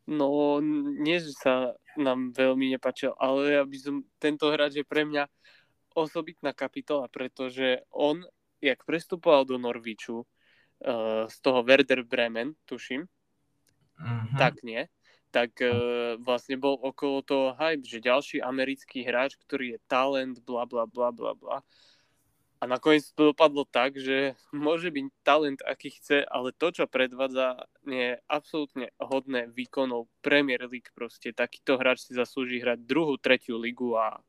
No, 0.05 0.61
nie, 1.01 1.17
že 1.25 1.33
sa 1.33 1.73
nám 1.97 2.37
veľmi 2.37 2.77
nepáčil, 2.77 3.17
ale 3.17 3.57
ja 3.57 3.65
by 3.65 3.77
som, 3.81 3.95
tento 4.21 4.53
hráč 4.53 4.83
je 4.83 4.85
pre 4.85 5.09
mňa 5.09 5.25
osobitná 5.97 6.53
kapitola, 6.53 7.09
pretože 7.09 7.81
on, 7.89 8.21
jak 8.61 8.85
prestupoval 8.85 9.49
do 9.49 9.57
Norviču, 9.57 10.21
uh, 10.21 11.25
z 11.33 11.37
toho 11.41 11.65
Werder 11.65 12.05
Bremen, 12.05 12.53
tuším, 12.69 13.09
mm-hmm. 14.03 14.39
tak 14.39 14.61
nie, 14.67 14.91
tak 15.33 15.57
uh, 15.65 16.21
vlastne 16.21 16.61
bol 16.61 16.77
okolo 16.77 17.25
toho 17.25 17.47
hype, 17.57 17.87
že 17.89 18.05
ďalší 18.05 18.45
americký 18.45 19.07
hráč, 19.07 19.41
ktorý 19.41 19.77
je 19.77 19.79
talent, 19.89 20.37
bla 20.45 20.69
bla 20.69 20.85
bla 20.85 21.09
bla 21.15 21.33
bla. 21.33 21.65
A 22.63 22.71
nakoniec 22.71 23.03
to 23.19 23.35
dopadlo 23.35 23.67
tak, 23.67 23.99
že 23.99 24.39
môže 24.55 24.93
byť 24.93 25.07
talent, 25.27 25.61
aký 25.67 25.91
chce, 25.91 26.23
ale 26.29 26.55
to, 26.55 26.71
čo 26.71 26.85
predvádza, 26.87 27.67
nie 27.89 28.15
je 28.15 28.23
absolútne 28.31 28.87
hodné 29.03 29.51
výkonov 29.51 30.07
Premier 30.23 30.63
League 30.69 30.93
proste. 30.95 31.35
Takýto 31.35 31.81
hráč 31.81 32.07
si 32.07 32.13
zaslúži 32.15 32.63
hrať 32.63 32.87
druhú, 32.87 33.19
tretiu 33.19 33.59
ligu 33.59 33.99
a 33.99 34.23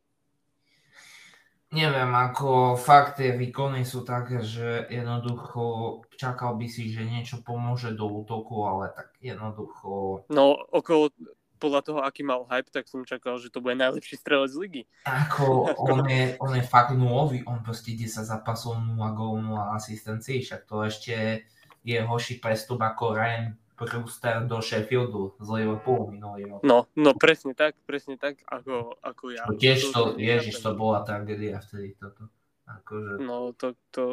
Neviem, 1.73 2.13
ako 2.13 2.77
fakt 2.77 3.17
tie 3.17 3.33
výkony 3.33 3.81
sú 3.81 4.05
také, 4.05 4.45
že 4.45 4.85
jednoducho 4.93 6.05
čakal 6.13 6.53
by 6.53 6.69
si, 6.69 6.93
že 6.93 7.01
niečo 7.01 7.41
pomôže 7.41 7.97
do 7.97 8.05
útoku, 8.05 8.61
ale 8.61 8.93
tak 8.93 9.09
jednoducho... 9.17 10.21
No, 10.29 10.53
okolo, 10.69 11.09
podľa 11.57 11.81
toho, 11.81 11.99
aký 12.05 12.21
mal 12.21 12.45
hype, 12.45 12.69
tak 12.69 12.85
som 12.85 13.01
čakal, 13.01 13.41
že 13.41 13.49
to 13.49 13.57
bude 13.57 13.73
najlepší 13.73 14.21
strelec 14.21 14.53
z 14.53 14.61
ligy. 14.61 14.83
Ako, 15.09 15.73
on 15.81 16.05
je, 16.05 16.37
on 16.37 16.53
je 16.53 16.61
fakt 16.61 16.93
nulový, 16.93 17.41
on 17.49 17.65
proste 17.65 17.97
10 17.97 18.21
zápasov, 18.21 18.77
0 18.77 18.93
gól, 19.17 19.41
0 19.41 19.73
asistencií, 19.73 20.45
však 20.45 20.69
to 20.69 20.85
ešte 20.85 21.47
je 21.81 21.97
horší 21.99 22.37
prestup 22.37 22.85
ako 22.85 23.17
Ryan 23.17 23.57
Brewster 23.85 24.47
do 24.47 24.61
Sheffieldu 24.63 25.35
z 25.39 25.47
Liverpoolu 25.49 26.11
minulý 26.11 26.49
rok. 26.49 26.61
No, 26.63 26.87
no 26.95 27.11
presne 27.13 27.53
tak, 27.53 27.75
presne 27.83 28.15
tak, 28.15 28.39
ako, 28.47 28.97
ako 29.03 29.23
ja. 29.31 29.43
To 29.47 29.55
tiež 29.55 29.91
to, 29.91 30.15
to 30.15 30.21
ježiš, 30.21 30.59
to 30.63 30.71
bola 30.73 31.03
tragédia 31.03 31.59
vtedy 31.59 31.95
toto. 31.99 32.31
Akože... 32.63 33.19
No, 33.19 33.51
to, 33.53 33.75
to... 33.91 34.05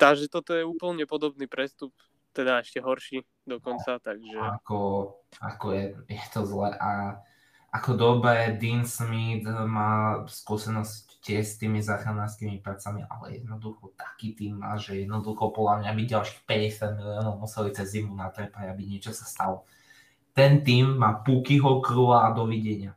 Takže 0.00 0.26
toto 0.32 0.56
je 0.56 0.64
úplne 0.66 1.06
podobný 1.06 1.46
prestup, 1.46 1.94
teda 2.34 2.64
ešte 2.64 2.82
horší 2.82 3.22
dokonca, 3.46 4.02
takže... 4.02 4.34
Ako, 4.34 4.78
ako 5.38 5.66
je, 5.76 5.84
je 6.10 6.24
to 6.32 6.42
zle 6.48 6.74
a 6.74 7.20
ako 7.74 7.98
dobre 7.98 8.54
Dean 8.54 8.86
Smith 8.86 9.42
má 9.66 10.22
skúsenosť 10.30 11.18
tiež 11.18 11.42
s 11.42 11.58
tými 11.58 11.82
záchranárskymi 11.82 12.62
pracami, 12.62 13.02
ale 13.02 13.42
jednoducho 13.42 13.90
taký 13.98 14.38
tým 14.38 14.62
má, 14.62 14.78
že 14.78 15.02
jednoducho 15.02 15.50
podľa 15.50 15.82
mňa 15.82 15.90
by 15.90 16.02
ďalších 16.06 16.40
50 16.46 16.98
miliónov 17.02 17.34
museli 17.42 17.74
cez 17.74 17.98
zimu 17.98 18.14
natrepať, 18.14 18.70
aby 18.70 18.82
niečo 18.86 19.10
sa 19.10 19.26
stalo. 19.26 19.66
Ten 20.38 20.62
tým 20.62 20.94
má 20.94 21.18
Pukyho 21.26 21.82
krúla 21.82 22.30
a 22.30 22.34
dovidenia. 22.34 22.94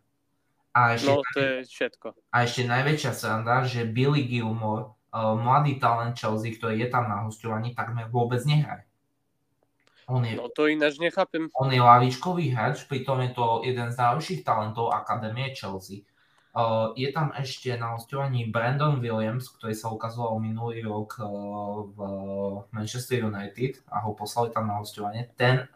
A 0.78 0.94
ešte, 0.94 1.10
no, 1.10 1.26
to 1.34 1.40
je 1.42 1.56
všetko. 1.66 2.08
A 2.30 2.46
ešte 2.46 2.70
najväčšia 2.70 3.12
sranda, 3.18 3.66
že 3.66 3.82
Billy 3.90 4.30
Gilmore, 4.30 4.94
uh, 5.10 5.34
mladý 5.34 5.82
talent 5.82 6.14
Chelsea, 6.14 6.54
ktorý 6.54 6.86
je 6.86 6.90
tam 6.94 7.10
na 7.10 7.26
hostovaní, 7.26 7.74
takmer 7.74 8.06
vôbec 8.14 8.46
nehraje. 8.46 8.87
On 10.08 10.24
je, 10.24 10.40
no 10.40 10.48
to 10.48 10.72
ináč 10.72 11.04
nechápem. 11.04 11.52
On 11.52 11.68
je 11.68 11.84
lavičkový 11.84 12.56
hráč, 12.56 12.88
pritom 12.88 13.20
je 13.28 13.36
to 13.36 13.60
jeden 13.68 13.92
z 13.92 14.00
najlepších 14.00 14.42
talentov 14.48 14.96
Akadémie 14.96 15.52
Chelsea. 15.52 16.08
Uh, 16.58 16.96
je 16.98 17.12
tam 17.12 17.36
ešte 17.38 17.76
na 17.78 17.94
hostovaní 17.94 18.50
Brandon 18.50 18.98
Williams, 18.98 19.52
ktorý 19.52 19.78
sa 19.78 19.94
ukazoval 19.94 20.42
minulý 20.42 20.82
rok 20.82 21.22
uh, 21.22 21.28
v 21.92 21.98
Manchester 22.72 23.30
United 23.30 23.84
a 23.92 24.02
ho 24.08 24.16
poslali 24.16 24.50
tam 24.56 24.72
na 24.72 24.82
hostovanie. 24.82 25.30
Ten, 25.38 25.68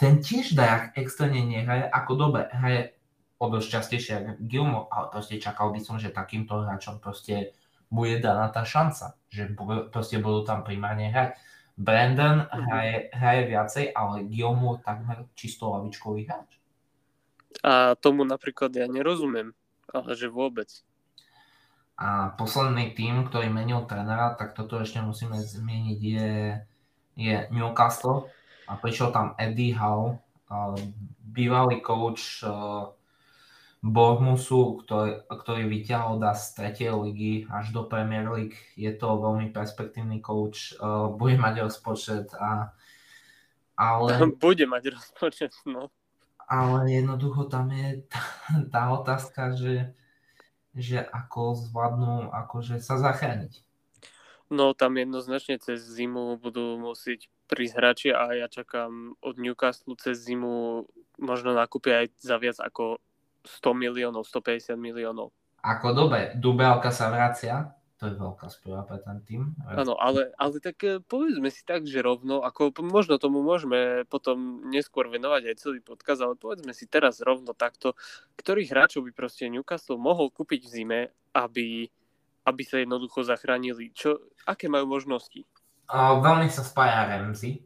ten 0.00 0.22
tiež 0.22 0.56
dajak 0.56 0.96
extrémne 0.96 1.44
nehraje, 1.44 1.90
ako 1.90 2.12
dobre 2.16 2.48
hraje 2.54 2.96
o 3.42 3.50
dosť 3.52 3.68
častejšie 3.68 4.12
ako 4.16 4.30
Gilmore, 4.48 4.88
ale 4.88 5.06
proste 5.12 5.36
čakal 5.42 5.74
by 5.74 5.80
som, 5.82 5.98
že 6.00 6.14
takýmto 6.14 6.62
hráčom 6.62 7.02
proste 7.02 7.52
bude 7.90 8.22
daná 8.22 8.48
tá 8.48 8.64
šanca, 8.64 9.18
že 9.28 9.50
proste 9.90 10.22
budú 10.22 10.46
tam 10.46 10.62
primárne 10.64 11.10
hrať 11.10 11.36
Brandon 11.74 12.46
mhm. 12.46 12.62
hraje, 12.70 12.96
hraje 13.10 13.42
viacej, 13.50 13.84
ale 13.94 14.26
Gilmour 14.30 14.80
takmer 14.82 15.26
čisto 15.34 15.74
lavičkový 15.74 16.26
hráč. 16.26 16.58
A 17.62 17.94
tomu 17.98 18.26
napríklad 18.26 18.74
ja 18.74 18.90
nerozumiem, 18.90 19.54
ale 19.90 20.10
že 20.18 20.26
vôbec. 20.26 20.68
A 21.94 22.34
posledný 22.34 22.90
tým, 22.98 23.30
ktorý 23.30 23.46
menil 23.54 23.86
trénera, 23.86 24.34
tak 24.34 24.58
toto 24.58 24.82
ešte 24.82 24.98
musíme 24.98 25.38
zmieniť, 25.38 26.00
je, 26.02 26.32
je 27.14 27.36
Newcastle. 27.54 28.26
A 28.66 28.74
prišiel 28.74 29.14
tam 29.14 29.38
Eddie 29.38 29.76
Howe, 29.78 30.18
bývalý 31.22 31.78
coach 31.78 32.42
Bormusu, 33.84 34.80
ktorý, 34.80 35.28
ktorý 35.28 35.68
vyťahol 35.68 36.16
dá 36.16 36.32
z 36.32 36.56
tretej 36.56 36.96
ligy 36.96 37.44
až 37.52 37.68
do 37.76 37.84
Premier 37.84 38.24
League. 38.32 38.56
Je 38.80 38.88
to 38.96 39.20
veľmi 39.20 39.52
perspektívny 39.52 40.24
coach, 40.24 40.72
uh, 40.80 41.12
bude 41.12 41.36
mať 41.36 41.68
rozpočet 41.68 42.32
a 42.32 42.72
ale... 43.76 44.08
Bude 44.40 44.64
mať 44.70 44.94
rozpočet, 44.94 45.52
no. 45.66 45.90
Ale 46.46 46.86
jednoducho 46.88 47.50
tam 47.50 47.74
je 47.74 48.06
tá, 48.06 48.22
tá 48.70 48.82
otázka, 48.94 49.52
že, 49.58 49.92
že 50.72 51.02
ako 51.02 51.58
zvládnu 51.58 52.30
akože 52.30 52.78
sa 52.78 52.96
zachrániť. 52.96 53.64
No 54.52 54.76
tam 54.76 54.94
jednoznačne 55.00 55.56
cez 55.58 55.82
zimu 55.82 56.36
budú 56.36 56.76
musieť 56.76 57.32
prísť 57.48 57.74
hráči 57.74 58.08
a 58.12 58.32
ja 58.36 58.46
čakám 58.46 59.16
od 59.18 59.34
Newcastle 59.40 59.96
cez 59.96 60.20
zimu 60.20 60.84
možno 61.16 61.56
nakúpia 61.56 62.04
aj 62.04 62.12
za 62.20 62.36
viac 62.36 62.60
ako 62.60 63.00
100 63.44 63.76
miliónov, 63.76 64.24
150 64.26 64.74
miliónov. 64.80 65.30
Ako 65.64 65.96
dobe, 65.96 66.36
Dubelka 66.36 66.92
sa 66.92 67.08
vracia, 67.08 67.72
To 67.94 68.10
je 68.10 68.18
veľká 68.18 68.50
správa 68.50 68.82
pre 68.84 68.98
ten 69.00 69.22
tým. 69.22 69.42
Áno, 69.70 69.94
ale, 69.96 70.34
ale 70.34 70.58
tak 70.58 70.76
eh, 70.82 70.98
povedzme 71.00 71.46
si 71.48 71.62
tak, 71.62 71.86
že 71.86 72.02
rovno, 72.02 72.42
ako 72.42 72.74
možno 72.82 73.22
tomu 73.22 73.40
môžeme 73.40 74.02
potom 74.10 74.66
neskôr 74.68 75.06
venovať 75.06 75.54
aj 75.54 75.56
celý 75.62 75.78
podkaz, 75.78 76.20
ale 76.20 76.34
povedzme 76.34 76.74
si 76.74 76.90
teraz 76.90 77.22
rovno 77.22 77.54
takto, 77.54 77.94
ktorých 78.36 78.74
hráčov 78.74 79.06
by 79.08 79.12
proste 79.14 79.46
Newcastle 79.46 79.96
mohol 79.96 80.28
kúpiť 80.28 80.66
v 80.66 80.72
zime, 80.74 81.00
aby, 81.32 81.86
aby 82.44 82.62
sa 82.66 82.82
jednoducho 82.82 83.22
zachránili. 83.24 83.94
Čo, 83.94 84.20
aké 84.42 84.66
majú 84.66 84.90
možnosti? 84.90 85.46
Uh, 85.86 86.18
veľmi 86.18 86.50
sa 86.50 86.66
spája 86.66 87.08
Ramsey. 87.08 87.62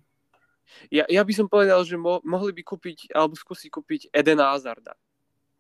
Ja, 0.92 1.08
ja 1.08 1.24
by 1.24 1.32
som 1.32 1.48
povedal, 1.48 1.80
že 1.88 1.96
mo, 1.96 2.20
mohli 2.22 2.52
by 2.52 2.62
kúpiť, 2.62 3.16
alebo 3.16 3.32
skúsiť 3.32 3.72
kúpiť 3.72 4.00
Edena 4.12 4.52
Hazarda. 4.52 4.92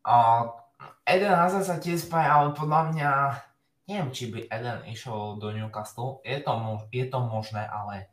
Uh, 0.08 0.56
Eden 1.04 1.36
Hazard 1.36 1.68
sa 1.68 1.76
tiež 1.76 2.08
spája, 2.08 2.32
ale 2.32 2.56
podľa 2.56 2.80
mňa 2.96 3.10
neviem, 3.92 4.08
či 4.12 4.32
by 4.32 4.48
Eden 4.48 4.80
išiel 4.88 5.36
do 5.36 5.52
Newcastle. 5.52 6.24
Je 6.24 6.40
to, 6.40 6.52
je 6.88 7.04
to 7.08 7.18
možné, 7.20 7.68
ale 7.68 8.08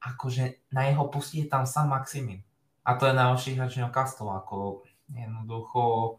akože 0.00 0.68
na 0.72 0.88
jeho 0.88 1.04
pustí 1.08 1.44
je 1.44 1.52
tam 1.52 1.68
sám 1.68 1.92
Maximin. 1.92 2.44
A 2.84 3.00
to 3.00 3.08
je 3.08 3.16
najlepší 3.16 3.56
hráč 3.56 3.80
Newcastle, 3.80 4.28
ako 4.28 4.84
jednoducho... 5.08 6.16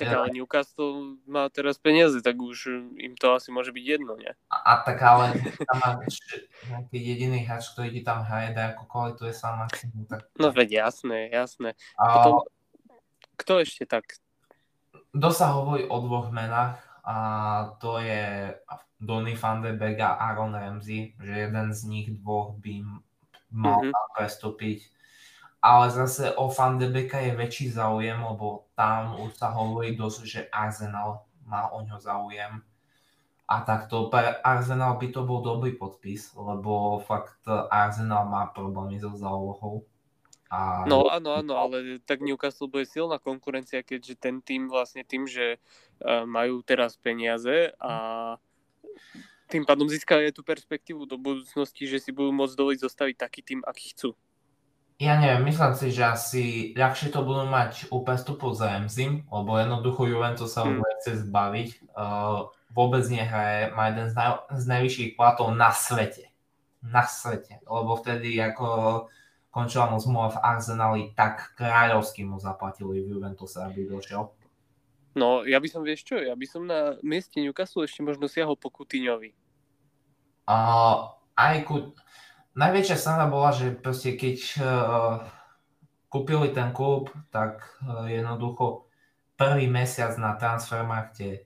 Tak 0.00 0.08
ale 0.08 0.32
Newcastle 0.32 1.20
má 1.28 1.52
teraz 1.52 1.76
peniaze, 1.76 2.24
tak 2.24 2.40
už 2.40 2.88
im 2.96 3.12
to 3.12 3.36
asi 3.36 3.52
môže 3.52 3.76
byť 3.76 3.84
jedno, 3.84 4.16
nie? 4.16 4.32
A, 4.48 4.56
a 4.56 4.72
tak 4.80 5.04
ale 5.04 5.36
tam 5.68 5.78
máš 6.00 6.16
nejaký 6.72 6.96
jediný 6.96 7.44
hráč, 7.44 7.76
ktorý 7.76 7.92
ti 7.92 8.00
tam 8.00 8.24
hraje, 8.24 8.56
daj 8.56 8.72
ako 8.72 8.84
kvalitu 8.88 9.28
je 9.28 9.34
sám 9.36 9.68
Maximin. 9.68 10.08
Tak... 10.08 10.32
No 10.40 10.48
veď 10.48 10.88
jasné, 10.88 11.28
jasné. 11.28 11.76
A... 12.00 12.04
Potom, 12.08 12.48
kto 13.36 13.60
ešte 13.60 13.84
tak? 13.84 14.16
Dosa 15.12 15.52
hovorí 15.52 15.84
o 15.86 16.00
dvoch 16.00 16.32
menách, 16.32 16.80
a 17.04 17.16
to 17.76 18.00
je 18.00 18.48
Donny 18.96 19.36
van 19.36 19.60
de 19.60 19.72
Beek 19.76 20.00
a 20.00 20.16
Aaron 20.16 20.54
Ramsey, 20.54 21.14
že 21.20 21.32
jeden 21.32 21.74
z 21.74 21.80
nich 21.84 22.08
dvoch 22.16 22.56
by 22.62 22.80
mal 23.52 23.82
mm-hmm. 23.82 24.16
prestúpiť. 24.16 24.88
Ale 25.62 25.94
zase 25.94 26.34
o 26.34 26.50
Van 26.50 26.74
de 26.74 26.90
Beeka 26.90 27.22
je 27.22 27.38
väčší 27.38 27.70
záujem, 27.70 28.18
lebo 28.18 28.66
tam 28.74 29.14
už 29.22 29.38
sa 29.38 29.54
hovorí 29.54 29.94
dosť, 29.94 30.20
že 30.26 30.40
Arsenal 30.50 31.22
má 31.46 31.70
o 31.70 31.86
ňo 31.86 32.02
záujem. 32.02 32.58
A 33.46 33.62
takto 33.62 34.10
pre 34.10 34.42
Arsenal 34.42 34.98
by 34.98 35.06
to 35.14 35.22
bol 35.22 35.38
dobrý 35.38 35.78
podpis, 35.78 36.34
lebo 36.34 36.98
fakt 37.06 37.46
Arsenal 37.70 38.26
má 38.26 38.50
problémy 38.50 38.98
so 38.98 39.14
zálohou. 39.14 39.86
A... 40.52 40.84
No 40.84 41.08
áno, 41.08 41.32
áno, 41.32 41.56
ale 41.56 41.96
tak 42.04 42.20
Newcastle 42.20 42.68
bude 42.68 42.84
silná 42.84 43.16
konkurencia, 43.16 43.80
keďže 43.80 44.20
ten 44.20 44.44
tým 44.44 44.68
vlastne 44.68 45.00
tým, 45.00 45.24
že 45.24 45.56
uh, 45.56 46.28
majú 46.28 46.60
teraz 46.60 47.00
peniaze 47.00 47.72
a 47.80 48.36
tým 49.48 49.64
pádom 49.64 49.88
získajú 49.88 50.28
tú 50.36 50.44
perspektívu 50.44 51.08
do 51.08 51.16
budúcnosti, 51.16 51.88
že 51.88 52.04
si 52.04 52.12
budú 52.12 52.36
môcť 52.36 52.52
dovoliť 52.52 52.80
zostaviť 52.84 53.16
taký 53.16 53.40
tým, 53.40 53.60
aký 53.64 53.96
chcú. 53.96 54.12
Ja 55.00 55.16
neviem, 55.16 55.48
myslím 55.48 55.72
si, 55.72 55.88
že 55.88 56.04
asi 56.04 56.44
ľahšie 56.76 57.08
to 57.10 57.24
budú 57.24 57.48
mať 57.48 57.88
u 57.88 58.04
prestupu 58.04 58.52
za 58.52 58.76
Emzim, 58.76 59.24
lebo 59.32 59.56
jednoducho 59.56 60.04
Juventus 60.04 60.52
sa 60.52 60.68
hmm. 60.68 60.78
bude 60.78 60.92
chce 61.00 61.12
zbaviť. 61.26 61.68
Uh, 61.96 62.52
vôbec 62.76 63.04
nehraje, 63.08 63.72
má 63.72 63.88
jeden 63.88 64.12
z, 64.12 64.14
naj, 64.14 64.30
z 64.52 64.64
najvyšších 64.68 65.10
platov 65.16 65.56
na 65.56 65.72
svete. 65.72 66.28
Na 66.84 67.08
svete, 67.08 67.64
lebo 67.64 67.96
vtedy 67.96 68.36
ako 68.36 68.66
končila 69.52 69.92
mu 69.92 70.00
zmluva 70.00 70.32
v 70.32 70.42
Arsenali, 70.42 71.02
tak 71.12 71.52
kráľovsky 71.60 72.24
mu 72.24 72.40
zaplatili 72.40 73.04
v 73.04 73.20
Juventuse, 73.20 73.60
aby 73.60 73.84
došiel. 73.84 74.32
No, 75.12 75.44
ja 75.44 75.60
by 75.60 75.68
som, 75.68 75.84
vieš 75.84 76.08
čo, 76.08 76.16
ja 76.16 76.32
by 76.32 76.46
som 76.48 76.64
na 76.64 76.96
mieste 77.04 77.36
Newcastle 77.36 77.84
ešte 77.84 78.00
možno 78.00 78.32
siahol 78.32 78.56
po 78.56 78.72
Coutinhovi. 78.72 79.36
Uh, 80.48 81.12
aj 81.36 81.68
ku... 81.68 81.92
Najväčšia 82.56 82.96
strana 82.96 83.28
bola, 83.28 83.52
že 83.52 83.76
proste 83.76 84.16
keď 84.16 84.38
uh, 84.60 85.20
kúpili 86.08 86.52
ten 86.56 86.72
klub, 86.72 87.12
tak 87.28 87.60
uh, 87.84 88.08
jednoducho 88.08 88.88
prvý 89.36 89.68
mesiac 89.68 90.16
na 90.16 90.32
transfermarkte 90.36 91.44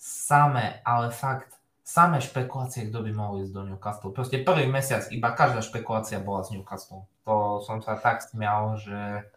samé, 0.00 0.80
ale 0.84 1.12
fakt 1.12 1.60
samé 1.84 2.24
špekulácie, 2.24 2.88
kto 2.88 3.04
by 3.04 3.12
mohol 3.12 3.44
ísť 3.44 3.52
do 3.52 3.62
Newcastle. 3.68 4.10
Proste 4.16 4.40
prvý 4.40 4.64
mesiac 4.64 5.04
iba 5.12 5.36
každá 5.36 5.60
špekulácia 5.60 6.16
bola 6.18 6.40
z 6.40 6.56
Newcastle. 6.56 7.04
To 7.28 7.60
som 7.60 7.84
sa 7.84 8.00
tak 8.00 8.24
smial, 8.24 8.80
že 8.80 9.28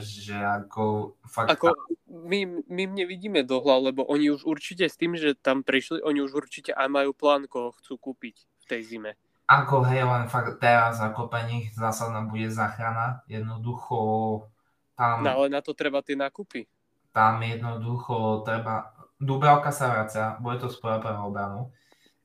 že 0.00 0.36
ako 0.36 1.12
fakt... 1.28 1.52
Ako 1.52 1.76
my, 2.08 2.64
my 2.72 2.82
nevidíme 2.88 3.44
dohľad, 3.44 3.92
lebo 3.92 4.00
oni 4.08 4.32
už 4.32 4.48
určite 4.48 4.88
s 4.88 4.96
tým, 4.96 5.12
že 5.12 5.36
tam 5.36 5.60
prišli, 5.60 6.00
oni 6.00 6.24
už 6.24 6.32
určite 6.32 6.72
aj 6.72 6.88
majú 6.88 7.12
plán, 7.12 7.44
koho 7.44 7.76
chcú 7.76 8.00
kúpiť 8.00 8.36
v 8.44 8.64
tej 8.64 8.80
zime. 8.80 9.12
Ako 9.44 9.84
hej, 9.84 10.08
len 10.08 10.24
fakt 10.32 10.56
teraz 10.56 11.04
ako 11.04 11.28
pre 11.28 11.44
nich 11.52 11.68
zásadná 11.76 12.24
bude 12.24 12.48
záchrana. 12.48 13.20
Jednoducho 13.28 14.48
tam... 14.96 15.20
No 15.20 15.44
ale 15.44 15.52
na 15.52 15.60
to 15.60 15.76
treba 15.76 16.00
tie 16.00 16.16
nákupy. 16.16 16.64
Tam 17.12 17.44
jednoducho 17.44 18.40
treba 18.42 18.93
Dubravka 19.24 19.72
sa 19.72 19.88
vracia, 19.88 20.36
bude 20.36 20.60
to 20.60 20.68
skôr 20.68 21.00
pre 21.00 21.16
obranu. 21.16 21.72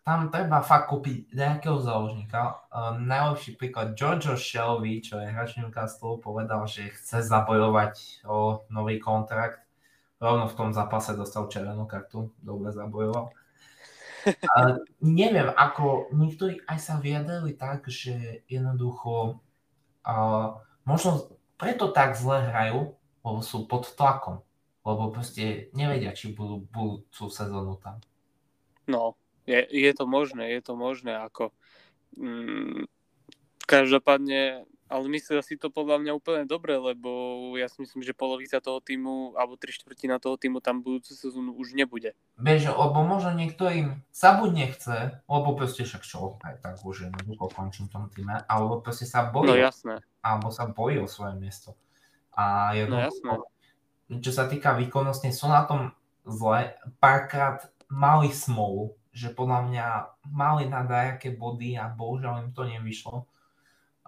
Tam 0.04 0.28
treba 0.28 0.60
fakt 0.60 0.92
kúpiť 0.92 1.32
nejakého 1.32 1.80
záložníka. 1.80 2.60
Um, 2.74 3.08
najlepší 3.08 3.56
príklad 3.56 3.96
Giorgio 3.96 4.36
Shelby, 4.36 5.00
čo 5.00 5.22
je 5.22 5.32
hráč 5.32 5.56
Newcastle, 5.56 6.20
povedal, 6.20 6.68
že 6.68 6.92
chce 6.92 7.24
zabojovať 7.24 8.26
o 8.28 8.68
nový 8.68 9.00
kontrakt. 9.00 9.64
Rovno 10.20 10.52
v 10.52 10.58
tom 10.60 10.70
zápase 10.76 11.16
dostal 11.16 11.48
červenú 11.48 11.88
kartu, 11.88 12.36
dobre 12.44 12.76
zabojoval. 12.76 13.32
Ale 14.52 14.84
neviem, 15.00 15.48
ako 15.56 16.12
niektorí 16.12 16.60
aj 16.68 16.78
sa 16.84 16.96
vyjadrili 17.00 17.56
tak, 17.56 17.88
že 17.88 18.44
jednoducho 18.52 19.40
uh, 20.04 20.60
možno 20.84 21.32
preto 21.56 21.96
tak 21.96 22.20
zle 22.20 22.44
hrajú, 22.52 22.92
lebo 23.24 23.40
sú 23.40 23.64
pod 23.64 23.88
tlakom 23.96 24.44
lebo 24.90 25.14
proste 25.14 25.70
nevedia, 25.78 26.18
či 26.18 26.34
budú 26.34 26.66
budúcu 26.74 27.30
sezónu 27.30 27.78
tam. 27.78 28.02
No, 28.90 29.14
je, 29.46 29.62
je 29.70 29.92
to 29.94 30.10
možné, 30.10 30.50
je 30.58 30.62
to 30.66 30.74
možné, 30.74 31.14
ako 31.14 31.54
mm, 32.18 32.90
každopádne, 33.70 34.66
ale 34.90 35.06
myslia 35.14 35.46
si 35.46 35.62
to 35.62 35.70
podľa 35.70 36.02
mňa 36.02 36.12
úplne 36.18 36.46
dobre, 36.50 36.74
lebo 36.74 37.10
ja 37.54 37.70
si 37.70 37.86
myslím, 37.86 38.02
že 38.02 38.18
polovica 38.18 38.58
toho 38.58 38.82
týmu, 38.82 39.38
alebo 39.38 39.62
tri 39.62 39.70
štvrtina 39.70 40.18
toho 40.18 40.42
týmu 40.42 40.58
tam 40.58 40.82
budúcu 40.82 41.14
sezónu 41.14 41.54
už 41.54 41.78
nebude. 41.78 42.18
Vieš, 42.42 42.74
lebo 42.74 43.06
možno 43.06 43.38
niektorým 43.38 44.02
sa 44.10 44.42
buď 44.42 44.50
nechce, 44.58 45.22
lebo 45.30 45.54
proste 45.54 45.86
však 45.86 46.02
čo, 46.02 46.42
aj 46.42 46.66
tak 46.66 46.82
už 46.82 47.14
jednoducho 47.14 47.46
končím 47.54 47.86
v 47.86 47.94
tom 47.94 48.06
týme, 48.10 48.42
alebo 48.50 48.82
proste 48.82 49.06
sa 49.06 49.30
bojí. 49.30 49.54
No 49.54 49.54
jasné. 49.54 50.02
Alebo 50.26 50.50
sa 50.50 50.66
bojí 50.66 50.98
o 50.98 51.06
svoje 51.06 51.38
miesto. 51.38 51.78
A 52.34 52.74
no 52.90 52.98
jasné 52.98 53.38
čo 54.18 54.34
sa 54.34 54.50
týka 54.50 54.74
výkonnosti, 54.74 55.30
sú 55.30 55.46
na 55.46 55.70
tom 55.70 55.94
zle. 56.26 56.74
Párkrát 56.98 57.70
mali 57.86 58.34
smolu, 58.34 58.98
že 59.14 59.30
podľa 59.30 59.70
mňa 59.70 59.88
mali 60.34 60.66
na 60.66 60.82
dajaké 60.82 61.30
body 61.34 61.78
a 61.78 61.90
bohužiaľ 61.94 62.50
im 62.50 62.52
to 62.54 62.66
nevyšlo. 62.66 63.30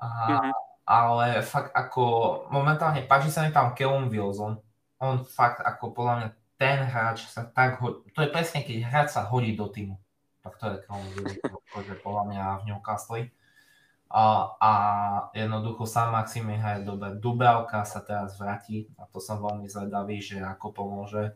A, 0.01 0.07
mm-hmm. 0.07 0.53
Ale 0.89 1.45
fakt 1.45 1.69
ako 1.77 2.03
momentálne 2.49 3.05
páči 3.05 3.29
sa 3.29 3.45
mi 3.45 3.53
tam 3.53 3.77
Kevin 3.77 4.09
Wilson. 4.09 4.57
On 4.97 5.21
fakt 5.21 5.61
ako 5.61 5.93
podľa 5.93 6.13
mňa 6.17 6.29
ten 6.57 6.77
hráč 6.85 7.29
sa 7.29 7.45
tak 7.45 7.81
hodí. 7.81 8.05
To 8.13 8.25
je 8.25 8.29
presne, 8.33 8.65
keď 8.65 8.75
hráč 8.85 9.07
sa 9.13 9.25
hodí 9.25 9.53
do 9.53 9.69
týmu. 9.69 9.97
Tak 10.41 10.57
to 10.57 10.65
je 10.73 10.77
Kevin 10.85 11.09
Wilson, 11.13 11.81
že 11.89 11.95
podľa 12.01 12.23
mňa 12.29 12.43
v 12.61 12.65
Newcastle. 12.73 13.29
A, 14.11 14.59
a 14.59 14.71
jednoducho 15.31 15.87
sám 15.87 16.11
Maxim 16.11 16.51
je 16.51 16.83
dobre. 16.83 17.15
Dubravka 17.15 17.87
sa 17.87 18.03
teraz 18.03 18.35
vráti 18.35 18.91
a 18.99 19.07
to 19.07 19.23
som 19.23 19.39
veľmi 19.39 19.71
zvedavý, 19.71 20.19
že 20.19 20.43
ako 20.43 20.75
pomôže. 20.75 21.31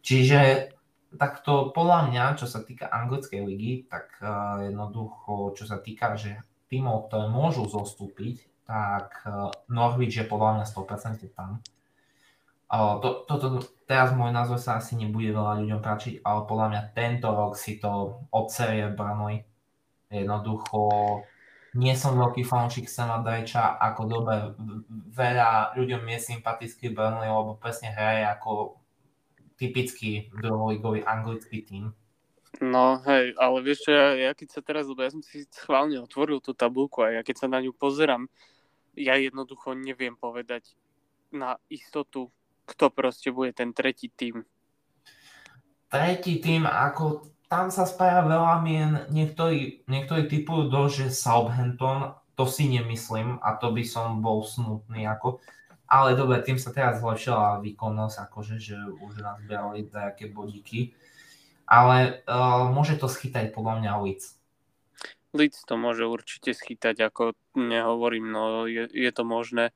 Čiže 0.00 0.72
takto 1.16 1.72
podľa 1.72 2.08
mňa, 2.08 2.24
čo 2.40 2.48
sa 2.48 2.64
týka 2.64 2.88
anglickej 2.88 3.40
ligy, 3.44 3.72
tak 3.88 4.16
uh, 4.20 4.64
jednoducho, 4.64 5.52
čo 5.52 5.64
sa 5.68 5.80
týka, 5.80 6.16
že 6.16 6.40
tímov, 6.68 7.08
ktoré 7.08 7.28
môžu 7.28 7.64
zostúpiť, 7.68 8.44
tak 8.68 9.24
uh, 9.24 9.52
Norwich 9.68 10.16
je 10.16 10.24
podľa 10.24 10.60
mňa 10.60 10.64
100% 10.64 11.28
tam. 11.32 11.60
Uh, 12.68 13.00
to, 13.00 13.24
to, 13.24 13.34
to, 13.40 13.48
teraz 13.88 14.12
môj 14.12 14.28
názor 14.28 14.60
sa 14.60 14.76
asi 14.76 14.92
nebude 14.96 15.32
veľa 15.32 15.64
ľuďom 15.64 15.80
páčiť, 15.80 16.14
ale 16.20 16.40
podľa 16.44 16.66
mňa 16.68 16.82
tento 16.92 17.28
rok 17.32 17.56
si 17.56 17.80
to 17.80 18.24
odserie 18.28 18.92
Brnoj. 18.92 19.40
Jednoducho 20.08 20.80
nie 21.76 21.92
som 21.92 22.16
veľký 22.16 22.48
fanúšik 22.48 22.88
Sama 22.88 23.20
Dajča, 23.20 23.76
ako 23.76 24.00
dobre 24.08 24.36
veľa 25.12 25.76
ľuďom 25.76 26.02
je 26.16 26.18
sympatický 26.32 26.96
Burnley, 26.96 27.28
lebo 27.28 27.60
presne 27.60 27.92
hraje 27.92 28.24
ako 28.24 28.80
typický 29.60 30.32
druholigový 30.32 31.04
anglický 31.04 31.66
tým. 31.66 31.92
No 32.64 33.04
hej, 33.04 33.36
ale 33.36 33.56
vieš 33.60 33.84
čo, 33.84 33.92
ja, 33.92 34.16
ja 34.16 34.30
keď 34.32 34.48
sa 34.48 34.60
teraz, 34.64 34.88
lebo 34.88 35.04
ja 35.04 35.12
som 35.12 35.20
si 35.20 35.44
schválne 35.52 36.00
otvoril 36.00 36.40
tú 36.40 36.56
tabulku 36.56 37.04
a 37.04 37.20
ja 37.20 37.20
keď 37.20 37.44
sa 37.44 37.46
na 37.50 37.60
ňu 37.60 37.76
pozerám, 37.76 38.24
ja 38.96 39.14
jednoducho 39.20 39.76
neviem 39.76 40.16
povedať 40.16 40.72
na 41.28 41.60
istotu, 41.68 42.32
kto 42.64 42.88
proste 42.88 43.28
bude 43.28 43.52
ten 43.52 43.76
tretí 43.76 44.08
tým. 44.08 44.42
Tretí 45.92 46.40
tým, 46.40 46.64
ako 46.64 47.28
tam 47.48 47.72
sa 47.72 47.88
spája 47.88 48.28
veľa 48.28 48.60
mien, 48.60 48.90
niektorí, 49.08 49.84
niektorí 49.88 50.28
typujú 50.28 50.68
do, 50.68 50.84
že 50.92 51.08
Southampton, 51.08 52.12
to 52.36 52.44
si 52.46 52.70
nemyslím 52.70 53.40
a 53.42 53.56
to 53.58 53.74
by 53.74 53.82
som 53.82 54.22
bol 54.22 54.46
smutný 54.46 55.08
ako, 55.08 55.42
ale 55.88 56.14
dobre, 56.14 56.44
tým 56.44 56.60
sa 56.60 56.70
teraz 56.70 57.00
zlepšila 57.00 57.64
výkonnosť, 57.64 58.16
akože, 58.28 58.56
že 58.60 58.76
už 58.76 59.24
nás 59.24 59.40
brali 59.48 59.88
nejaké 59.88 60.28
bodíky, 60.28 60.92
ale 61.64 62.22
uh, 62.28 62.68
môže 62.68 63.00
to 63.00 63.08
schytať 63.08 63.50
podľa 63.56 63.80
mňa 63.82 63.92
Leeds. 64.04 64.36
Leeds 65.32 65.64
to 65.64 65.80
môže 65.80 66.04
určite 66.04 66.52
schytať, 66.52 67.00
ako 67.08 67.32
nehovorím, 67.56 68.28
no 68.32 68.68
je, 68.68 68.88
je 68.88 69.10
to 69.12 69.24
možné. 69.24 69.72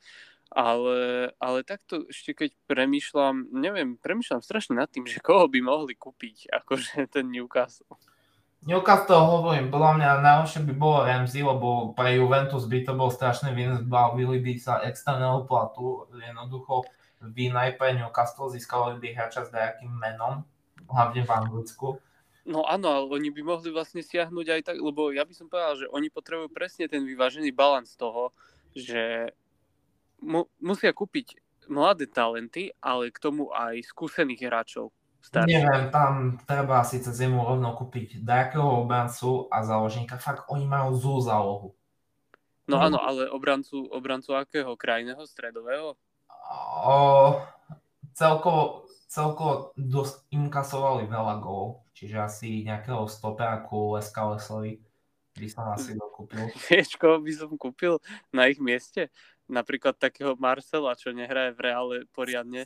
Ale, 0.53 1.33
ale 1.41 1.65
takto 1.65 2.05
ešte 2.13 2.37
keď 2.37 2.51
premýšľam, 2.69 3.49
neviem, 3.57 3.97
premýšľam 3.97 4.45
strašne 4.45 4.77
nad 4.77 4.89
tým, 4.93 5.09
že 5.13 5.25
koho 5.25 5.49
by 5.49 5.65
mohli 5.65 5.97
kúpiť, 5.97 6.53
akože 6.53 7.09
ten 7.09 7.33
Newcastle. 7.33 7.97
Newcastle 8.63 9.27
hovorím, 9.27 9.75
podľa 9.75 9.93
mňa 9.99 10.09
najlepšie 10.23 10.63
by 10.63 10.75
bolo 10.79 11.03
Ramsey, 11.03 11.43
lebo 11.43 11.99
pre 11.99 12.15
Juventus 12.15 12.71
by 12.71 12.87
to 12.87 12.95
bol 12.95 13.11
strašný 13.11 13.51
výnos, 13.51 13.83
bavili 13.83 14.39
by 14.39 14.55
sa 14.55 14.79
externého 14.87 15.43
platu, 15.51 16.07
jednoducho 16.15 16.87
by 17.19 17.51
najprv 17.51 17.99
Newcastle 17.99 18.55
získali 18.55 19.03
by 19.03 19.19
hráča 19.19 19.47
s 19.47 19.51
nejakým 19.51 19.91
menom, 19.91 20.47
hlavne 20.87 21.27
v 21.27 21.31
Anglicku. 21.35 21.99
No 22.43 22.67
áno, 22.67 22.91
ale 22.91 23.07
oni 23.23 23.31
by 23.31 23.43
mohli 23.43 23.71
vlastne 23.71 24.03
siahnuť 24.03 24.47
aj 24.51 24.63
tak, 24.67 24.79
lebo 24.79 25.15
ja 25.15 25.23
by 25.23 25.35
som 25.35 25.47
povedal, 25.47 25.83
že 25.83 25.91
oni 25.91 26.11
potrebujú 26.11 26.51
presne 26.51 26.87
ten 26.87 27.07
vyvážený 27.07 27.55
balans 27.55 27.95
toho, 27.95 28.35
že 28.75 29.31
mu, 30.23 30.47
musia 30.63 30.95
kúpiť 30.95 31.37
mladé 31.67 32.07
talenty, 32.07 32.71
ale 32.79 33.11
k 33.11 33.19
tomu 33.19 33.51
aj 33.51 33.83
skúsených 33.91 34.49
hráčov. 34.49 34.95
Starší. 35.23 35.55
Neviem, 35.55 35.87
tam 35.95 36.43
treba 36.43 36.83
síce 36.83 37.15
zimu 37.15 37.47
rovno 37.47 37.79
kúpiť 37.79 38.27
nejakého 38.27 38.83
obrancu 38.83 39.47
a 39.55 39.63
záložníka. 39.63 40.19
Fakt, 40.19 40.51
oni 40.51 40.67
majú 40.67 40.99
zú 40.99 41.15
zálohu. 41.23 41.79
No 42.67 42.83
áno, 42.83 42.99
ale 42.99 43.31
obrancu, 43.31 43.87
obrancu 43.91 44.35
akého? 44.35 44.75
Krajného, 44.75 45.23
stredového? 45.27 45.95
O, 46.83 47.39
celkovo, 48.15 48.91
celkovo 49.07 49.71
dosť 49.79 50.27
inkasovali 50.35 51.07
veľa 51.07 51.39
gólov, 51.39 51.87
čiže 51.95 52.17
asi 52.19 52.49
nejakého 52.67 53.07
stopera 53.07 53.63
ako 53.63 53.99
Leska 53.99 54.27
Lesovi 54.27 54.83
by 55.33 55.49
som 55.49 55.65
asi 55.73 55.97
dokúpil. 55.97 56.51
Vieš, 56.69 57.01
koho 57.01 57.17
by 57.23 57.33
som 57.33 57.51
kúpil 57.57 58.03
na 58.35 58.51
ich 58.51 58.61
mieste? 58.61 59.09
Napríklad 59.53 60.01
takého 60.01 60.33
Marcela, 60.41 60.97
čo 60.97 61.13
nehraje 61.13 61.53
v 61.53 61.61
reále 61.61 61.95
poriadne. 62.17 62.65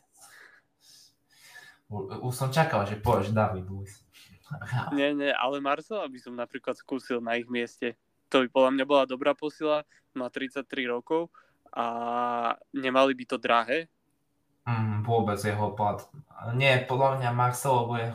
Už 2.23 2.35
som 2.35 2.55
čakal, 2.55 2.87
že 2.87 3.03
povieš 3.03 3.35
David 3.35 3.67
Luiz. 3.67 4.07
Nie, 4.95 5.11
nie, 5.11 5.35
ale 5.35 5.59
Marcela 5.59 6.07
by 6.07 6.19
som 6.23 6.39
napríklad 6.39 6.79
skúsil 6.79 7.19
na 7.19 7.35
ich 7.35 7.51
mieste. 7.51 7.99
To 8.31 8.47
by 8.47 8.47
podľa 8.47 8.71
mňa 8.79 8.85
bola 8.87 9.03
dobrá 9.03 9.35
posila, 9.35 9.83
má 10.15 10.31
33 10.31 10.63
rokov 10.87 11.35
a 11.75 11.87
nemali 12.71 13.11
by 13.19 13.25
to 13.27 13.37
drahé. 13.43 13.91
Mm, 14.67 15.03
vôbec 15.03 15.39
jeho 15.39 15.75
plat. 15.75 15.99
Nie, 16.55 16.87
podľa 16.87 17.19
mňa 17.23 17.31
Marcelo 17.35 17.91
bude, 17.91 18.15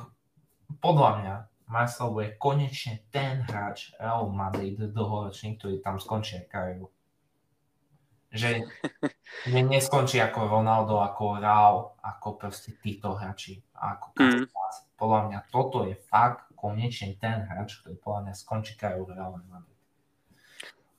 podľa 0.79 1.11
mňa 1.19 1.33
Marcelo 1.67 2.15
bude 2.15 2.35
konečne 2.39 3.03
ten 3.11 3.43
hráč 3.43 3.91
Real 3.99 4.27
Madrid 4.31 4.79
dlhoročný, 4.79 5.59
ktorý 5.59 5.83
tam 5.83 5.99
skončí 5.99 6.43
kariéru 6.47 6.91
že, 8.31 8.63
že 9.51 9.59
neskončí 9.61 10.17
ako 10.23 10.47
Ronaldo, 10.47 11.03
ako 11.03 11.37
Rao, 11.37 11.99
ako 11.99 12.39
proste 12.39 12.73
títo 12.79 13.13
hráči. 13.19 13.59
Ako 13.75 14.15
mm. 14.15 14.47
Podľa 14.95 15.19
mňa 15.27 15.39
toto 15.51 15.83
je 15.83 15.97
fakt 15.97 16.49
konečne 16.55 17.17
ten 17.17 17.43
hráč, 17.43 17.81
ktorý 17.81 17.97
podľa 17.97 18.19
mňa 18.29 18.33
skončí 18.37 18.73
kariéru 18.77 19.09
Real 19.09 19.33
Madrid. 19.49 19.79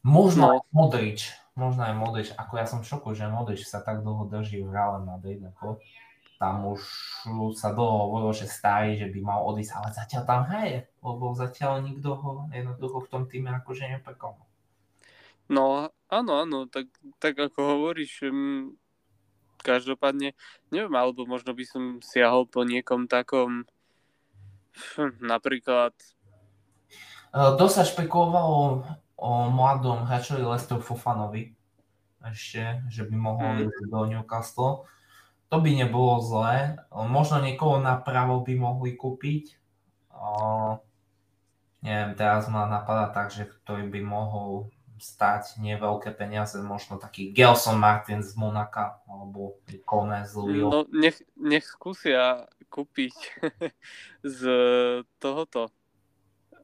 Možno 0.02 0.58
no. 0.58 0.66
Modrič, 0.74 1.30
možno 1.54 1.86
aj 1.86 1.94
Modrič, 1.94 2.28
ako 2.34 2.52
ja 2.58 2.66
som 2.66 2.82
v 2.82 2.90
šoku, 2.90 3.14
že 3.14 3.30
Modrič 3.30 3.62
sa 3.62 3.78
tak 3.78 4.02
dlho 4.02 4.26
drží 4.26 4.58
v 4.66 4.74
Real 4.74 4.98
Madrid, 5.06 5.38
ako 5.38 5.78
tam 6.42 6.74
už 6.74 6.82
sa 7.54 7.70
dlho 7.70 8.10
hovorilo, 8.10 8.34
že 8.34 8.50
starý, 8.50 8.98
že 8.98 9.06
by 9.06 9.18
mal 9.22 9.46
odísť, 9.46 9.78
ale 9.78 9.88
zatiaľ 9.94 10.22
tam 10.26 10.40
hraje, 10.50 10.90
lebo 10.98 11.24
zatiaľ 11.38 11.86
nikto 11.86 12.18
ho 12.18 12.50
jednoducho 12.50 13.06
v 13.06 13.10
tom 13.14 13.22
týme 13.30 13.54
akože 13.62 13.86
neprekonal. 13.86 14.51
No 15.52 15.92
áno, 16.08 16.32
áno, 16.40 16.58
tak, 16.64 16.88
tak 17.20 17.36
ako 17.36 17.60
hovoríš, 17.60 18.24
um, 18.28 18.72
každopádne, 19.60 20.32
neviem, 20.68 20.94
alebo 20.96 21.24
možno 21.24 21.52
by 21.52 21.64
som 21.64 21.82
siahol 22.04 22.44
po 22.44 22.64
niekom 22.64 23.04
takom, 23.04 23.64
hm, 24.96 25.22
napríklad... 25.22 25.92
To 27.32 27.64
sa 27.64 27.84
špekulovalo 27.84 28.84
o 29.16 29.30
mladom 29.48 30.04
hráčovi 30.04 30.44
Lester 30.44 30.80
Fofanovi, 30.84 31.56
ešte, 32.20 32.84
že 32.92 33.08
by 33.08 33.16
mohol 33.16 33.48
hmm. 33.56 33.62
ísť 33.66 33.82
do 33.88 34.00
Newcastle. 34.04 34.84
To 35.48 35.56
by 35.60 35.70
nebolo 35.72 36.20
zlé. 36.20 36.80
Možno 36.92 37.40
niekoho 37.40 37.80
napravo 37.80 38.44
by 38.44 38.52
mohli 38.56 38.96
kúpiť. 38.96 39.56
O, 40.12 40.76
neviem, 41.80 42.12
teraz 42.16 42.46
ma 42.52 42.68
napadá 42.68 43.10
tak, 43.10 43.32
že 43.32 43.48
ktorý 43.48 43.88
by 43.90 44.00
mohol 44.00 44.72
stať 45.02 45.58
nie 45.58 45.74
veľké 45.74 46.14
peniaze, 46.14 46.54
možno 46.62 46.96
taký 46.96 47.34
Gelson 47.34 47.74
Martin 47.74 48.22
z 48.22 48.38
Monaka 48.38 49.02
alebo 49.10 49.58
Kone 49.82 50.22
z 50.22 50.32
Lille. 50.38 50.70
No 50.70 50.86
nech, 50.94 51.18
nech 51.34 51.66
skúsia 51.66 52.46
kúpiť 52.70 53.12
z 54.38 54.40
tohoto 55.18 55.74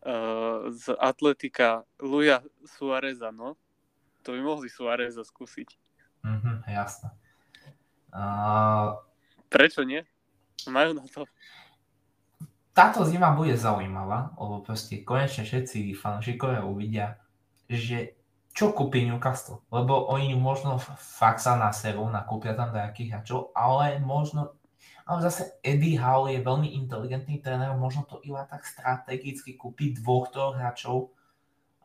uh, 0.06 0.70
z 0.70 0.94
atletika 0.96 1.82
Luja 1.98 2.46
Suareza, 2.64 3.34
no. 3.34 3.58
To 4.22 4.32
by 4.32 4.40
mohli 4.40 4.70
Suareza 4.70 5.26
skúsiť. 5.26 5.68
Mhm, 6.22 6.70
jasné. 6.70 7.10
Uh, 8.14 8.96
Prečo 9.50 9.82
nie? 9.82 10.06
Majú 10.68 10.94
na 10.94 11.04
to. 11.10 11.26
Táto 12.74 13.02
zima 13.02 13.34
bude 13.34 13.58
zaujímavá, 13.58 14.38
lebo 14.38 14.62
proste 14.62 15.02
konečne 15.02 15.42
všetci 15.42 15.98
fanúšikovia 15.98 16.62
uvidia, 16.62 17.18
že 17.66 18.17
čo 18.58 18.74
kúpi 18.74 19.06
Newcastle? 19.06 19.62
Lebo 19.70 20.10
oni 20.10 20.34
možno 20.34 20.82
fakt 20.98 21.38
sa 21.38 21.54
na 21.54 21.70
seru 21.70 22.10
nakúpia 22.10 22.58
tam 22.58 22.74
nejakých 22.74 23.22
hráčov, 23.22 23.54
ale 23.54 24.02
možno 24.02 24.58
ale 25.08 25.24
zase 25.24 25.56
Eddie 25.64 25.96
Howe 25.96 26.28
je 26.28 26.44
veľmi 26.44 26.76
inteligentný 26.84 27.40
tréner, 27.40 27.72
možno 27.72 28.04
to 28.04 28.20
iba 28.20 28.44
tak 28.44 28.68
strategicky 28.68 29.56
kúpi 29.56 29.96
dvoch 29.96 30.28
troch 30.28 30.52
hráčov, 30.52 31.16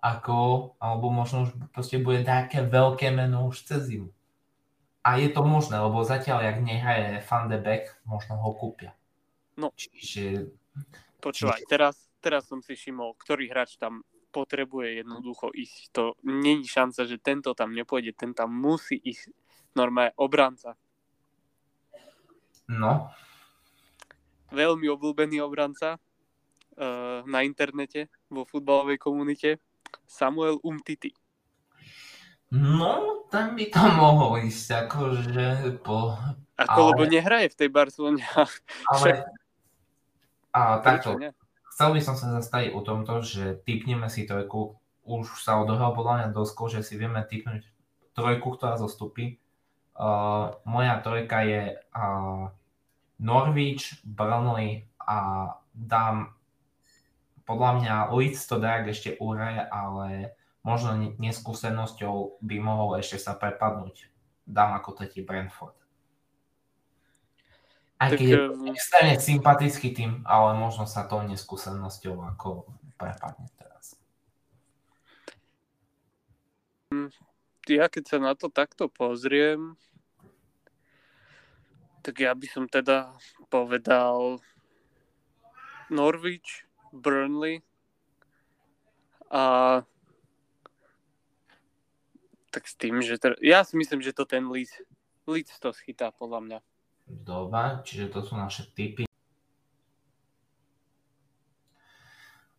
ako, 0.03 0.75
alebo 0.83 1.07
možno 1.07 1.47
už 1.47 1.55
proste 1.71 2.03
bude 2.03 2.27
nejaké 2.27 2.67
veľké 2.67 3.15
meno 3.15 3.47
už 3.47 3.63
cez 3.63 3.88
zimu. 3.88 4.12
A 5.07 5.23
je 5.23 5.31
to 5.31 5.39
možné, 5.39 5.79
lebo 5.79 6.03
zatiaľ, 6.03 6.43
jak 6.43 6.57
nehraje 6.67 7.23
Van 7.23 7.47
de 7.47 7.59
Beek, 7.63 7.95
možno 8.03 8.36
ho 8.36 8.51
kúpia. 8.59 8.91
No. 9.55 9.71
Čiže... 9.71 10.51
Počúvaj, 11.23 11.63
teraz, 11.71 12.12
teraz 12.19 12.43
som 12.43 12.59
si 12.59 12.75
všimol, 12.75 13.15
ktorý 13.15 13.47
hráč 13.47 13.79
tam 13.79 14.03
potrebuje 14.34 15.06
jednoducho 15.06 15.54
ísť. 15.54 15.93
To 15.93 16.04
není 16.26 16.65
šanca, 16.65 17.06
že 17.06 17.22
tento 17.22 17.54
tam 17.54 17.78
nepôjde, 17.78 18.17
ten 18.17 18.34
tam 18.34 18.50
musí 18.50 18.98
ísť. 18.98 19.30
Normálne 19.78 20.17
obranca. 20.17 20.74
No. 22.65 23.13
Veľmi 24.50 24.89
obľúbený 24.89 25.41
obranca 25.46 25.98
uh, 25.98 27.22
na 27.30 27.46
internete, 27.46 28.10
vo 28.34 28.46
futbalovej 28.50 28.98
komunite. 28.98 29.62
Samuel 30.10 30.58
Umtiti. 30.65 31.13
No, 32.54 33.26
ten 33.34 33.58
by 33.58 33.65
tam 33.74 33.98
mohol 33.98 34.46
ísť, 34.46 34.86
akože 34.86 35.46
po... 35.82 36.13
Ako, 36.54 36.80
ale... 36.82 36.89
lebo 36.93 37.04
nehraje 37.10 37.50
v 37.50 37.58
tej 37.65 37.69
Barcelone. 37.74 38.22
Ale... 38.93 39.26
A 40.54 40.78
takto, 40.86 41.17
chcel 41.73 41.89
by 41.97 42.01
som 42.05 42.13
sa 42.13 42.29
zastaviť 42.38 42.77
o 42.77 42.86
tomto, 42.86 43.25
že 43.25 43.58
typneme 43.65 44.06
si 44.13 44.29
trojku, 44.29 44.77
už 45.04 45.41
sa 45.41 45.58
odohral 45.58 45.98
podľa 45.98 46.13
mňa 46.21 46.27
dosko, 46.37 46.69
že 46.69 46.85
si 46.85 47.02
vieme 47.02 47.25
typnúť 47.25 47.65
trojku, 48.13 48.54
ktorá 48.54 48.77
zostupí. 48.77 49.41
Uh, 49.98 50.54
moja 50.69 51.02
trojka 51.02 51.41
je 51.41 51.62
uh, 51.75 52.54
Norwich, 53.17 53.98
Burnley 54.06 54.85
a 55.02 55.50
dám 55.73 56.33
podľa 57.43 57.71
mňa 57.81 57.95
Leeds 58.15 58.48
to 58.48 58.62
Drag 58.62 58.87
ešte 58.87 59.19
uhraje, 59.19 59.65
ale 59.67 60.37
možno 60.63 60.95
neskúsenosťou 61.19 62.39
by 62.39 62.56
mohol 62.63 62.95
ešte 63.02 63.19
sa 63.19 63.35
prepadnúť. 63.35 64.08
Dám 64.48 64.79
ako 64.79 65.04
tretí 65.04 65.19
Brentford. 65.25 65.83
Aj 68.02 68.10
keď 68.12 68.19
je 68.19 68.35
to 68.35 68.54
extrémne 68.73 69.15
sympatický 69.19 69.89
tým, 69.96 70.12
ale 70.27 70.58
možno 70.60 70.83
sa 70.89 71.08
to 71.08 71.23
neskúsenosťou 71.23 72.19
ako 72.35 72.67
prepadne 73.00 73.48
teraz. 73.56 73.96
Ja 77.69 77.87
keď 77.87 78.04
sa 78.06 78.17
na 78.19 78.35
to 78.35 78.52
takto 78.52 78.91
pozriem, 78.91 79.79
tak 82.04 82.19
ja 82.19 82.35
by 82.35 82.48
som 82.52 82.67
teda 82.67 83.15
povedal 83.48 84.44
Norwich, 85.87 86.67
Burnley. 86.91 87.63
A 89.31 89.81
tak 92.52 92.69
s 92.69 92.75
tým, 92.77 93.02
že 93.02 93.17
to, 93.17 93.33
ja 93.41 93.65
si 93.65 93.73
myslím, 93.79 94.04
že 94.04 94.13
to 94.13 94.29
ten 94.29 94.46
Leeds, 94.46 94.77
Leeds 95.25 95.58
to 95.58 95.73
schytá 95.73 96.12
podľa 96.13 96.39
mňa. 96.44 96.60
Dobre, 97.04 97.83
čiže 97.83 98.10
to 98.10 98.25
sú 98.25 98.39
naše 98.39 98.71
typy. 98.73 99.04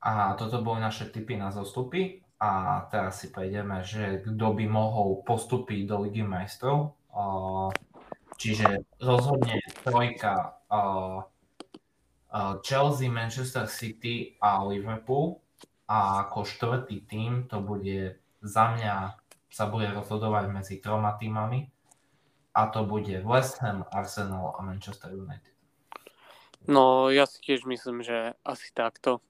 A 0.05 0.37
toto 0.37 0.61
boli 0.61 0.85
naše 0.85 1.09
typy 1.09 1.41
na 1.41 1.49
zostupy. 1.49 2.21
A 2.37 2.85
teraz 2.93 3.25
si 3.25 3.33
prejdeme, 3.33 3.81
že 3.81 4.21
kto 4.21 4.53
by 4.53 4.65
mohol 4.69 5.25
postúpiť 5.25 5.89
do 5.89 6.05
Ligy 6.05 6.21
majstrov. 6.21 6.93
Čiže 8.37 8.85
rozhodne 9.01 9.65
trojka 9.81 10.61
Chelsea, 12.61 13.09
Manchester 13.09 13.65
City 13.65 14.37
a 14.45 14.61
Liverpool. 14.61 15.41
A 15.89 16.25
ako 16.29 16.45
štvrtý 16.49 17.05
tým 17.09 17.49
to 17.49 17.61
bude 17.65 18.21
za 18.45 18.77
mňa 18.77 19.17
sa 19.49 19.69
bude 19.69 19.89
rozhodovať 19.93 20.45
medzi 20.53 20.81
troma 20.81 21.17
týmami 21.17 21.74
a 22.55 22.67
to 22.71 22.87
bude 22.87 23.23
West 23.27 23.59
Ham, 23.59 23.85
Arsenal 23.91 24.55
a 24.59 24.63
Manchester 24.63 25.11
United. 25.11 25.55
No, 26.65 27.13
ja 27.13 27.29
si 27.29 27.43
tiež 27.45 27.69
myslím, 27.69 28.01
že 28.01 28.33
asi 28.41 28.73
takto. 28.73 29.21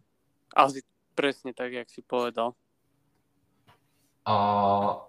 Asi 0.55 0.87
presne 1.19 1.51
tak, 1.51 1.75
jak 1.75 1.89
si 1.91 2.05
povedal. 2.05 2.55
Uh, 4.23 5.03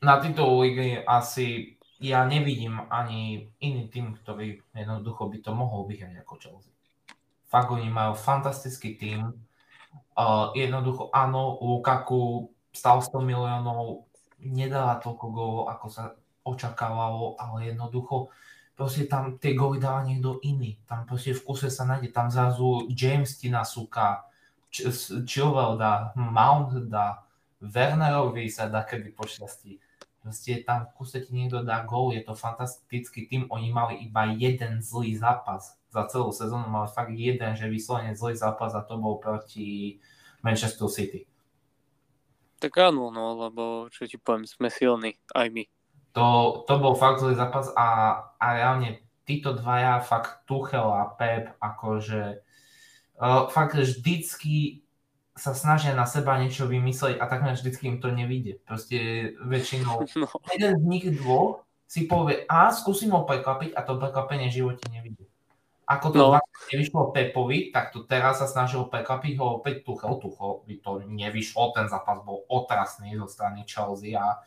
na 0.00 0.18
titul 0.24 0.64
ligy 0.64 1.04
asi 1.04 1.76
ja 2.00 2.24
nevidím 2.24 2.80
ani 2.88 3.52
iný 3.60 3.88
tým, 3.92 4.16
ktorý 4.16 4.64
jednoducho 4.72 5.28
by 5.30 5.38
to 5.44 5.52
mohol 5.52 5.84
vyhrať 5.84 6.24
ako 6.24 6.34
Chelsea. 6.40 6.72
Fakt 7.46 7.70
oni 7.70 7.92
majú 7.92 8.16
fantastický 8.16 8.96
tým. 8.96 9.30
Uh, 10.18 10.50
jednoducho 10.56 11.12
áno, 11.14 11.60
Lukaku 11.60 12.50
stal 12.74 12.98
100 12.98 13.22
miliónov, 13.22 14.10
nedala 14.42 14.98
toľko 14.98 15.26
gólov, 15.30 15.64
ako 15.70 15.86
sa 15.86 16.04
očakávalo, 16.44 17.40
ale 17.40 17.72
jednoducho 17.72 18.28
proste 18.76 19.08
tam 19.08 19.40
tie 19.40 19.56
góly 19.56 19.80
dáva 19.80 20.04
niekto 20.04 20.38
iný. 20.44 20.76
Tam 20.84 21.08
proste 21.08 21.32
v 21.32 21.42
kuse 21.42 21.72
sa 21.72 21.88
nájde, 21.88 22.12
tam 22.12 22.28
zrazu 22.28 22.86
James 22.92 23.40
ti 23.40 23.48
nasúka, 23.48 24.28
Chilwell 25.24 25.78
dá, 25.78 26.12
Mount 26.18 26.90
dá, 26.90 27.22
Wernerovi 27.62 28.50
sa 28.50 28.66
dá 28.66 28.82
kedy 28.82 29.14
pošťastí. 29.14 29.78
Proste 30.24 30.64
tam 30.64 30.88
v 30.88 30.92
kuse 30.96 31.20
ti 31.20 31.30
niekto 31.36 31.62
dá 31.62 31.84
gól, 31.84 32.16
je 32.16 32.24
to 32.24 32.34
fantastický 32.34 33.28
tým, 33.28 33.46
oni 33.52 33.68
mali 33.70 33.94
iba 34.02 34.26
jeden 34.32 34.80
zlý 34.80 35.14
zápas. 35.14 35.78
Za 35.94 36.10
celú 36.10 36.34
sezónu 36.34 36.66
mali 36.66 36.90
fakt 36.90 37.14
jeden, 37.14 37.54
že 37.54 37.70
vyslovene 37.70 38.16
zlý 38.18 38.34
zápas 38.34 38.74
a 38.74 38.82
to 38.82 38.98
bol 38.98 39.22
proti 39.22 40.00
Manchester 40.42 40.90
City. 40.90 41.28
Tak 42.58 42.72
áno, 42.80 43.12
no, 43.12 43.36
lebo 43.36 43.92
čo 43.92 44.08
ti 44.08 44.16
poviem, 44.16 44.48
sme 44.48 44.72
silní, 44.72 45.14
aj 45.36 45.52
my. 45.52 45.64
To, 46.14 46.62
to 46.70 46.74
bol 46.78 46.94
fakt 46.94 47.18
zlý 47.18 47.34
zápas 47.34 47.74
a, 47.74 47.88
a 48.38 48.46
reálne 48.54 49.02
títo 49.26 49.56
dvaja, 49.56 49.98
fakt 49.98 50.46
Tuchel 50.46 50.84
a 50.84 51.10
Pep, 51.10 51.58
akože 51.58 52.38
uh, 53.18 53.50
fakt 53.50 53.74
vždycky 53.74 54.84
sa 55.34 55.50
snažia 55.50 55.98
na 55.98 56.06
seba 56.06 56.38
niečo 56.38 56.70
vymyslieť 56.70 57.18
a 57.18 57.26
takmer 57.26 57.58
vždycky 57.58 57.90
im 57.90 57.98
to 57.98 58.14
nevíde. 58.14 58.62
Proste 58.62 59.34
väčšinou 59.42 60.06
no. 60.22 60.28
jeden 60.54 60.72
z 60.78 60.84
nich 60.86 61.06
dvoch 61.18 61.66
si 61.90 62.06
povie, 62.06 62.46
a 62.46 62.70
skúsim 62.70 63.10
ho 63.10 63.26
prekvapiť 63.26 63.74
a 63.74 63.82
to 63.82 63.98
prekvapenie 63.98 64.48
v 64.50 64.56
živote 64.62 64.86
nevidie. 64.94 65.26
Ako 65.84 66.16
to 66.16 66.32
no. 66.32 66.40
nevyšlo 66.72 67.12
Pepovi, 67.12 67.68
tak 67.68 67.92
to 67.92 68.08
teraz 68.08 68.40
sa 68.40 68.48
snažil 68.48 68.88
prekvapiť 68.88 69.36
ho 69.36 69.60
opäť 69.60 69.84
Tuchel. 69.84 70.16
Tuchel 70.16 70.64
by 70.64 70.74
to 70.80 70.90
nevyšlo, 71.04 71.76
ten 71.76 71.90
zápas 71.92 72.24
bol 72.24 72.46
otrasný 72.48 73.18
zo 73.20 73.28
strany 73.28 73.68
Chelsea 73.68 74.16
a 74.16 74.40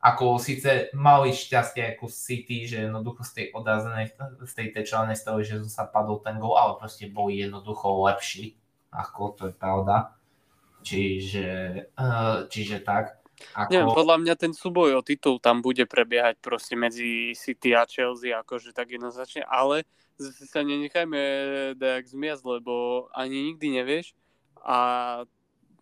ako 0.00 0.38
síce 0.38 0.92
mali 0.92 1.32
šťastie 1.32 1.96
ako 1.96 2.06
City, 2.12 2.68
že 2.68 2.86
jednoducho 2.86 3.24
z 3.24 3.32
tej 3.32 3.46
odrazenej, 3.56 4.12
z 4.44 4.52
tej 4.52 4.68
tečelnej 4.76 5.16
stavy, 5.16 5.42
že 5.42 5.64
sa 5.66 5.88
padol 5.88 6.20
ten 6.20 6.36
gol, 6.36 6.54
ale 6.54 6.76
proste 6.76 7.08
boli 7.08 7.40
jednoducho 7.40 8.06
lepší, 8.06 8.54
ako 8.92 9.34
to 9.34 9.42
je 9.50 9.54
pravda. 9.56 10.14
Čiže, 10.86 11.48
uh, 11.98 12.46
čiže 12.46 12.86
tak. 12.86 13.18
Ako... 13.52 13.68
Neviem, 13.68 13.90
podľa 13.92 14.16
mňa 14.22 14.34
ten 14.38 14.52
súboj 14.54 14.96
o 14.96 15.02
titul 15.02 15.42
tam 15.42 15.60
bude 15.60 15.84
prebiehať 15.84 16.38
proste 16.40 16.78
medzi 16.78 17.34
City 17.34 17.74
a 17.74 17.84
Chelsea, 17.84 18.32
akože 18.32 18.72
tak 18.72 18.94
jednoznačne, 18.94 19.44
ale 19.44 19.84
sa 20.22 20.64
nenechajme 20.64 21.20
dajak 21.76 22.04
zmiasť, 22.08 22.42
lebo 22.46 23.06
ani 23.12 23.52
nikdy 23.52 23.82
nevieš 23.82 24.16
a 24.64 24.78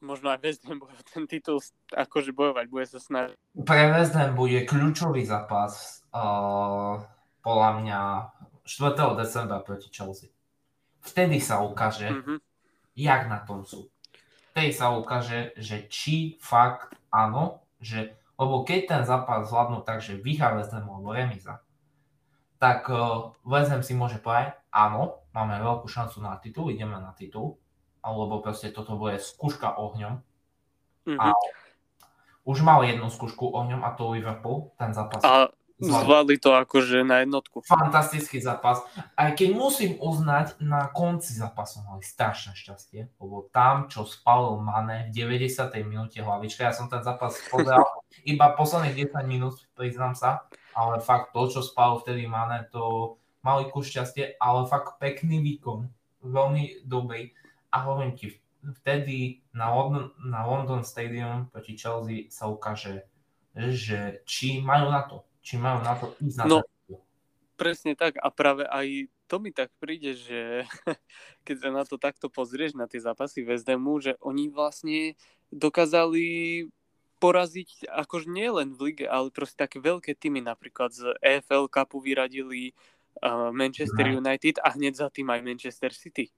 možno 0.05 0.29
aj 0.31 0.45
West 0.45 0.63
Ham 0.69 0.79
bude 0.85 0.95
ten 1.09 1.25
titul 1.25 1.65
akože 1.91 2.37
bojovať, 2.37 2.65
bude 2.69 2.85
sa 2.85 3.01
snažiť. 3.01 3.37
Pre 3.65 3.83
West 3.97 4.13
Ham 4.15 4.37
bude 4.37 4.69
kľúčový 4.69 5.25
zápas 5.25 6.05
uh, 6.13 7.01
podľa 7.41 7.71
mňa 7.81 8.01
4. 8.69 9.21
decembra 9.21 9.65
proti 9.65 9.89
Chelsea. 9.89 10.29
Vtedy 11.05 11.41
sa 11.41 11.65
ukáže, 11.65 12.13
mm-hmm. 12.13 12.39
jak 12.97 13.23
na 13.29 13.41
tom 13.45 13.65
sú. 13.65 13.89
Vtedy 14.53 14.71
sa 14.71 14.93
ukáže, 14.95 15.57
že 15.57 15.89
či 15.89 16.37
fakt 16.39 16.95
áno, 17.11 17.65
že 17.81 18.17
lebo 18.35 18.67
keď 18.67 18.81
ten 18.91 19.03
zápas 19.07 19.47
zvládnu 19.47 19.87
tak, 19.87 20.03
že 20.03 20.19
vyhrá 20.19 20.59
West 20.59 20.75
Ham 20.75 20.91
alebo 20.91 21.15
remiza, 21.15 21.63
tak 22.59 22.91
uh, 22.91 23.31
West 23.47 23.71
Ham 23.71 23.83
si 23.87 23.95
môže 23.95 24.19
povedať, 24.19 24.59
áno, 24.75 25.23
máme 25.31 25.59
veľkú 25.63 25.87
šancu 25.87 26.19
na 26.19 26.35
titul, 26.43 26.75
ideme 26.75 26.99
na 26.99 27.15
titul, 27.15 27.59
alebo 28.05 28.45
proste 28.45 28.69
toto 28.69 29.01
bude 29.01 29.17
skúška 29.17 29.81
ohňom. 29.81 30.21
Mm-hmm. 31.09 31.21
A 31.21 31.33
už 32.45 32.61
mal 32.61 32.85
jednu 32.85 33.09
skúšku 33.09 33.49
ohňom 33.49 33.81
a 33.81 33.97
to 33.97 34.13
Liverpool, 34.13 34.77
ten 34.77 34.93
zápas. 34.93 35.25
A 35.25 35.49
zvládli 35.81 36.37
to 36.39 36.55
akože 36.55 37.03
na 37.03 37.25
jednotku. 37.25 37.65
Fantastický 37.65 38.39
zápas. 38.39 38.85
Aj 39.17 39.33
keď 39.33 39.57
musím 39.57 39.97
uznať, 39.99 40.61
na 40.63 40.87
konci 40.93 41.35
zápasu 41.35 41.83
mali 41.83 42.05
strašné 42.05 42.55
šťastie, 42.55 43.11
lebo 43.19 43.49
tam, 43.51 43.91
čo 43.91 44.07
spalil 44.07 44.61
Mane 44.61 45.11
v 45.11 45.25
90. 45.25 45.73
minúte 45.89 46.21
hlavička, 46.23 46.69
ja 46.69 46.77
som 46.77 46.87
ten 46.87 47.03
zápas 47.03 47.41
povedal 47.49 47.83
iba 48.29 48.53
posledných 48.55 49.17
10 49.17 49.25
minút, 49.27 49.65
priznám 49.75 50.15
sa, 50.15 50.47
ale 50.77 51.03
fakt 51.03 51.35
to, 51.35 51.49
čo 51.51 51.61
spal 51.65 51.99
vtedy 52.05 52.29
Mane, 52.31 52.71
to 52.71 53.17
mali 53.43 53.69
kus 53.69 53.91
šťastie, 53.91 54.39
ale 54.39 54.71
fakt 54.71 54.97
pekný 55.03 55.43
výkon, 55.43 55.91
veľmi 56.23 56.87
dobrý. 56.87 57.35
A 57.75 57.83
hovorím 57.83 58.15
ti, 58.15 58.39
vtedy 58.63 59.43
na 59.51 59.75
London, 59.75 60.15
na 60.23 60.47
London 60.47 60.87
Stadium 60.87 61.51
proti 61.51 61.75
Chelsea 61.75 62.31
sa 62.31 62.47
ukáže, 62.47 63.05
že 63.53 64.23
či 64.25 64.63
majú 64.63 64.95
na 64.95 65.03
to, 65.05 65.27
či 65.43 65.59
majú 65.59 65.83
na 65.83 65.99
to 65.99 66.15
ísť 66.23 66.37
na 66.39 66.45
no, 66.47 66.59
to. 66.63 67.03
Presne 67.59 67.99
tak 67.99 68.15
a 68.23 68.31
práve 68.31 68.65
aj 68.71 69.11
to 69.27 69.37
mi 69.43 69.51
tak 69.51 69.75
príde, 69.83 70.15
že 70.15 70.65
keď 71.47 71.57
sa 71.59 71.71
na 71.75 71.83
to 71.83 71.99
takto 71.99 72.31
pozrieš, 72.31 72.79
na 72.79 72.87
tie 72.87 73.03
zápasy 73.03 73.43
West 73.43 73.67
Hamu, 73.67 73.99
že 73.99 74.15
oni 74.23 74.49
vlastne 74.49 75.19
dokázali 75.51 76.67
poraziť 77.23 77.89
akože 77.89 78.29
nie 78.29 78.49
len 78.53 78.77
v 78.77 78.93
lige, 78.93 79.07
ale 79.09 79.33
proste 79.33 79.57
také 79.57 79.81
veľké 79.81 80.13
týmy, 80.19 80.45
napríklad 80.45 80.93
z 80.93 81.15
EFL 81.25 81.73
Cupu 81.73 82.03
vyradili 82.03 82.77
uh, 83.23 83.49
Manchester. 83.49 84.13
United 84.13 84.61
a 84.61 84.75
hneď 84.77 84.93
za 84.99 85.09
tým 85.09 85.33
aj 85.33 85.41
Manchester 85.41 85.95
City. 85.95 86.29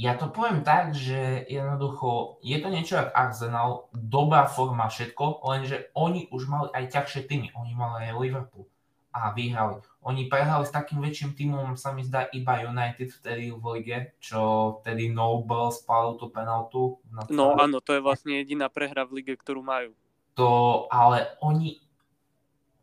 Ja 0.00 0.16
to 0.16 0.32
poviem 0.32 0.64
tak, 0.64 0.96
že 0.96 1.44
jednoducho 1.44 2.40
je 2.40 2.56
to 2.56 2.68
niečo 2.72 2.96
ako 2.96 3.12
Arsenal, 3.12 3.68
dobrá 3.92 4.48
forma, 4.48 4.88
všetko, 4.88 5.44
lenže 5.44 5.92
oni 5.92 6.32
už 6.32 6.48
mali 6.48 6.68
aj 6.72 6.84
ťažšie 6.88 7.28
týmy. 7.28 7.52
Oni 7.52 7.72
mali 7.76 8.08
aj 8.08 8.16
Liverpool 8.16 8.64
a 9.12 9.34
vyhrali. 9.34 9.82
Oni 10.00 10.30
prehrali 10.32 10.64
s 10.64 10.72
takým 10.72 11.04
väčším 11.04 11.36
týmom, 11.36 11.76
sa 11.76 11.92
mi 11.92 12.00
zdá, 12.00 12.30
iba 12.32 12.64
United 12.64 13.12
vtedy 13.12 13.52
v 13.52 13.64
lige, 13.76 14.16
čo 14.22 14.80
vtedy 14.80 15.12
Noble 15.12 15.68
spálil 15.74 16.16
tú 16.16 16.32
penaltu. 16.32 17.02
No 17.28 17.58
áno, 17.58 17.84
to 17.84 17.92
je 17.92 18.00
vlastne 18.00 18.40
jediná 18.40 18.72
prehra 18.72 19.04
v 19.04 19.20
lige, 19.20 19.36
ktorú 19.36 19.60
majú. 19.60 19.92
To, 20.38 20.86
ale 20.88 21.36
oni, 21.44 21.84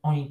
oni 0.06 0.30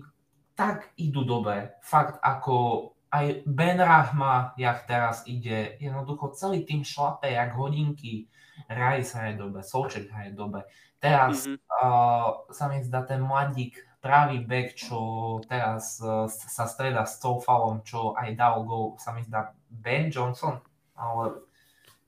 tak 0.55 0.95
idú 0.95 1.27
dobre. 1.27 1.75
Fakt 1.83 2.23
ako 2.23 2.95
aj 3.11 3.47
Ben 3.47 3.79
Rahma, 3.79 4.55
jak 4.59 4.87
teraz 4.87 5.23
ide, 5.27 5.79
jednoducho 5.81 6.35
celý 6.35 6.67
tým 6.67 6.83
šlape, 6.83 7.31
jak 7.31 7.55
hodinky. 7.55 8.27
Rice 8.67 9.13
hraje 9.15 9.37
dobre, 9.37 9.61
Solček 9.63 10.11
hraje 10.11 10.33
dobre. 10.33 10.65
Teraz 10.97 11.45
mm-hmm. 11.45 11.61
uh, 11.85 12.49
sa 12.51 12.73
mi 12.73 12.81
zdá 12.81 13.05
ten 13.05 13.21
mladík 13.21 13.79
pravý 14.01 14.43
back, 14.43 14.75
čo 14.75 14.99
teraz 15.45 16.01
uh, 16.01 16.25
sa 16.31 16.65
streda 16.65 17.05
s 17.05 17.21
Coufalom, 17.21 17.85
čo 17.85 18.17
aj 18.17 18.33
dal 18.33 18.65
gol, 18.65 18.97
sa 18.97 19.13
mi 19.13 19.23
zdá 19.23 19.53
Ben 19.69 20.09
Johnson, 20.09 20.57
ale 20.97 21.45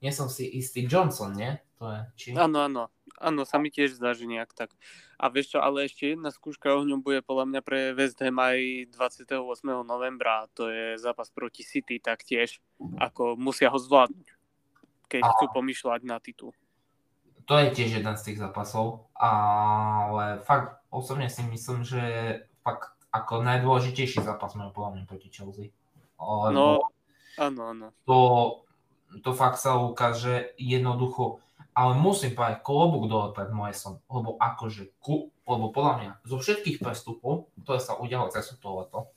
nie 0.00 0.14
som 0.14 0.30
si 0.32 0.48
istý, 0.56 0.88
Johnson, 0.88 1.36
nie? 1.36 1.58
To 1.78 1.90
je, 1.90 2.00
či... 2.16 2.26
Áno, 2.34 2.64
áno, 2.64 2.88
áno, 3.18 3.42
sa 3.44 3.60
mi 3.60 3.68
tiež 3.68 3.98
zdá, 3.98 4.14
že 4.14 4.24
nejak 4.24 4.54
tak. 4.56 4.72
A 5.18 5.34
vieš 5.34 5.54
čo, 5.54 5.58
ale 5.58 5.90
ešte 5.90 6.14
jedna 6.14 6.30
skúška 6.30 6.70
ohňom 6.78 7.02
bude 7.02 7.26
podľa 7.26 7.50
mňa 7.50 7.60
pre 7.66 7.90
West 7.90 8.22
Ham 8.22 8.38
aj 8.38 8.86
28. 8.94 9.34
novembra, 9.82 10.46
to 10.54 10.70
je 10.70 10.94
zápas 10.94 11.26
proti 11.34 11.66
City 11.66 11.98
taktiež, 11.98 12.62
ako 13.02 13.34
musia 13.34 13.66
ho 13.66 13.78
zvládnuť. 13.82 14.28
keď 15.10 15.22
a... 15.24 15.30
chcú 15.34 15.44
pomýšľať 15.58 16.00
na 16.06 16.22
titul. 16.22 16.54
To 17.48 17.56
je 17.56 17.72
tiež 17.72 17.98
jeden 17.98 18.14
z 18.14 18.24
tých 18.28 18.38
zápasov, 18.44 19.08
ale 19.16 20.38
fakt 20.44 20.84
osobne 20.92 21.32
si 21.32 21.40
myslím, 21.48 21.80
že 21.80 22.02
fakt 22.60 22.92
ako 23.08 23.40
najdôležitejší 23.40 24.20
zápas 24.20 24.52
majú 24.52 24.76
podľa 24.76 25.00
mňa 25.00 25.04
proti 25.08 25.28
Chelsea. 25.32 25.72
Lebo 26.20 26.52
no, 26.52 26.68
áno, 27.40 27.62
áno. 27.72 27.86
To, 28.04 28.18
to 29.24 29.32
fakt 29.32 29.56
sa 29.64 29.80
ukáže 29.80 30.52
jednoducho, 30.60 31.40
ale 31.78 31.94
musím 31.94 32.34
povedať, 32.34 32.66
klobúk 32.66 33.06
dole 33.06 33.30
pred 33.30 33.54
Moesom, 33.54 34.02
lebo 34.10 34.34
akože, 34.34 34.98
lebo 35.46 35.70
podľa 35.70 35.94
mňa 36.02 36.12
zo 36.26 36.42
všetkých 36.42 36.82
prestupov, 36.82 37.54
ktoré 37.62 37.78
sa 37.78 37.94
udialo 37.94 38.34
cez 38.34 38.50
to 38.58 38.70
leto, 38.74 39.14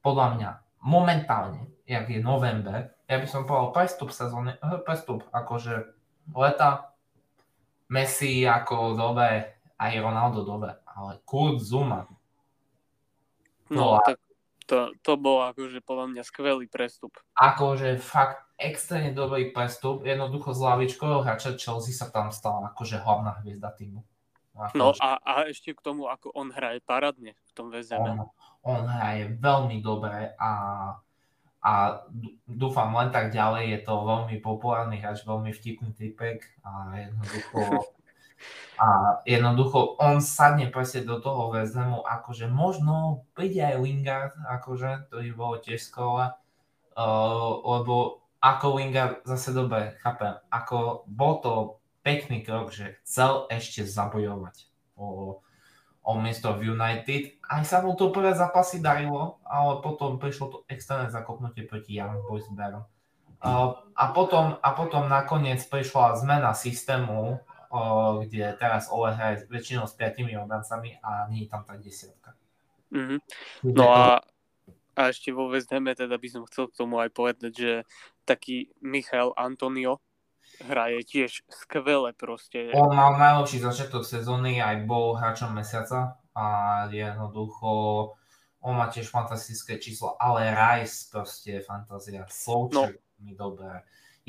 podľa 0.00 0.26
mňa 0.40 0.50
momentálne, 0.80 1.68
jak 1.84 2.08
je 2.08 2.24
november, 2.24 2.96
ja 3.04 3.20
by 3.20 3.28
som 3.28 3.44
povedal 3.44 3.76
prestup 3.76 4.08
sezóny, 4.08 4.56
eh, 4.56 4.80
prestup 4.80 5.28
akože 5.28 5.92
leta, 6.32 6.96
Messi 7.90 8.46
ako 8.46 8.96
dobe, 8.96 9.60
aj 9.76 9.92
Ronaldo 10.00 10.46
dobe, 10.46 10.80
ale 10.86 11.20
Kurt 11.26 11.60
Zuma. 11.60 12.06
No, 13.68 13.98
no 13.98 14.06
tak 14.06 14.16
to, 14.70 14.94
to 15.02 15.12
bol 15.18 15.42
akože 15.50 15.82
podľa 15.82 16.06
mňa 16.14 16.22
skvelý 16.22 16.70
prestup. 16.70 17.18
Akože 17.34 17.98
fakt 17.98 18.46
extrémne 18.54 19.10
dobrý 19.10 19.50
prestup, 19.50 20.06
jednoducho 20.06 20.54
z 20.54 20.60
lavičkového 20.62 21.26
hráča 21.26 21.58
Chelsea 21.58 21.90
sa 21.90 22.06
tam 22.06 22.30
stala 22.30 22.70
akože 22.70 23.02
hlavná 23.02 23.42
hviezda 23.42 23.74
týmu. 23.74 24.06
Ako, 24.54 24.74
no 24.78 24.86
a, 25.02 25.18
a 25.18 25.32
ešte 25.50 25.74
k 25.74 25.82
tomu, 25.82 26.06
ako 26.06 26.30
on 26.36 26.54
hraje 26.54 26.78
parádne 26.86 27.34
v 27.34 27.50
tom 27.56 27.74
väzeme. 27.74 28.14
On, 28.14 28.30
on 28.62 28.82
hraje 28.86 29.34
veľmi 29.42 29.82
dobre 29.82 30.38
a 30.38 30.50
a 31.60 32.00
dúfam 32.48 32.88
len 32.96 33.12
tak 33.12 33.36
ďalej, 33.36 33.68
je 33.68 33.80
to 33.84 33.92
veľmi 33.92 34.40
populárny 34.40 34.96
hráč, 34.96 35.28
veľmi 35.28 35.52
vtipný 35.52 35.92
typek 35.92 36.40
a 36.64 36.96
jednoducho, 36.96 37.60
a 38.80 39.20
jednoducho 39.28 40.00
on 40.00 40.24
sadne 40.24 40.72
presne 40.72 41.04
do 41.04 41.20
toho 41.20 41.52
väzemu, 41.52 42.00
akože 42.00 42.48
možno 42.48 43.28
príde 43.36 43.60
aj 43.60 43.76
Lingard, 43.76 44.32
akože 44.48 45.12
to 45.12 45.20
by 45.20 45.30
bolo 45.36 45.54
tiež 45.60 45.84
skvelé, 45.84 46.32
uh, 46.96 47.50
lebo 47.60 48.24
ako 48.40 48.80
Lingard 48.80 49.20
zase 49.28 49.52
dobre, 49.52 50.00
chápem, 50.00 50.32
ako 50.48 51.04
bol 51.04 51.44
to 51.44 51.54
pekný 52.00 52.40
krok, 52.40 52.72
že 52.72 52.96
chcel 53.04 53.44
ešte 53.52 53.84
zabojovať 53.84 54.64
o, 54.96 55.36
o 56.00 56.12
miesto 56.16 56.56
v 56.56 56.72
United. 56.72 57.36
Aj 57.44 57.60
sa 57.68 57.84
mu 57.84 57.92
to 57.92 58.08
prvé 58.08 58.32
zápasy 58.32 58.80
darilo, 58.80 59.44
ale 59.44 59.84
potom 59.84 60.16
prišlo 60.16 60.46
to 60.48 60.58
extrémne 60.72 61.12
zakopnutie 61.12 61.68
proti 61.68 62.00
Young 62.00 62.24
Boys. 62.24 62.48
Uh, 62.48 63.76
a, 63.92 64.04
potom, 64.16 64.56
a 64.56 64.68
potom 64.72 65.04
nakoniec 65.04 65.60
prišla 65.68 66.16
zmena 66.24 66.56
systému, 66.56 67.44
uh, 67.70 68.20
kde 68.22 68.54
teraz 68.58 68.90
Ole 68.90 69.14
hraje 69.14 69.46
väčšinou 69.46 69.86
s 69.86 69.94
piatimi 69.94 70.34
obrancami 70.36 70.98
a 71.00 71.30
nie 71.30 71.46
je 71.46 71.48
tam 71.48 71.62
tá 71.64 71.78
desiatka. 71.78 72.34
Mm-hmm. 72.90 73.18
No 73.70 73.94
a, 73.94 74.20
a 74.98 75.00
ešte 75.08 75.30
vo 75.30 75.46
West 75.48 75.70
Hame 75.70 75.94
teda 75.94 76.18
by 76.18 76.28
som 76.28 76.42
chcel 76.50 76.68
k 76.68 76.76
tomu 76.76 76.98
aj 76.98 77.10
povedať, 77.14 77.52
že 77.54 77.72
taký 78.26 78.74
Michal 78.82 79.30
Antonio, 79.38 80.02
hraje 80.66 81.06
tiež 81.06 81.46
skvele 81.46 82.10
proste. 82.12 82.74
On 82.74 82.90
mal 82.90 83.14
najlepší 83.14 83.62
začiatok 83.62 84.02
sezóny, 84.02 84.58
aj 84.58 84.82
bol 84.84 85.14
hráčom 85.14 85.54
mesiaca 85.54 86.18
a 86.34 86.44
jednoducho 86.90 87.70
on 88.60 88.76
má 88.76 88.92
tiež 88.92 89.08
fantastické 89.08 89.80
číslo, 89.80 90.20
ale 90.20 90.52
Rice 90.52 91.08
proste 91.08 91.58
je 91.58 91.60
fantázia. 91.64 92.28
Solček 92.28 93.00
no. 93.00 93.24
mi 93.24 93.32
dobré. 93.32 93.80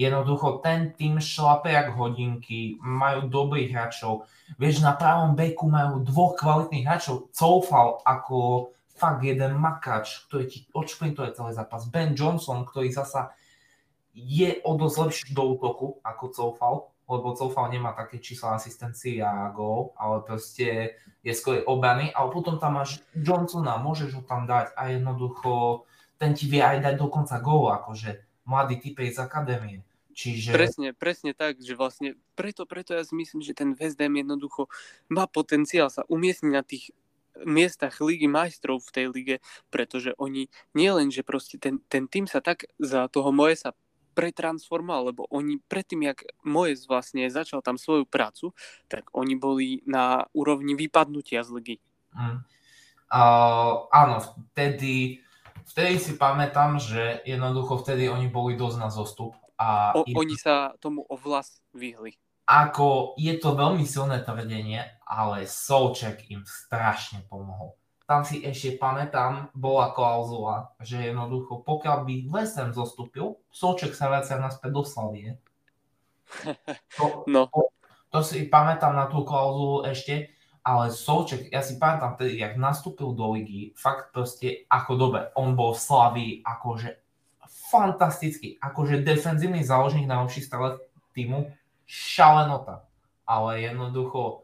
Jednoducho 0.02 0.66
ten 0.66 0.97
tým 0.97 1.22
šlape 1.22 1.70
jak 1.70 1.93
hodinky, 1.93 2.82
majú 2.82 3.30
dobrých 3.30 3.70
hráčov. 3.70 4.26
Vieš, 4.58 4.82
na 4.82 4.97
pravom 4.97 5.38
beku 5.38 5.70
majú 5.70 6.02
dvoch 6.02 6.34
kvalitných 6.41 6.89
hráčov. 6.89 7.30
Coufal 7.30 8.02
ako 8.02 8.72
fakt 8.97 9.22
jeden 9.22 9.62
makač, 9.62 10.26
ktorý 10.26 10.45
ti 10.49 10.66
odšprintuje 10.74 11.38
celý 11.38 11.54
zápas. 11.54 11.86
Ben 11.86 12.18
Johnson, 12.18 12.66
ktorý 12.66 12.89
zasa 12.89 13.38
je 14.14 14.60
o 14.66 14.76
dosť 14.76 14.97
lepší 14.97 15.30
do 15.38 15.56
útoku 15.56 16.02
ako 16.04 16.24
Coufal, 16.34 16.76
lebo 17.08 17.38
Coufal 17.38 17.72
nemá 17.72 17.95
také 17.95 18.20
čísla 18.20 18.60
asistencií 18.60 19.22
a 19.22 19.49
gól, 19.54 19.95
ale 19.95 20.26
proste 20.26 20.97
je 21.22 21.34
skôr 21.36 21.62
obrany, 21.70 22.10
ale 22.12 22.28
potom 22.34 22.58
tam 22.60 22.82
máš 22.82 22.99
Johnsona, 23.16 23.80
môžeš 23.80 24.18
ho 24.18 24.24
tam 24.26 24.49
dať 24.49 24.74
a 24.76 24.91
jednoducho 24.91 25.84
ten 26.18 26.34
ti 26.34 26.49
vie 26.49 26.62
aj 26.62 26.86
dať 26.86 26.95
dokonca 26.97 27.38
gól, 27.41 27.72
akože 27.72 28.43
mladý 28.45 28.82
typej 28.82 29.16
z 29.16 29.20
akadémie. 29.22 29.82
Čiže... 30.22 30.54
Presne, 30.54 30.94
presne 30.94 31.34
tak, 31.34 31.58
že 31.58 31.74
vlastne 31.74 32.14
preto, 32.38 32.70
preto 32.70 32.94
ja 32.94 33.02
si 33.02 33.18
myslím, 33.18 33.42
že 33.42 33.58
ten 33.58 33.74
West 33.74 33.98
Ham 33.98 34.14
jednoducho 34.14 34.70
má 35.10 35.26
potenciál 35.26 35.90
sa 35.90 36.06
umiestniť 36.06 36.52
na 36.54 36.62
tých 36.62 36.94
miestach 37.42 37.98
Ligy 37.98 38.30
majstrov 38.30 38.86
v 38.86 38.94
tej 38.94 39.06
lige, 39.10 39.36
pretože 39.74 40.14
oni 40.22 40.54
nie 40.78 40.90
len, 40.94 41.10
že 41.10 41.26
proste 41.26 41.58
ten, 41.58 41.82
ten 41.90 42.06
tým 42.06 42.30
sa 42.30 42.38
tak 42.38 42.70
za 42.78 43.10
toho 43.10 43.34
Moesa 43.34 43.74
pretransformoval, 44.14 45.10
lebo 45.10 45.26
oni 45.32 45.58
predtým, 45.66 46.06
jak 46.06 46.28
Mojes 46.46 46.86
vlastne 46.86 47.26
začal 47.32 47.66
tam 47.66 47.82
svoju 47.82 48.06
prácu, 48.06 48.54
tak 48.92 49.10
oni 49.16 49.34
boli 49.40 49.82
na 49.90 50.30
úrovni 50.36 50.78
vypadnutia 50.78 51.42
z 51.42 51.50
ligy. 51.50 51.76
Mm. 52.14 52.46
Uh, 53.12 53.90
áno, 53.92 54.24
vtedy, 54.54 55.24
vtedy 55.68 55.96
si 56.00 56.14
pamätám, 56.16 56.78
že 56.80 57.24
jednoducho 57.26 57.82
vtedy 57.82 58.08
oni 58.08 58.30
boli 58.30 58.54
dosť 58.54 58.78
na 58.78 58.90
zostup. 58.92 59.41
A 59.62 59.93
o, 59.93 60.01
Oni 60.18 60.34
sa 60.34 60.74
tomu 60.82 61.05
o 61.05 61.14
vlas 61.14 61.62
vyhli. 61.78 62.18
Ako 62.49 63.14
je 63.22 63.38
to 63.38 63.53
veľmi 63.53 63.86
silné 63.86 64.26
tvrdenie, 64.26 64.82
ale 65.05 65.45
Souček 65.45 66.26
im 66.34 66.41
strašne 66.43 67.22
pomohol 67.30 67.78
tam 68.12 68.28
si 68.28 68.43
ešte 68.43 68.76
pamätám, 68.76 69.55
bola 69.55 69.95
klauzula, 69.95 70.76
že 70.84 70.99
jednoducho, 70.99 71.64
pokiaľ 71.64 72.03
by 72.03 72.14
Lesem 72.28 72.76
zostúpil, 72.76 73.39
Solček 73.55 73.95
sa 73.95 74.12
vracia 74.12 74.36
naspäť 74.36 74.76
do 74.76 74.84
Slavie. 74.84 75.39
To, 76.99 77.24
no. 77.28 77.47
to, 77.47 77.72
to 78.12 78.20
si 78.24 78.51
pamätám 78.51 78.95
na 78.95 79.07
tú 79.07 79.24
klauzulu 79.24 79.88
ešte, 79.88 80.32
ale 80.59 80.91
Solček, 80.91 81.51
ja 81.51 81.64
si 81.64 81.80
pamätám 81.80 82.20
tedy, 82.20 82.39
jak 82.39 82.59
nastúpil 82.59 83.16
do 83.16 83.32
ligy, 83.32 83.72
fakt 83.80 84.12
proste 84.12 84.68
ako 84.68 84.91
dobe, 84.99 85.20
on 85.39 85.55
bol 85.55 85.72
v 85.72 85.80
Slavii 85.80 86.32
akože 86.43 86.89
fantastický, 87.72 88.60
akože 88.60 89.08
defenzívny 89.08 89.64
záložník 89.64 90.12
najlepší 90.12 90.44
strelec 90.44 90.84
týmu, 91.16 91.48
šalenota. 91.88 92.84
Ale 93.24 93.64
jednoducho 93.64 94.44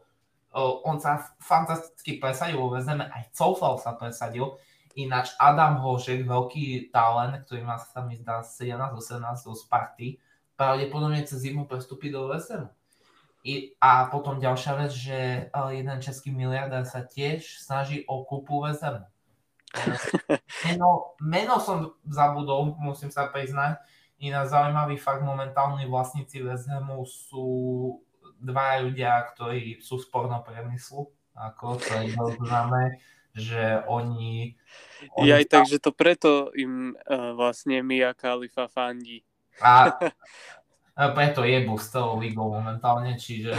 on 0.56 0.96
sa 0.96 1.20
fantasticky 1.38 2.16
presadil 2.16 2.56
vo 2.56 2.72
väzeme, 2.72 3.04
aj 3.04 3.28
Coufal 3.36 3.76
sa 3.76 3.92
presadil. 3.92 4.56
Ináč 4.98 5.36
Adam 5.38 5.78
Hošek, 5.78 6.26
veľký 6.26 6.90
talent, 6.90 7.46
ktorý 7.46 7.62
má 7.62 7.78
sa 7.78 8.02
mi 8.02 8.18
zdá 8.18 8.42
17-18 8.42 9.46
do 9.46 9.54
Sparty, 9.54 10.18
pravdepodobne 10.58 11.22
cez 11.22 11.46
zimu 11.46 11.70
prestúpi 11.70 12.10
do 12.10 12.26
väzemu. 12.26 12.66
I, 13.46 13.78
a 13.78 14.10
potom 14.10 14.42
ďalšia 14.42 14.72
vec, 14.74 14.90
že 14.90 15.18
jeden 15.54 15.98
český 16.02 16.34
miliardár 16.34 16.82
sa 16.82 17.06
tiež 17.06 17.62
snaží 17.62 18.02
o 18.10 18.26
kúpu 18.26 18.66
väzemu. 18.66 19.06
Meno, 20.64 21.18
meno 21.20 21.60
som 21.60 21.92
zabudol, 22.08 22.76
musím 22.80 23.12
sa 23.12 23.28
priznať. 23.28 23.78
Iná 24.18 24.48
zaujímavý 24.48 24.98
fakt, 24.98 25.22
momentálni 25.22 25.86
vlastníci 25.86 26.42
väzemu 26.42 27.06
sú 27.06 27.46
dva 28.38 28.78
ľudia, 28.82 29.26
ktorí 29.34 29.82
sú 29.82 29.98
z 29.98 30.06
pornopriemyslu, 30.10 31.06
ako 31.34 31.78
to 31.78 31.92
je 32.02 32.14
známe, 32.14 32.98
že 33.34 33.82
oni... 33.86 34.58
oni 35.14 35.30
aj 35.30 35.44
tak, 35.46 35.62
že 35.70 35.78
to 35.78 35.94
preto 35.94 36.50
im 36.54 36.94
uh, 37.06 37.34
vlastne 37.34 37.82
Mia 37.82 38.14
Khalifa 38.14 38.66
fandí. 38.66 39.22
A, 39.62 39.94
a 40.94 41.02
preto 41.18 41.42
je 41.46 41.62
z 41.62 41.88
toho 41.90 42.18
ligou 42.18 42.50
momentálne, 42.50 43.14
čiže... 43.18 43.54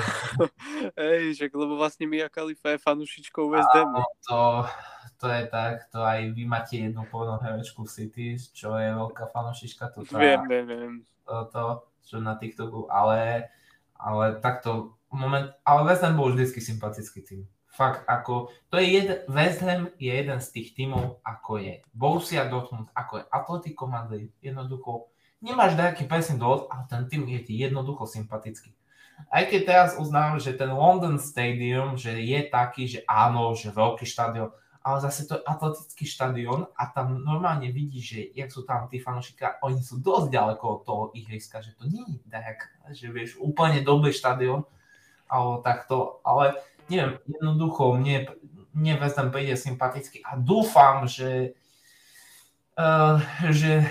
Ej, 0.95 1.39
že 1.39 1.45
lebo 1.51 1.79
vlastne 1.79 2.07
Mia 2.07 2.27
Khalifa 2.27 2.75
je 2.75 2.83
fanušičkou 2.83 3.47
West 3.51 3.71
Hamu. 3.71 4.03
To, 4.27 4.67
to 5.19 5.27
je 5.27 5.43
tak, 5.51 5.91
to 5.91 5.99
aj 5.99 6.31
vy 6.31 6.47
máte 6.47 6.79
jednu 6.79 7.03
pornoherečku 7.11 7.83
v 7.83 7.91
City, 7.91 8.25
čo 8.39 8.79
je 8.79 8.89
veľká 8.95 9.27
fanušička. 9.35 9.91
To 9.93 10.07
viem, 10.15 10.41
viem, 10.47 10.65
viem. 10.65 10.93
To, 11.27 11.45
to, 11.51 11.63
čo 12.07 12.23
na 12.23 12.39
TikToku, 12.39 12.87
ale 12.87 13.51
ale 13.99 14.39
takto, 14.39 14.95
moment, 15.11 15.51
ale 15.67 15.83
West 15.83 16.07
Ham 16.07 16.15
bol 16.15 16.31
vždycky 16.31 16.63
sympatický 16.63 17.19
tým. 17.21 17.41
Fakt, 17.69 18.07
ako, 18.07 18.49
to 18.71 18.79
je 18.79 18.87
jeden, 18.87 19.17
West 19.27 19.59
Ham 19.61 19.91
je 19.99 20.11
jeden 20.11 20.39
z 20.39 20.47
tých 20.55 20.73
tímov, 20.73 21.19
ako 21.21 21.59
je 21.59 21.83
Borussia 21.91 22.47
Dortmund, 22.47 22.87
ako 22.95 23.19
je 23.19 23.25
Atletico 23.29 23.83
Madrid, 23.91 24.31
jednoducho, 24.39 25.11
nemáš 25.43 25.75
nejaký 25.75 26.07
presný 26.07 26.39
dôvod, 26.39 26.71
ale 26.71 26.87
ten 26.87 27.03
tým 27.11 27.27
je 27.27 27.39
ti 27.43 27.53
jednoducho 27.59 28.07
sympatický. 28.07 28.71
Aj 29.27 29.43
keď 29.43 29.61
teraz 29.67 29.89
uznávam, 29.99 30.39
že 30.39 30.55
ten 30.55 30.71
London 30.71 31.19
Stadium, 31.19 31.99
že 31.99 32.15
je 32.23 32.39
taký, 32.47 32.87
že 32.87 32.99
áno, 33.03 33.51
že 33.51 33.67
veľký 33.75 34.07
štadión, 34.07 34.55
ale 34.79 34.97
zase 35.03 35.27
to 35.27 35.35
je 35.35 35.43
atletický 35.43 36.05
štadión 36.07 36.71
a 36.73 36.87
tam 36.87 37.19
normálne 37.19 37.67
vidíš, 37.67 38.03
že 38.03 38.21
jak 38.31 38.49
sú 38.49 38.63
tam 38.63 38.87
tí 38.87 39.03
fanúšikovia, 39.03 39.59
oni 39.59 39.83
sú 39.83 39.99
dosť 39.99 40.27
ďaleko 40.31 40.65
od 40.65 40.81
toho 40.87 41.03
ihriska, 41.13 41.59
že 41.59 41.75
to 41.75 41.85
nie 41.85 42.03
je 42.07 42.19
tak, 42.31 42.71
že 42.95 43.11
vieš, 43.11 43.35
úplne 43.43 43.83
dobrý 43.83 44.15
štadión, 44.15 44.63
alebo 45.27 45.59
takto, 45.61 46.23
ale 46.23 46.57
neviem, 46.87 47.19
jednoducho 47.27 47.99
mne, 47.99 48.33
mne 48.71 48.93
West 49.03 49.19
Ham 49.19 49.29
príde 49.29 49.59
sympaticky 49.59 50.23
a 50.23 50.39
dúfam, 50.39 51.05
že 51.05 51.55
Uh, 52.79 53.19
že 53.51 53.83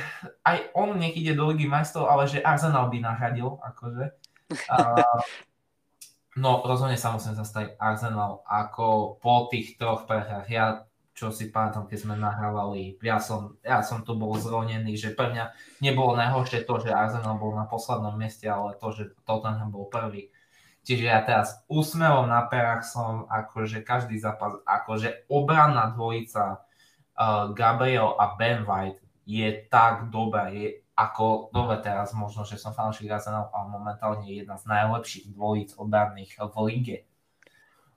aj 0.49 0.73
on 0.73 0.97
nech 0.97 1.13
ide 1.13 1.37
do 1.37 1.53
Ligy 1.53 1.69
majstrov, 1.69 2.09
ale 2.09 2.25
že 2.25 2.41
Arsenal 2.41 2.89
by 2.89 3.05
nahradil, 3.05 3.61
akože. 3.61 4.17
Uh, 4.73 5.05
no, 6.39 6.63
rozhodne 6.63 6.95
sa 6.95 7.11
musím 7.11 7.35
zastaviť 7.35 7.75
Arsenal, 7.77 8.47
ako 8.47 9.19
po 9.19 9.51
tých 9.51 9.75
troch 9.75 10.07
prehrách. 10.07 10.47
Ja, 10.47 10.87
čo 11.19 11.35
si 11.35 11.51
pamätám, 11.51 11.91
keď 11.91 11.99
sme 11.99 12.15
nahrávali, 12.15 12.95
ja 13.03 13.19
som, 13.19 13.59
ja 13.67 13.83
som 13.83 14.07
tu 14.07 14.15
bol 14.15 14.39
zronený, 14.39 14.95
že 14.95 15.19
pre 15.19 15.35
mňa 15.35 15.51
nebolo 15.83 16.15
najhoršie 16.15 16.63
to, 16.63 16.79
že 16.79 16.95
Arsenal 16.95 17.43
bol 17.43 17.59
na 17.59 17.67
poslednom 17.67 18.15
mieste, 18.15 18.47
ale 18.47 18.79
to, 18.79 18.95
že 18.95 19.11
Tottenham 19.27 19.75
bol 19.75 19.91
prvý. 19.91 20.31
Čiže 20.87 21.05
ja 21.05 21.21
teraz 21.27 21.59
úsmevom 21.67 22.31
na 22.31 22.47
perách 22.47 22.87
som, 22.87 23.27
akože 23.27 23.83
každý 23.83 24.23
zápas, 24.23 24.63
akože 24.63 25.27
obranná 25.27 25.91
dvojica 25.91 26.63
uh, 27.19 27.51
Gabriel 27.51 28.15
a 28.15 28.39
Ben 28.39 28.63
White 28.63 29.03
je 29.29 29.69
tak 29.69 30.09
dobrá, 30.09 30.49
je 30.49 30.81
ako, 30.99 31.55
dobre 31.55 31.79
teraz 31.79 32.11
možno, 32.11 32.43
že 32.43 32.59
som 32.59 32.75
fanúšik 32.75 33.07
Arsenal, 33.07 33.55
ale 33.55 33.71
momentálne 33.71 34.27
je 34.27 34.43
jedna 34.43 34.59
z 34.59 34.67
najlepších 34.67 35.31
dvojíc 35.31 35.79
obranných 35.79 36.35
v 36.35 36.57
lige. 36.67 36.99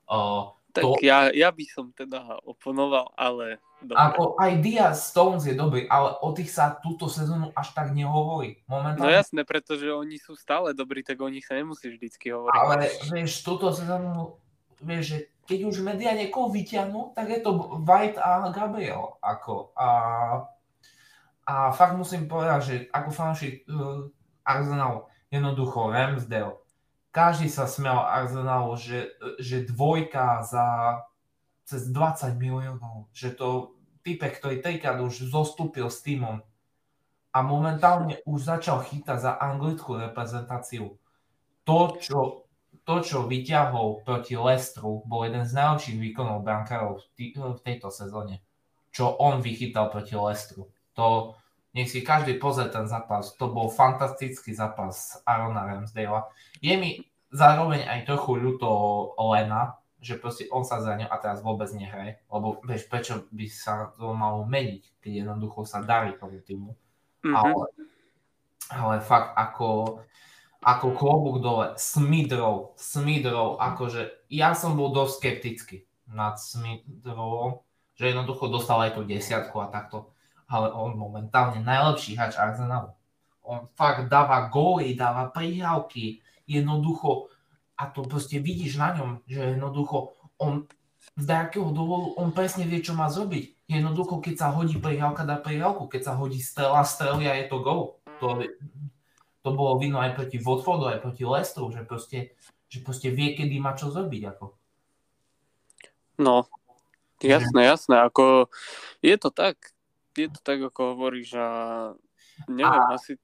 Uh, 0.06 0.54
tak 0.70 0.86
to, 0.86 1.02
ja, 1.02 1.34
ja 1.34 1.50
by 1.50 1.66
som 1.66 1.90
teda 1.92 2.38
oponoval, 2.46 3.10
ale... 3.18 3.58
Dobre. 3.82 3.98
Ako 3.98 4.38
aj 4.38 4.52
Diaz 4.62 5.10
Stones 5.10 5.42
je 5.50 5.58
dobrý, 5.58 5.90
ale 5.90 6.14
o 6.22 6.30
tých 6.38 6.54
sa 6.54 6.78
túto 6.78 7.10
sezónu 7.10 7.50
až 7.58 7.74
tak 7.74 7.90
nehovorí. 7.98 8.62
Momentálne... 8.70 9.10
No 9.10 9.10
jasné, 9.10 9.42
pretože 9.42 9.90
oni 9.90 10.22
sú 10.22 10.38
stále 10.38 10.78
dobrí, 10.78 11.02
tak 11.02 11.18
o 11.18 11.26
nich 11.26 11.50
sa 11.50 11.58
nemusí 11.58 11.90
vždycky 11.90 12.30
hovoriť. 12.30 12.54
Ale 12.54 12.86
vieš, 13.10 13.42
túto 13.42 13.74
sezónu, 13.74 14.38
vieš, 14.78 15.04
že 15.10 15.18
keď 15.50 15.60
už 15.66 15.82
media 15.82 16.14
niekoho 16.14 16.54
vyťahnú, 16.54 17.18
tak 17.18 17.34
je 17.34 17.42
to 17.42 17.82
White 17.82 18.22
a 18.22 18.54
Gabriel. 18.54 19.18
Ako, 19.26 19.74
a, 19.74 19.88
a 21.46 21.74
fakt 21.74 21.98
musím 21.98 22.30
povedať, 22.30 22.60
že 22.62 22.76
ako 22.94 23.10
fanúšik 23.10 23.66
uh, 23.68 24.08
Arsenal, 24.46 25.10
jednoducho 25.34 25.90
Ramsdale, 25.90 26.58
každý 27.12 27.52
sa 27.52 27.68
smial 27.68 28.08
Arsenalu, 28.08 28.80
že, 28.80 29.12
že 29.42 29.68
dvojka 29.68 30.48
za 30.48 30.68
cez 31.68 31.92
20 31.92 32.40
miliónov, 32.40 33.12
že 33.12 33.36
to 33.36 33.76
type, 34.02 34.24
ktorý 34.24 34.64
trikrát 34.64 34.98
už 35.04 35.28
zostúpil 35.28 35.92
s 35.92 36.00
týmom 36.02 36.40
a 37.32 37.38
momentálne 37.44 38.20
už 38.28 38.44
začal 38.48 38.84
chytať 38.84 39.18
za 39.20 39.32
anglickú 39.40 40.00
reprezentáciu. 40.00 40.96
To, 41.64 41.78
čo 42.00 42.48
to, 42.82 42.96
čo 43.06 43.30
vyťahol 43.30 44.02
proti 44.02 44.34
Lestru, 44.34 45.06
bol 45.06 45.28
jeden 45.28 45.46
z 45.46 45.54
najlepších 45.54 45.98
výkonov 46.02 46.42
brankárov 46.42 47.04
v, 47.14 47.36
v 47.38 47.62
tejto 47.62 47.94
sezóne. 47.94 48.42
Čo 48.90 49.16
on 49.22 49.40
vychytal 49.40 49.88
proti 49.94 50.18
Lestru. 50.18 50.68
To, 50.96 51.38
nech 51.72 51.88
si 51.88 52.04
každý 52.04 52.36
pozrie 52.38 52.68
ten 52.68 52.88
zápas. 52.88 53.36
To 53.40 53.52
bol 53.52 53.72
fantastický 53.72 54.52
zápas 54.52 55.20
Arona 55.24 55.68
Ramsdale. 55.68 56.28
Je 56.60 56.76
mi 56.76 57.04
zároveň 57.32 57.88
aj 57.88 58.08
trochu 58.08 58.36
ľúto 58.36 58.70
Lena, 59.20 59.80
že 60.02 60.18
proste 60.18 60.50
on 60.50 60.66
sa 60.66 60.82
zranil 60.82 61.08
a 61.08 61.22
teraz 61.22 61.46
vôbec 61.46 61.70
nehraje. 61.72 62.20
Lebo 62.28 62.60
vieš, 62.66 62.90
prečo 62.90 63.30
by 63.30 63.46
sa 63.48 63.94
to 63.96 64.12
malo 64.12 64.44
meniť, 64.44 65.00
keď 65.00 65.12
jednoducho 65.24 65.64
sa 65.64 65.86
darí 65.86 66.18
tomu 66.18 66.42
týmu. 66.42 66.74
Mm-hmm. 67.22 67.36
Ale, 67.38 67.66
ale 68.74 68.96
fakt 69.06 69.38
ako 69.38 70.02
ako 70.62 70.94
klobúk 70.94 71.42
dole, 71.42 71.74
Smidrov, 71.74 72.78
Smidrov, 72.78 73.58
akože 73.58 74.30
ja 74.30 74.54
som 74.54 74.78
bol 74.78 74.94
dosť 74.94 75.14
skeptický 75.18 75.78
nad 76.06 76.38
Smidrovom, 76.38 77.66
že 77.98 78.14
jednoducho 78.14 78.46
dostal 78.46 78.78
aj 78.86 78.94
tú 78.94 79.02
desiatku 79.02 79.58
a 79.58 79.74
takto, 79.74 80.14
ale 80.52 80.76
on 80.76 81.00
momentálne 81.00 81.64
najlepší 81.64 82.20
hráč 82.20 82.36
Arsenalu. 82.36 82.92
On 83.48 83.72
fakt 83.74 84.12
dáva 84.12 84.52
góly, 84.52 84.94
dáva 84.94 85.32
prihrávky, 85.32 86.20
jednoducho, 86.44 87.32
a 87.80 87.90
to 87.90 88.04
proste 88.06 88.38
vidíš 88.38 88.78
na 88.78 88.94
ňom, 88.94 89.24
že 89.26 89.56
jednoducho 89.58 90.14
on 90.38 90.68
z 91.18 91.26
nejakého 91.26 91.74
dôvodu, 91.74 92.08
on 92.22 92.30
presne 92.32 92.70
vie, 92.70 92.80
čo 92.80 92.94
má 92.94 93.10
zrobiť. 93.10 93.68
Jednoducho, 93.68 94.22
keď 94.22 94.36
sa 94.38 94.48
hodí 94.54 94.78
prihrávka, 94.78 95.26
dá 95.26 95.40
prihrávku, 95.42 95.90
keď 95.90 96.12
sa 96.12 96.14
hodí 96.16 96.40
strela, 96.40 96.86
strelia, 96.86 97.36
je 97.42 97.46
to 97.50 97.58
gol. 97.60 98.00
To, 98.22 98.38
to 99.42 99.50
bolo 99.50 99.82
vino 99.82 99.98
aj 99.98 100.14
proti 100.14 100.38
Watfordu, 100.38 100.88
aj 100.88 101.02
proti 101.02 101.24
Lestru, 101.26 101.74
že 101.74 101.82
proste, 101.84 102.38
že 102.70 102.80
proste 102.86 103.10
vie, 103.10 103.34
kedy 103.34 103.58
má 103.58 103.74
čo 103.74 103.90
zrobiť. 103.90 104.22
Ako. 104.38 104.46
No, 106.22 106.46
jasné, 107.20 107.66
jasné. 107.66 107.96
Ako, 108.06 108.48
je 109.02 109.16
to 109.18 109.34
tak, 109.34 109.58
je 110.16 110.30
to 110.32 110.40
tak, 110.44 110.60
ako 110.60 110.96
hovoríš 110.96 111.36
a 111.38 111.48
neviem, 112.52 112.84
a, 112.88 112.96
asi... 112.96 113.16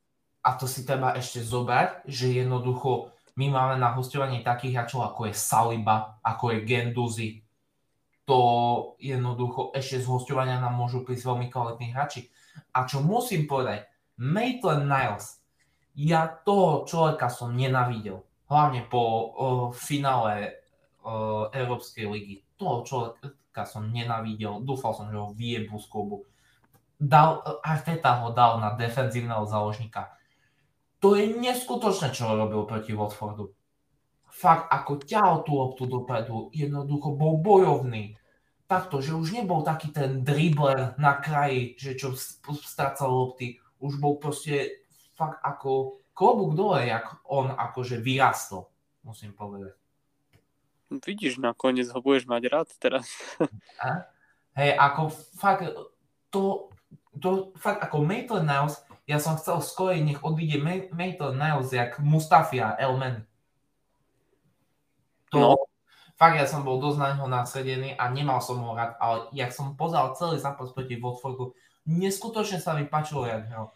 A 0.43 0.55
to 0.55 0.69
si 0.69 0.87
treba 0.87 1.15
ešte 1.15 1.43
zobrať, 1.43 2.07
že 2.07 2.31
jednoducho 2.31 3.11
my 3.37 3.53
máme 3.53 3.75
na 3.77 3.93
hostovanie 3.93 4.41
takých 4.41 4.81
hráčov, 4.81 5.05
ako 5.05 5.29
je 5.29 5.33
Saliba, 5.37 6.17
ako 6.25 6.57
je 6.57 6.59
Genduzi. 6.65 7.29
To 8.25 8.39
jednoducho 8.97 9.71
ešte 9.77 10.01
z 10.01 10.09
hostovania 10.09 10.57
nám 10.57 10.73
môžu 10.73 11.05
prísť 11.05 11.27
veľmi 11.29 11.47
kvalitní 11.47 11.93
hráči. 11.93 12.27
A 12.73 12.89
čo 12.89 13.05
musím 13.05 13.45
povedať, 13.45 13.85
Maitland 14.17 14.89
Niles 14.89 15.37
ja 15.97 16.29
toho 16.29 16.85
človeka 16.85 17.25
som 17.29 17.57
nenavidel. 17.57 18.21
Hlavne 18.49 18.85
po 18.85 19.01
uh, 19.01 19.27
finále 19.73 20.61
uh, 21.01 21.49
Európskej 21.49 22.05
ligy. 22.05 22.45
Toho 22.53 22.85
človeka 22.85 23.65
som 23.65 23.89
nenavidel. 23.89 24.61
Dúfal 24.61 24.93
som, 24.93 25.09
že 25.09 25.17
ho 25.17 25.33
vyjebu 25.33 25.77
z 25.81 25.87
klubu. 25.89 26.17
Dal, 26.97 27.45
Arteta 27.61 28.25
ho 28.25 28.33
dal 28.33 28.57
na 28.57 28.73
defenzívneho 28.73 29.45
záložníka. 29.45 30.17
To 30.97 31.13
je 31.13 31.29
neskutočné, 31.37 32.09
čo 32.09 32.33
robil 32.33 32.65
proti 32.65 32.97
Watfordu. 32.97 33.53
Fakt, 34.33 34.69
ako 34.69 35.05
ťahol 35.05 35.37
tú 35.45 35.51
loptu 35.57 35.83
dopredu, 35.85 36.49
jednoducho 36.53 37.13
bol 37.13 37.37
bojovný. 37.37 38.17
Takto, 38.65 38.99
že 38.99 39.13
už 39.13 39.33
nebol 39.33 39.61
taký 39.61 39.93
ten 39.93 40.25
dribler 40.25 40.97
na 40.97 41.21
kraji, 41.21 41.77
že 41.77 41.93
čo 41.93 42.17
strácal 42.57 43.13
lopty. 43.13 43.61
Už 43.77 44.01
bol 44.01 44.17
proste 44.17 44.83
fakt 45.13 45.37
ako 45.41 46.01
klobúk 46.17 46.57
dole, 46.57 46.89
jak 46.89 47.21
on 47.29 47.53
akože 47.53 48.01
vyrastol, 48.01 48.69
musím 49.05 49.37
povedať. 49.37 49.77
Vidíš, 50.87 51.37
nakoniec 51.37 51.91
ho 51.93 51.99
budeš 52.01 52.25
mať 52.25 52.43
rád 52.49 52.67
teraz. 52.81 53.05
A? 53.77 54.09
Hej, 54.57 54.73
ako 54.73 55.01
fakt, 55.37 55.69
to, 56.33 56.73
to 57.21 57.55
fakt 57.57 57.83
ako 57.83 58.03
Maitland 58.03 58.47
Niles, 58.47 58.81
ja 59.07 59.17
som 59.17 59.39
chcel 59.39 59.63
skôr 59.63 59.95
nech 59.95 60.19
odíde 60.19 60.59
Maitland 60.91 61.39
Niles 61.39 61.71
jak 61.71 61.99
Mustafia 62.03 62.75
Elmen. 62.75 63.23
To, 65.31 65.39
no. 65.39 65.51
fakt 66.15 66.39
ja 66.39 66.47
som 66.47 66.63
bol 66.63 66.79
dosť 66.79 66.97
na 66.99 67.07
neho 67.15 67.27
nasledený 67.27 67.95
a 67.99 68.07
nemal 68.11 68.39
som 68.39 68.59
ho 68.63 68.71
rád, 68.75 68.95
ale 68.99 69.27
jak 69.35 69.51
som 69.51 69.75
pozeral 69.75 70.15
celý 70.15 70.39
zápas 70.39 70.71
proti 70.71 70.95
Watfordu, 70.95 71.51
neskutočne 71.83 72.63
sa 72.63 72.75
mi 72.75 72.87
páčilo, 72.87 73.27
jak 73.27 73.47
hral. 73.47 73.71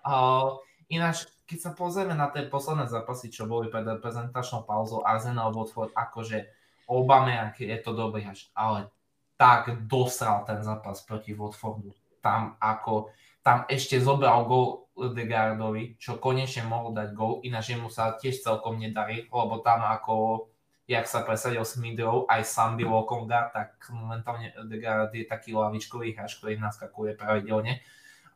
Uh, 0.00 0.60
Ináč, 0.90 1.30
keď 1.46 1.58
sa 1.60 1.70
pozrieme 1.70 2.18
na 2.18 2.26
tie 2.34 2.50
posledné 2.50 2.90
zápasy, 2.90 3.30
čo 3.30 3.46
boli 3.46 3.70
pred 3.70 3.86
reprezentačnou 3.86 4.66
pauzou, 4.66 5.06
Arsenal 5.06 5.54
Watford, 5.54 5.94
akože 5.94 6.50
Obama, 6.90 7.54
je 7.54 7.78
to 7.78 7.94
dobrý 7.94 8.26
ale 8.58 8.90
tak 9.38 9.86
dosral 9.86 10.42
ten 10.42 10.60
zápas 10.66 11.00
proti 11.06 11.32
Watfordu. 11.32 11.94
Tam 12.20 12.60
ako, 12.60 13.12
tam 13.40 13.64
ešte 13.66 13.96
zobral 14.00 14.44
gol 14.44 14.88
Degardovi, 14.96 15.96
čo 15.96 16.20
konečne 16.20 16.68
mohol 16.68 16.92
dať 16.92 17.16
gol, 17.16 17.40
ináč 17.40 17.72
mu 17.80 17.88
sa 17.88 18.20
tiež 18.20 18.44
celkom 18.44 18.76
nedarí, 18.76 19.24
lebo 19.32 19.64
tam 19.64 19.80
ako, 19.80 20.48
jak 20.84 21.08
sa 21.08 21.24
presadil 21.24 21.64
s 21.64 21.80
Midrou, 21.80 22.28
aj 22.28 22.44
Sandy 22.44 22.84
Lokonga, 22.84 23.48
tak 23.48 23.80
momentálne 23.88 24.52
Degard 24.68 25.08
je 25.16 25.24
taký 25.24 25.56
lavičkový 25.56 26.12
hráč, 26.12 26.36
ktorý 26.36 26.60
naskakuje 26.60 27.16
pravidelne, 27.16 27.80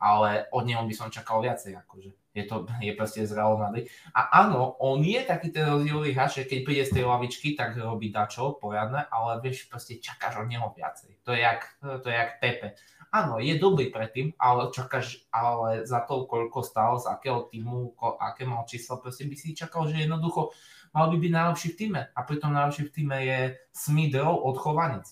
ale 0.00 0.46
od 0.50 0.64
neho 0.66 0.82
by 0.84 0.94
som 0.94 1.08
čakal 1.12 1.42
viacej, 1.42 1.76
akože 1.78 2.24
je 2.34 2.44
to 2.50 2.66
je 2.82 2.92
proste 2.98 3.22
z 3.22 3.30
Real 3.30 3.54
Madrid. 3.54 3.86
A 4.10 4.42
áno, 4.42 4.74
on 4.82 4.98
je 5.06 5.22
taký 5.22 5.54
ten 5.54 5.70
rozdielový 5.70 6.10
hráč, 6.10 6.42
keď 6.42 6.58
príde 6.66 6.82
z 6.82 6.98
tej 6.98 7.04
lavičky, 7.06 7.54
tak 7.54 7.78
robí 7.78 8.10
dačo 8.10 8.58
poriadne, 8.58 9.06
ale 9.06 9.38
vieš, 9.38 9.70
proste 9.70 10.02
čakáš 10.02 10.42
od 10.42 10.50
neho 10.50 10.66
viacej. 10.74 11.22
To 11.22 11.30
je 11.30 11.40
jak, 11.46 11.62
to 12.02 12.06
je 12.10 12.16
jak 12.18 12.42
Pepe. 12.42 12.68
Áno, 13.14 13.38
je 13.38 13.54
dobrý 13.54 13.94
predtým, 13.94 14.34
ale 14.34 14.74
čakáš, 14.74 15.22
ale 15.30 15.86
za 15.86 16.02
to, 16.02 16.26
koľko 16.26 16.66
stál, 16.66 16.98
z 16.98 17.06
akého 17.06 17.46
týmu, 17.46 17.94
ko, 17.94 18.18
aké 18.18 18.42
mal 18.42 18.66
číslo, 18.66 18.98
proste 18.98 19.30
by 19.30 19.38
si 19.38 19.54
čakal, 19.54 19.86
že 19.86 20.02
jednoducho 20.02 20.50
mal 20.90 21.14
by 21.14 21.16
byť 21.22 21.30
najlepší 21.30 21.68
v 21.70 21.78
týme. 21.78 22.02
A 22.10 22.20
pritom 22.26 22.50
najlepší 22.50 22.90
v 22.90 22.94
týme 22.98 23.16
je 23.22 23.38
Smith 23.70 24.18
odchovanec. 24.18 25.06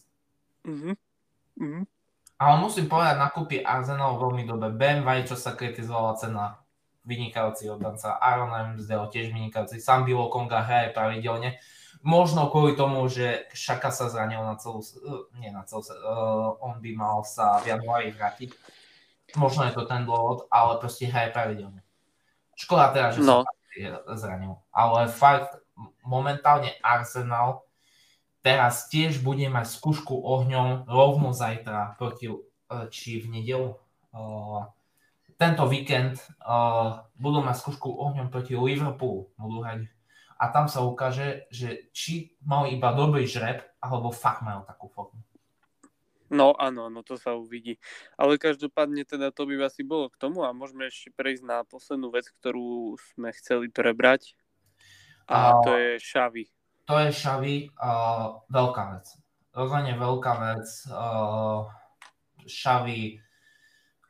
Mm-hmm. 0.67 0.95
Mhm. 1.63 1.83
Ale 2.43 2.59
musím 2.59 2.91
povedať, 2.91 3.23
nakúpi 3.23 3.63
Arsenal 3.63 4.19
veľmi 4.19 4.43
dobre. 4.43 4.75
Ben 4.75 5.07
White, 5.07 5.31
čo 5.31 5.37
sa 5.39 5.55
kritizovala 5.55 6.19
cena, 6.19 6.59
vynikajúci 7.07 7.71
oddanca. 7.71 8.19
Aaron 8.19 8.51
Ramsdale 8.51 9.07
tiež 9.15 9.31
vynikajúci. 9.31 9.79
Sam 9.79 10.03
Bilo 10.03 10.27
Konga 10.27 10.67
hraje 10.67 10.91
pravidelne. 10.91 11.63
Možno 12.03 12.51
kvôli 12.51 12.75
tomu, 12.75 13.07
že 13.07 13.47
Šaka 13.55 13.95
sa 13.95 14.11
zranil 14.11 14.43
na 14.43 14.59
celú, 14.59 14.83
uh, 14.83 15.31
nie 15.39 15.55
na 15.55 15.63
celú, 15.63 15.87
uh, 15.87 16.59
on 16.59 16.83
by 16.83 16.91
mal 16.99 17.23
sa 17.23 17.63
v 17.63 17.79
januári 17.79 18.11
vrátiť. 18.11 18.51
Možno 19.39 19.71
je 19.71 19.79
to 19.79 19.87
ten 19.87 20.03
dôvod, 20.03 20.51
ale 20.51 20.83
proste 20.83 21.07
hraje 21.07 21.31
pravidelne. 21.31 21.79
Škoda 22.59 22.91
teda, 22.91 23.15
že 23.15 23.23
no. 23.23 23.47
sa 23.47 24.15
zranil. 24.19 24.59
Ale 24.75 25.07
fakt, 25.07 25.63
momentálne 26.03 26.75
Arsenal 26.83 27.63
teraz 28.43 28.91
tiež 28.91 29.23
bude 29.23 29.47
mať 29.47 29.71
skúšku 29.71 30.13
ohňom 30.13 30.91
rovno 30.91 31.31
zajtra 31.31 31.97
proti, 31.97 32.29
e, 32.29 32.37
či 32.91 33.23
v 33.23 33.39
nedelu. 33.39 33.71
E, 33.73 33.77
tento 35.39 35.65
víkend 35.71 36.19
e, 36.19 36.27
budú 37.17 37.39
mať 37.41 37.57
skúšku 37.63 37.89
ohňom 37.89 38.29
proti 38.29 38.59
Liverpoolu. 38.59 39.31
Budú 39.39 39.63
hrať. 39.63 39.87
A 40.43 40.51
tam 40.51 40.67
sa 40.67 40.83
ukáže, 40.83 41.47
že 41.55 41.87
či 41.95 42.35
mal 42.43 42.67
iba 42.67 42.91
dobrý 42.91 43.31
žreb, 43.31 43.63
alebo 43.79 44.11
fakt 44.11 44.43
majú 44.43 44.67
takú 44.67 44.91
formu. 44.91 45.23
No 46.33 46.57
áno, 46.57 46.89
no 46.89 47.05
to 47.07 47.15
sa 47.15 47.37
uvidí. 47.39 47.79
Ale 48.17 48.41
každopádne 48.41 49.05
teda 49.07 49.31
to 49.31 49.47
by 49.47 49.55
asi 49.63 49.85
bolo 49.85 50.09
k 50.11 50.19
tomu 50.19 50.43
a 50.43 50.57
môžeme 50.57 50.89
ešte 50.89 51.13
prejsť 51.15 51.45
na 51.45 51.63
poslednú 51.63 52.09
vec, 52.11 52.27
ktorú 52.41 52.97
sme 53.15 53.31
chceli 53.37 53.69
prebrať. 53.69 54.35
A, 55.29 55.61
a 55.61 55.63
to 55.63 55.77
je 55.77 56.01
Šavy 56.01 56.51
to 56.93 57.01
je 57.09 57.09
Šavi 57.09 57.73
uh, 57.73 58.45
veľká 58.53 58.83
vec. 58.93 59.17
Rozhodne 59.57 59.97
veľká 59.97 60.33
vec. 60.45 60.69
Uh, 60.93 61.65
Šavi 62.45 63.17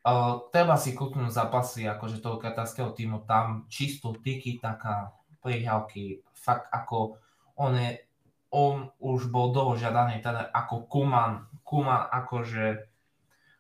uh, 0.02 0.50
treba 0.50 0.74
si 0.74 0.90
kúknúť 0.90 1.30
zápasy 1.30 1.86
akože 1.86 2.18
toho 2.18 2.42
katarského 2.42 2.90
týmu, 2.90 3.22
tam 3.22 3.70
čistú 3.70 4.18
tyky, 4.18 4.58
taká 4.58 5.14
prihrávky, 5.46 6.26
fakt 6.34 6.74
ako 6.74 7.22
on 7.54 7.78
je, 7.78 8.02
on 8.50 8.90
už 8.98 9.30
bol 9.30 9.54
dlho 9.54 9.78
žiadaný, 9.78 10.18
teda 10.18 10.50
ako 10.50 10.90
Kuman, 10.90 11.46
Kuman 11.62 12.10
akože 12.10 12.82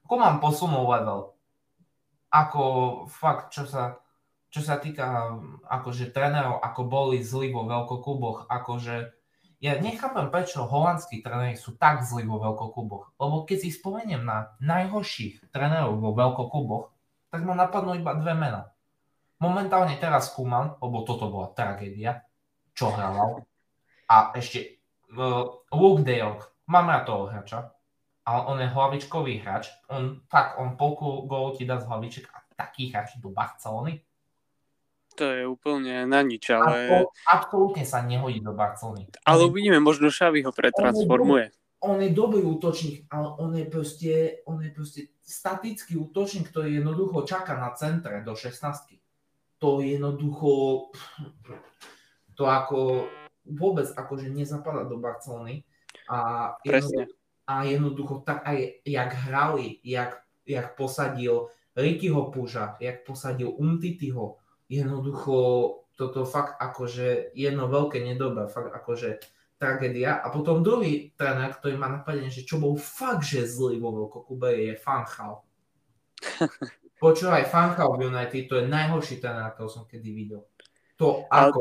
Kuman 0.02 0.42
posunul 0.42 0.90
level. 0.98 1.38
Ako 2.26 2.64
fakt, 3.06 3.54
čo 3.54 3.70
sa 3.70 4.02
čo 4.52 4.60
sa 4.60 4.76
týka 4.76 5.40
akože 5.64 6.12
trénerov, 6.12 6.60
ako 6.60 6.80
boli 6.84 7.24
zlí 7.24 7.56
vo 7.56 7.64
veľkokluboch, 7.64 8.52
akože 8.52 9.16
ja 9.64 9.80
nechápem, 9.80 10.28
prečo 10.28 10.68
holandskí 10.68 11.24
tréneri 11.24 11.56
sú 11.56 11.72
tak 11.80 12.04
zlí 12.04 12.28
vo 12.28 12.36
veľkokluboch. 12.36 13.16
Lebo 13.16 13.48
keď 13.48 13.58
si 13.64 13.70
spomeniem 13.72 14.20
na 14.20 14.52
najhorších 14.60 15.48
trénerov 15.54 15.96
vo 15.96 16.12
veľkokluboch, 16.12 16.84
tak 17.32 17.48
ma 17.48 17.56
napadnú 17.56 17.96
iba 17.96 18.12
dve 18.12 18.36
mena. 18.36 18.68
Momentálne 19.40 19.96
teraz 19.96 20.36
Kuman, 20.36 20.76
lebo 20.84 21.00
toto 21.08 21.32
bola 21.32 21.48
tragédia, 21.56 22.20
čo 22.76 22.92
hral. 22.92 23.48
A 24.04 24.36
ešte 24.36 24.84
uh, 25.16 25.48
Luke 25.72 26.04
De 26.04 26.20
Jong, 26.20 26.42
mám 26.68 26.92
rád 26.92 27.08
toho 27.08 27.32
hráča, 27.32 27.72
ale 28.28 28.40
on 28.52 28.60
je 28.60 28.68
hlavičkový 28.68 29.40
hráč. 29.40 29.72
On, 29.88 30.20
tak, 30.28 30.60
on 30.60 30.76
polku 30.76 31.24
gólov 31.24 31.56
ti 31.56 31.64
dá 31.64 31.80
z 31.80 31.88
hlaviček 31.88 32.28
a 32.28 32.44
taký 32.52 32.92
hráč 32.92 33.16
do 33.16 33.32
Barcelony 33.32 34.04
to 35.14 35.24
je 35.28 35.42
úplne 35.46 36.08
na 36.08 36.20
nič, 36.24 36.50
ale... 36.52 37.08
Absolútne 37.28 37.84
sa 37.84 38.02
nehodí 38.02 38.40
do 38.40 38.56
Barcelony. 38.56 39.08
Ale 39.24 39.46
uvidíme, 39.46 39.78
možno 39.78 40.08
Šavi 40.08 40.42
ho 40.44 40.52
pretransformuje. 40.52 41.52
On 41.82 41.98
je, 41.98 42.14
dobrý 42.14 42.46
útočník, 42.46 43.10
ale 43.10 43.28
on 43.42 43.50
je 43.58 43.66
proste, 43.66 44.12
on 44.46 44.62
je 44.62 44.70
proste 44.70 45.00
statický 45.22 45.98
útočník, 45.98 46.54
ktorý 46.54 46.78
jednoducho 46.78 47.26
čaká 47.26 47.58
na 47.58 47.74
centre 47.74 48.22
do 48.22 48.38
16. 48.38 48.98
To 49.58 49.82
jednoducho... 49.82 50.50
To 52.32 52.44
ako 52.48 53.10
vôbec 53.44 53.90
akože 53.92 54.32
nezapadá 54.32 54.88
do 54.88 54.96
Barcelony. 54.96 55.66
A 56.08 56.54
Presne. 56.62 57.10
A 57.44 57.66
jednoducho 57.66 58.22
tak 58.22 58.46
aj 58.46 58.80
jak 58.86 59.10
hrali, 59.28 59.82
jak, 59.82 60.22
jak 60.46 60.78
posadil 60.78 61.50
Rickyho 61.76 62.30
Puža, 62.30 62.76
jak 62.78 63.04
posadil 63.04 63.50
Umtityho, 63.50 64.38
jednoducho 64.72 65.36
toto 65.92 66.24
fakt 66.24 66.56
akože 66.56 67.36
jedno 67.36 67.68
veľké 67.68 68.00
nedobre, 68.00 68.48
fakt 68.48 68.72
akože 68.72 69.20
tragédia. 69.60 70.18
A 70.18 70.32
potom 70.32 70.64
druhý 70.64 71.12
tréner, 71.14 71.52
ktorý 71.52 71.76
má 71.76 71.92
napadenie, 71.92 72.32
že 72.32 72.48
čo 72.48 72.56
bol 72.58 72.74
fakt, 72.80 73.28
že 73.28 73.46
zlý 73.46 73.78
vo 73.78 73.92
Veľkokube, 73.94 74.48
je 74.50 74.72
Fanchal. 74.74 75.44
Počúvaj, 77.02 77.46
Fanchal 77.46 77.94
v 77.94 78.10
United, 78.10 78.42
to 78.48 78.54
je 78.58 78.64
najhorší 78.66 79.22
tréner, 79.22 79.52
ktorý 79.54 79.68
som 79.68 79.84
kedy 79.84 80.10
videl. 80.10 80.42
To 80.98 81.28
ako... 81.28 81.60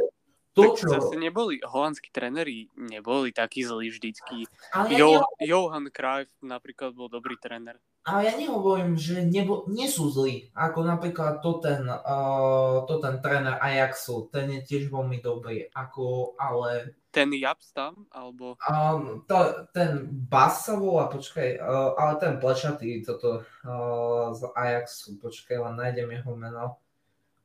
To, 0.51 0.76
čo... 0.76 0.84
Zase 0.91 1.16
neboli, 1.16 1.64
holandskí 1.64 2.12
tréneri 2.12 2.68
neboli 2.76 3.32
takí 3.32 3.64
zlí 3.64 3.88
vždycky. 3.88 4.43
Ale 4.76 4.99
jo, 4.99 5.24
ja 5.39 5.47
Johan 5.47 5.88
Cruyff 5.88 6.28
napríklad 6.43 6.91
bol 6.91 7.07
dobrý 7.07 7.39
tréner. 7.39 7.80
Ale 8.02 8.26
ja 8.26 8.34
nehovorím, 8.34 8.97
že 8.97 9.22
nebo, 9.22 9.70
nie 9.70 9.86
sú 9.86 10.10
zlí. 10.10 10.49
Ako 10.58 10.82
napríklad 10.82 11.45
to 11.45 11.62
ten, 11.62 11.86
uh, 11.86 12.82
to 12.89 12.97
ten 12.97 13.22
tréner 13.22 13.62
Ajaxu, 13.62 14.26
ten 14.34 14.49
je 14.58 14.62
tiež 14.66 14.89
veľmi 14.89 15.22
dobrý. 15.22 15.70
Ako, 15.70 16.34
ale... 16.41 16.97
Ten 17.14 17.30
Japs 17.30 17.70
tam? 17.78 18.10
Alebo... 18.10 18.58
Um, 18.66 19.22
to, 19.30 19.70
ten 19.78 20.10
Bas 20.10 20.66
sa 20.66 20.82
volá, 20.82 21.14
počkaj, 21.14 21.62
uh, 21.62 21.93
ale 21.93 22.14
ten 22.18 22.41
plešatý, 22.41 23.06
toto 23.06 23.45
uh, 23.45 24.34
z 24.34 24.49
Ajaxu, 24.58 25.22
počkaj, 25.22 25.62
len 25.62 25.78
nájdem 25.78 26.10
jeho 26.10 26.34
meno. 26.34 26.82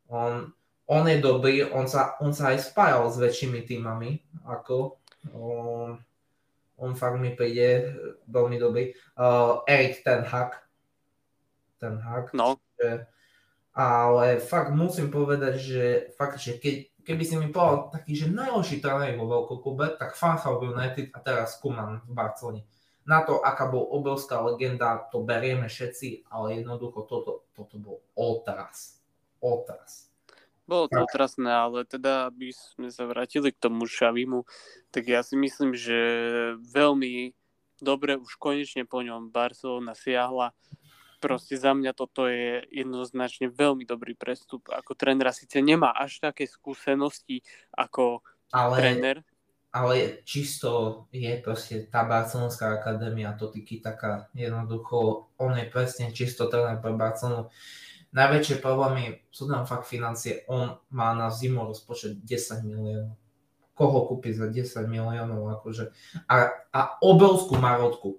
On, 0.08 0.48
on 0.88 1.04
je 1.04 1.20
dobrý, 1.20 1.68
on 1.68 1.84
sa, 1.84 2.16
on 2.24 2.32
sa 2.32 2.56
aj 2.56 2.72
spájal 2.72 3.12
s 3.12 3.20
väčšími 3.20 3.60
týmami, 3.68 4.24
ako... 4.48 4.96
Um, 5.36 6.00
on 6.76 6.92
fakt 6.92 7.16
mi 7.16 7.32
príde 7.32 7.96
veľmi 8.28 8.56
dobrý. 8.60 8.92
Uh, 9.16 9.64
Erik 9.64 10.04
ten 10.04 10.24
Hag. 10.24 10.56
Ten 11.80 11.96
Hag. 12.00 12.32
No. 12.36 12.60
Že, 12.76 13.08
ale 13.76 14.40
fakt 14.40 14.72
musím 14.72 15.12
povedať, 15.12 15.54
že 15.60 15.84
fakt, 16.16 16.40
že 16.40 16.56
keď, 16.56 17.04
keby 17.04 17.22
si 17.24 17.34
mi 17.36 17.52
povedal 17.52 17.92
taký, 17.92 18.16
že 18.16 18.32
najhorší 18.32 18.80
tréner 18.80 19.16
vo 19.20 19.28
veľkoklube, 19.28 20.00
tak 20.00 20.16
Fanfal 20.16 20.60
United 20.64 21.12
a 21.12 21.18
teraz 21.20 21.60
Kuman 21.60 22.00
v 22.04 22.12
Barcelone. 22.12 22.62
Na 23.06 23.22
to, 23.22 23.38
aká 23.38 23.70
bol 23.70 23.86
obrovská 23.94 24.42
legenda, 24.42 25.06
to 25.14 25.22
berieme 25.22 25.70
všetci, 25.70 26.26
ale 26.26 26.58
jednoducho 26.58 27.06
toto, 27.06 27.46
toto 27.54 27.76
bol 27.78 28.02
otras. 28.18 28.98
Otras. 29.38 30.10
Bolo 30.66 30.90
to 30.90 31.06
otrasné, 31.06 31.46
ale 31.46 31.86
teda, 31.86 32.26
aby 32.26 32.50
sme 32.50 32.90
sa 32.90 33.06
vrátili 33.06 33.54
k 33.54 33.62
tomu 33.62 33.86
Šavimu, 33.86 34.42
tak 34.90 35.06
ja 35.06 35.22
si 35.22 35.38
myslím, 35.38 35.78
že 35.78 35.94
veľmi 36.58 37.30
dobre 37.78 38.18
už 38.18 38.34
konečne 38.34 38.82
po 38.82 38.98
ňom 38.98 39.30
Barcelona 39.30 39.94
siahla. 39.94 40.50
Proste 41.22 41.56
za 41.56 41.72
mňa 41.72 41.92
toto 41.96 42.26
je 42.28 42.66
jednoznačne 42.74 43.48
veľmi 43.48 43.86
dobrý 43.86 44.18
prestup. 44.18 44.68
Ako 44.68 44.92
trénera 44.98 45.32
síce 45.32 45.62
nemá 45.62 45.94
až 45.94 46.20
také 46.20 46.44
skúsenosti 46.50 47.40
ako 47.72 48.26
ale, 48.52 48.76
tréner. 48.76 49.16
Ale 49.70 50.20
čisto 50.26 51.04
je 51.14 51.30
proste 51.40 51.86
tá 51.88 52.02
Barcelonská 52.04 52.82
akadémia, 52.82 53.38
to 53.38 53.54
taká 53.80 54.28
jednoducho, 54.34 55.30
on 55.38 55.54
je 55.56 55.66
presne 55.70 56.10
čisto 56.10 56.50
tréner 56.50 56.82
pre 56.82 56.90
Barcelonu 56.96 57.48
najväčšie 58.16 58.64
problémy 58.64 59.28
sú 59.28 59.44
tam 59.44 59.68
fakt 59.68 59.84
financie. 59.84 60.48
On 60.48 60.80
má 60.88 61.12
na 61.12 61.28
zimu 61.28 61.68
rozpočet 61.68 62.24
10 62.24 62.64
miliónov. 62.64 63.12
Koho 63.76 64.08
kúpi 64.08 64.32
za 64.32 64.48
10 64.48 64.88
miliónov? 64.88 65.60
Akože. 65.60 65.92
A, 66.24 66.48
a 66.72 66.80
obrovskú 67.04 67.60
marotku. 67.60 68.16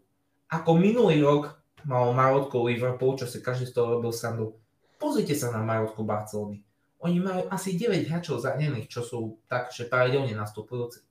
Ako 0.53 0.77
minulý 0.77 1.25
rok 1.25 1.57
mal 1.89 2.13
marotku 2.13 2.61
Liverpool, 2.61 3.17
čo 3.17 3.25
si 3.25 3.41
každý 3.41 3.65
z 3.65 3.73
toho 3.73 3.97
robil 3.97 4.13
sandu. 4.13 4.53
Pozrite 5.01 5.33
sa 5.33 5.49
na 5.49 5.65
marotku 5.65 6.05
Barcelony. 6.05 6.61
Oni 7.01 7.17
majú 7.17 7.49
asi 7.49 7.73
9 7.73 8.05
hráčov 8.05 8.41
zranených, 8.41 8.89
čo 8.89 9.01
sú 9.01 9.41
tak, 9.49 9.73
že 9.73 9.89
pravidelne 9.89 10.33
nastupujúci. 10.33 11.05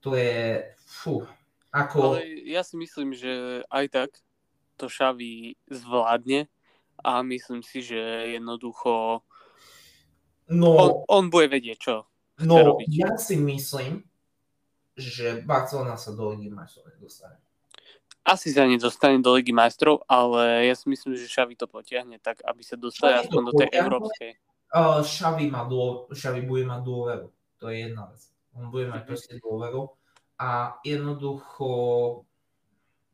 To 0.00 0.16
je, 0.16 0.64
fú, 0.84 1.28
ako... 1.70 2.18
Ale 2.18 2.24
ja 2.48 2.64
si 2.66 2.74
myslím, 2.80 3.14
že 3.14 3.62
aj 3.70 3.86
tak 3.92 4.10
to 4.80 4.88
Xavi 4.88 5.60
zvládne, 5.68 6.50
a 7.04 7.22
myslím 7.26 7.64
si, 7.64 7.82
že 7.82 7.98
jednoducho 8.36 9.24
no, 10.52 10.68
on, 10.76 10.90
on 11.08 11.24
bude 11.32 11.48
vedieť, 11.48 11.78
čo 11.80 11.94
no, 12.44 12.76
robiť. 12.76 12.88
ja 12.92 13.12
si 13.20 13.36
myslím, 13.36 14.04
že 14.96 15.40
Barcelona 15.44 15.96
sa 15.96 16.12
do 16.12 16.32
Ligy 16.32 16.52
majstrov 16.52 16.88
nedostane. 16.92 17.40
Asi 18.20 18.52
sa 18.52 18.68
nedostane 18.68 19.16
do 19.24 19.32
Ligy 19.32 19.52
majstrov, 19.52 20.04
ale 20.04 20.68
ja 20.68 20.74
si 20.76 20.92
myslím, 20.92 21.16
že 21.16 21.24
Šavi 21.24 21.56
to 21.56 21.64
potiahne 21.64 22.20
tak, 22.20 22.44
aby 22.44 22.60
sa 22.60 22.76
dostali 22.76 23.16
Šavi 23.16 23.22
aspoň 23.24 23.40
do 23.48 23.52
tej 23.56 23.68
potiahne. 23.72 23.84
európskej. 23.88 24.30
Uh, 24.70 25.00
Šavi, 25.02 25.44
má 25.50 25.64
dô, 25.66 26.06
bude 26.46 26.64
mať 26.68 26.80
dôveru. 26.84 27.26
To 27.58 27.64
je 27.72 27.76
jedna 27.90 28.06
vec. 28.12 28.22
On 28.54 28.68
bude 28.68 28.86
mať 28.92 29.02
proste 29.08 29.34
dôveru 29.40 29.88
a 30.40 30.80
jednoducho 30.84 31.68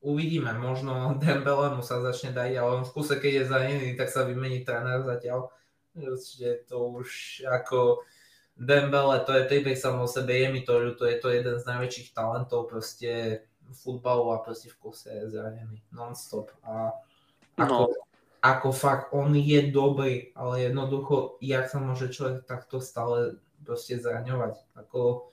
uvidíme, 0.06 0.54
možno 0.54 0.94
Dembele 1.22 1.74
mu 1.74 1.82
sa 1.82 1.98
začne 1.98 2.30
dať, 2.30 2.50
ale 2.62 2.70
on 2.78 2.84
v 2.86 2.94
kuse, 2.94 3.18
keď 3.18 3.32
je 3.42 3.48
zranený, 3.50 3.88
tak 3.98 4.14
sa 4.14 4.22
vymení 4.22 4.62
tréner 4.62 5.02
zatiaľ. 5.02 5.50
Že 5.98 6.68
to 6.70 6.76
už 7.02 7.08
ako 7.50 8.06
Dembele, 8.54 9.20
to 9.26 9.34
je 9.36 9.48
príbeh 9.50 9.76
samo 9.76 10.06
o 10.06 10.08
sebe, 10.08 10.32
je 10.32 10.48
mi 10.48 10.64
to 10.64 10.78
ľúto, 10.78 11.04
je 11.04 11.18
to 11.20 11.28
jeden 11.28 11.60
z 11.60 11.68
najväčších 11.68 12.16
talentov 12.16 12.70
proste 12.72 13.44
futbalu 13.82 14.32
a 14.32 14.40
proste 14.40 14.70
v 14.70 14.78
kuse 14.78 15.10
je 15.10 15.34
zranený 15.34 15.82
non-stop. 15.90 16.54
A 16.62 16.94
ako, 17.58 17.92
no. 17.92 18.00
ako 18.40 18.68
fakt, 18.72 19.12
on 19.12 19.34
je 19.34 19.60
dobrý, 19.68 20.32
ale 20.38 20.70
jednoducho, 20.70 21.36
jak 21.42 21.68
sa 21.68 21.82
môže 21.82 22.08
človek 22.12 22.48
takto 22.48 22.80
stále 22.80 23.40
proste 23.64 23.98
zraňovať. 24.00 24.56
Ako, 24.76 25.32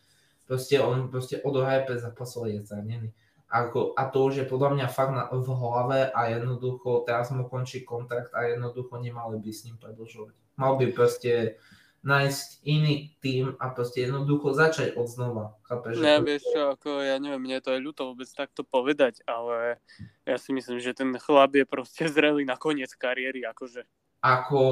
proste 0.50 0.82
on 0.82 1.08
proste 1.08 1.40
odohraje 1.44 1.86
5 1.88 2.04
zápasov 2.10 2.50
je 2.50 2.60
zranený. 2.64 3.14
Ako, 3.54 3.94
a 3.94 4.10
to 4.10 4.34
už 4.34 4.34
je 4.42 4.50
podľa 4.50 4.70
mňa 4.74 4.88
fakt 4.90 5.14
na, 5.14 5.30
v 5.30 5.46
hlave 5.46 6.10
a 6.10 6.34
jednoducho 6.34 7.06
teraz 7.06 7.30
mu 7.30 7.46
končí 7.46 7.86
kontrakt 7.86 8.34
a 8.34 8.50
jednoducho 8.50 8.98
nemali 8.98 9.38
by 9.38 9.52
s 9.54 9.70
ním 9.70 9.78
predlžovať. 9.78 10.34
Mal 10.58 10.74
by 10.82 10.90
proste 10.90 11.62
nájsť 12.04 12.68
iný 12.68 13.16
tým 13.24 13.56
a 13.62 13.72
proste 13.72 14.04
jednoducho 14.04 14.52
začať 14.52 15.00
od 15.00 15.08
znova. 15.08 15.46
Chápeš? 15.64 16.04
Ne, 16.04 16.20
to... 16.20 16.28
vieš 16.28 16.44
čo, 16.52 16.62
ako 16.76 17.00
ja 17.00 17.16
neviem, 17.16 17.40
mne 17.40 17.64
to 17.64 17.72
je 17.72 17.80
ľúto 17.80 18.12
vôbec 18.12 18.28
takto 18.28 18.68
povedať, 18.68 19.24
ale 19.24 19.80
ja 20.28 20.36
si 20.36 20.52
myslím, 20.52 20.84
že 20.84 20.98
ten 20.98 21.16
chlap 21.16 21.56
je 21.56 21.64
proste 21.64 22.04
zrelý 22.14 22.44
na 22.44 22.60
koniec 22.60 22.92
kariéry, 22.98 23.48
akože. 23.48 23.88
Ako 24.20 24.64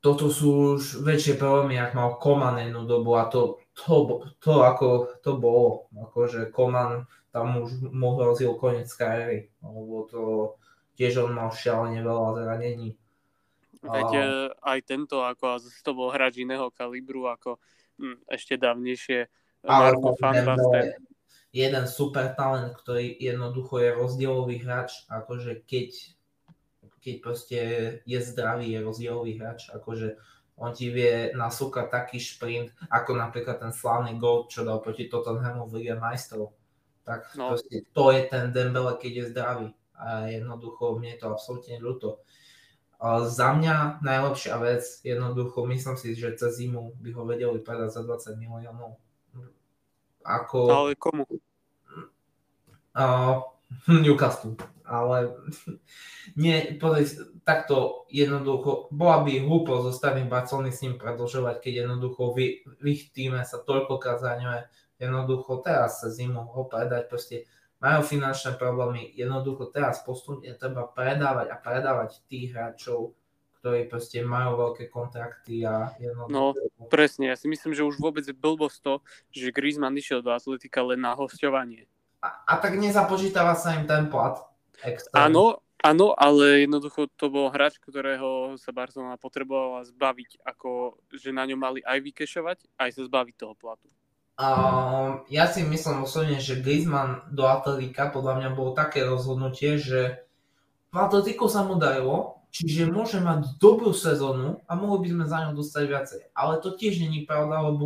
toto 0.00 0.32
sú 0.32 0.80
už 0.80 1.04
väčšie 1.04 1.36
problémy, 1.36 1.76
ak 1.76 1.92
mal 1.92 2.16
Koman 2.16 2.56
jednu 2.56 2.88
dobu 2.88 3.20
a 3.20 3.28
to, 3.28 3.60
to, 3.76 4.24
to, 4.40 4.64
ako 4.64 5.12
to 5.20 5.36
bolo, 5.36 5.92
akože 5.92 6.48
Koman 6.50 7.04
tam 7.30 7.62
už 7.62 7.94
mu 7.94 8.18
hrozil 8.18 8.58
koniec 8.58 8.90
kariéry, 8.90 9.50
lebo 9.62 10.06
to 10.10 10.22
tiež 10.98 11.22
on 11.22 11.32
mal 11.32 11.54
šialene 11.54 12.02
veľa 12.02 12.28
zranení. 12.42 12.98
Veď 13.80 14.10
a... 14.12 14.24
aj 14.76 14.78
tento, 14.84 15.24
ako 15.24 15.56
to 15.80 15.90
bol 15.96 16.12
hráč 16.12 16.42
iného 16.42 16.68
kalibru, 16.74 17.30
ako 17.30 17.56
hm, 17.96 18.28
ešte 18.28 18.60
dávnejšie 18.60 19.30
Marko 19.64 20.12
Fantaster. 20.18 21.00
Jeden 21.50 21.86
super 21.90 22.30
talent, 22.38 22.76
ktorý 22.78 23.18
jednoducho 23.18 23.82
je 23.82 23.90
rozdielový 23.90 24.62
hráč, 24.62 25.02
akože 25.10 25.66
keď, 25.66 25.90
keď 27.02 27.14
proste 27.18 27.58
je 28.06 28.18
zdravý, 28.22 28.70
je 28.70 28.78
rozdielový 28.86 29.34
hráč, 29.34 29.66
akože 29.74 30.14
on 30.60 30.76
ti 30.76 30.92
vie 30.92 31.32
nasúkať 31.32 31.88
taký 31.88 32.20
šprint, 32.20 32.70
ako 32.92 33.16
napríklad 33.16 33.58
ten 33.58 33.72
slavný 33.72 34.14
gol, 34.20 34.46
čo 34.46 34.62
dal 34.62 34.78
proti 34.84 35.08
Tottenhamu 35.08 35.66
v 35.66 35.80
Lige 35.80 35.96
majstrov 35.96 36.59
tak 37.10 37.34
no. 37.34 37.50
proste 37.50 37.82
to 37.90 38.14
je 38.14 38.22
ten 38.30 38.54
Dembele, 38.54 38.94
keď 38.94 39.12
je 39.18 39.30
zdravý. 39.34 39.68
A 39.98 40.30
jednoducho 40.30 40.94
mne 40.94 41.10
je 41.10 41.18
to 41.18 41.26
absolútne 41.34 41.76
ľúto. 41.82 42.22
A 43.02 43.26
za 43.26 43.50
mňa 43.50 43.98
najlepšia 44.04 44.54
vec, 44.62 44.86
jednoducho 45.02 45.66
myslím 45.66 45.96
si, 45.98 46.14
že 46.14 46.38
cez 46.38 46.62
zimu 46.62 46.94
by 47.02 47.10
ho 47.18 47.22
vedeli 47.26 47.58
predať 47.58 47.98
za 47.98 48.02
20 48.06 48.38
miliónov. 48.38 48.94
Ako... 50.22 50.70
Ale 50.70 50.94
komu? 50.94 51.26
Uh, 52.94 53.42
Newcastle. 53.88 54.54
Ale 54.86 55.34
nie, 56.42 56.78
pozri, 56.78 57.10
takto 57.42 58.06
jednoducho, 58.12 58.86
bola 58.94 59.26
by 59.26 59.42
hlúpo 59.42 59.82
zo 59.82 59.90
strany 59.90 60.28
Barcelony 60.30 60.70
s 60.70 60.86
ním 60.86 60.94
predlžovať, 60.94 61.58
keď 61.58 61.72
jednoducho 61.86 62.36
v, 62.36 62.62
v 62.62 62.84
ich 62.86 63.10
týme 63.10 63.42
sa 63.42 63.58
toľkokrát 63.58 64.22
zraňuje 64.22 64.60
jednoducho 65.00 65.64
teraz 65.64 66.04
sa 66.04 66.12
zimu 66.12 66.44
ho 66.44 66.62
predať, 66.68 67.08
proste 67.08 67.48
majú 67.80 68.04
finančné 68.04 68.60
problémy, 68.60 69.08
jednoducho 69.16 69.72
teraz 69.72 70.04
postupne 70.04 70.52
treba 70.54 70.84
predávať 70.84 71.48
a 71.48 71.56
predávať 71.56 72.20
tých 72.28 72.52
hráčov, 72.52 73.16
ktorí 73.60 73.88
proste 73.88 74.20
majú 74.20 74.56
veľké 74.56 74.92
kontrakty 74.92 75.64
a 75.64 75.96
jednoducho... 75.96 76.32
No, 76.32 76.52
presne, 76.92 77.32
ja 77.32 77.36
si 77.36 77.48
myslím, 77.48 77.72
že 77.72 77.84
už 77.84 77.96
vôbec 77.96 78.24
je 78.24 78.36
blbosť 78.36 78.78
to, 78.84 78.94
že 79.32 79.52
Griezmann 79.52 79.96
išiel 79.96 80.20
do 80.20 80.32
Atletika 80.32 80.84
len 80.84 81.00
na 81.00 81.16
hostovanie. 81.16 81.88
A, 82.20 82.44
a 82.44 82.54
tak 82.60 82.76
nezapočítava 82.76 83.56
sa 83.56 83.76
im 83.80 83.88
ten 83.88 84.12
plat. 84.12 84.44
Áno, 85.12 85.60
áno, 85.80 86.06
ale 86.16 86.68
jednoducho 86.68 87.08
to 87.16 87.32
bol 87.32 87.52
hráč, 87.52 87.80
ktorého 87.80 88.56
sa 88.60 88.72
Barcelona 88.72 89.20
potrebovala 89.20 89.84
zbaviť, 89.88 90.40
ako 90.44 91.00
že 91.12 91.32
na 91.32 91.44
ňom 91.48 91.60
mali 91.60 91.80
aj 91.84 92.00
vykešovať, 92.00 92.58
aj 92.76 92.90
sa 92.92 93.02
zbaviť 93.08 93.34
toho 93.40 93.56
platu. 93.56 93.88
Uh, 94.40 95.20
ja 95.28 95.44
si 95.52 95.60
myslím 95.60 96.08
osobne, 96.08 96.40
že 96.40 96.64
Griezmann 96.64 97.28
do 97.28 97.44
Atletika 97.44 98.08
podľa 98.08 98.40
mňa 98.40 98.48
bolo 98.56 98.72
také 98.72 99.04
rozhodnutie, 99.04 99.76
že 99.76 100.24
v 100.88 100.96
Atletiku 100.96 101.44
sa 101.44 101.60
mu 101.60 101.76
darilo, 101.76 102.40
čiže 102.48 102.88
môže 102.88 103.20
mať 103.20 103.60
dobrú 103.60 103.92
sezónu 103.92 104.64
a 104.64 104.72
mohli 104.80 105.04
by 105.04 105.08
sme 105.12 105.24
za 105.28 105.38
ňou 105.44 105.60
dostať 105.60 105.84
viacej. 105.84 106.20
Ale 106.32 106.56
to 106.64 106.72
tiež 106.72 107.04
není 107.04 107.28
pravda, 107.28 107.68
lebo 107.68 107.84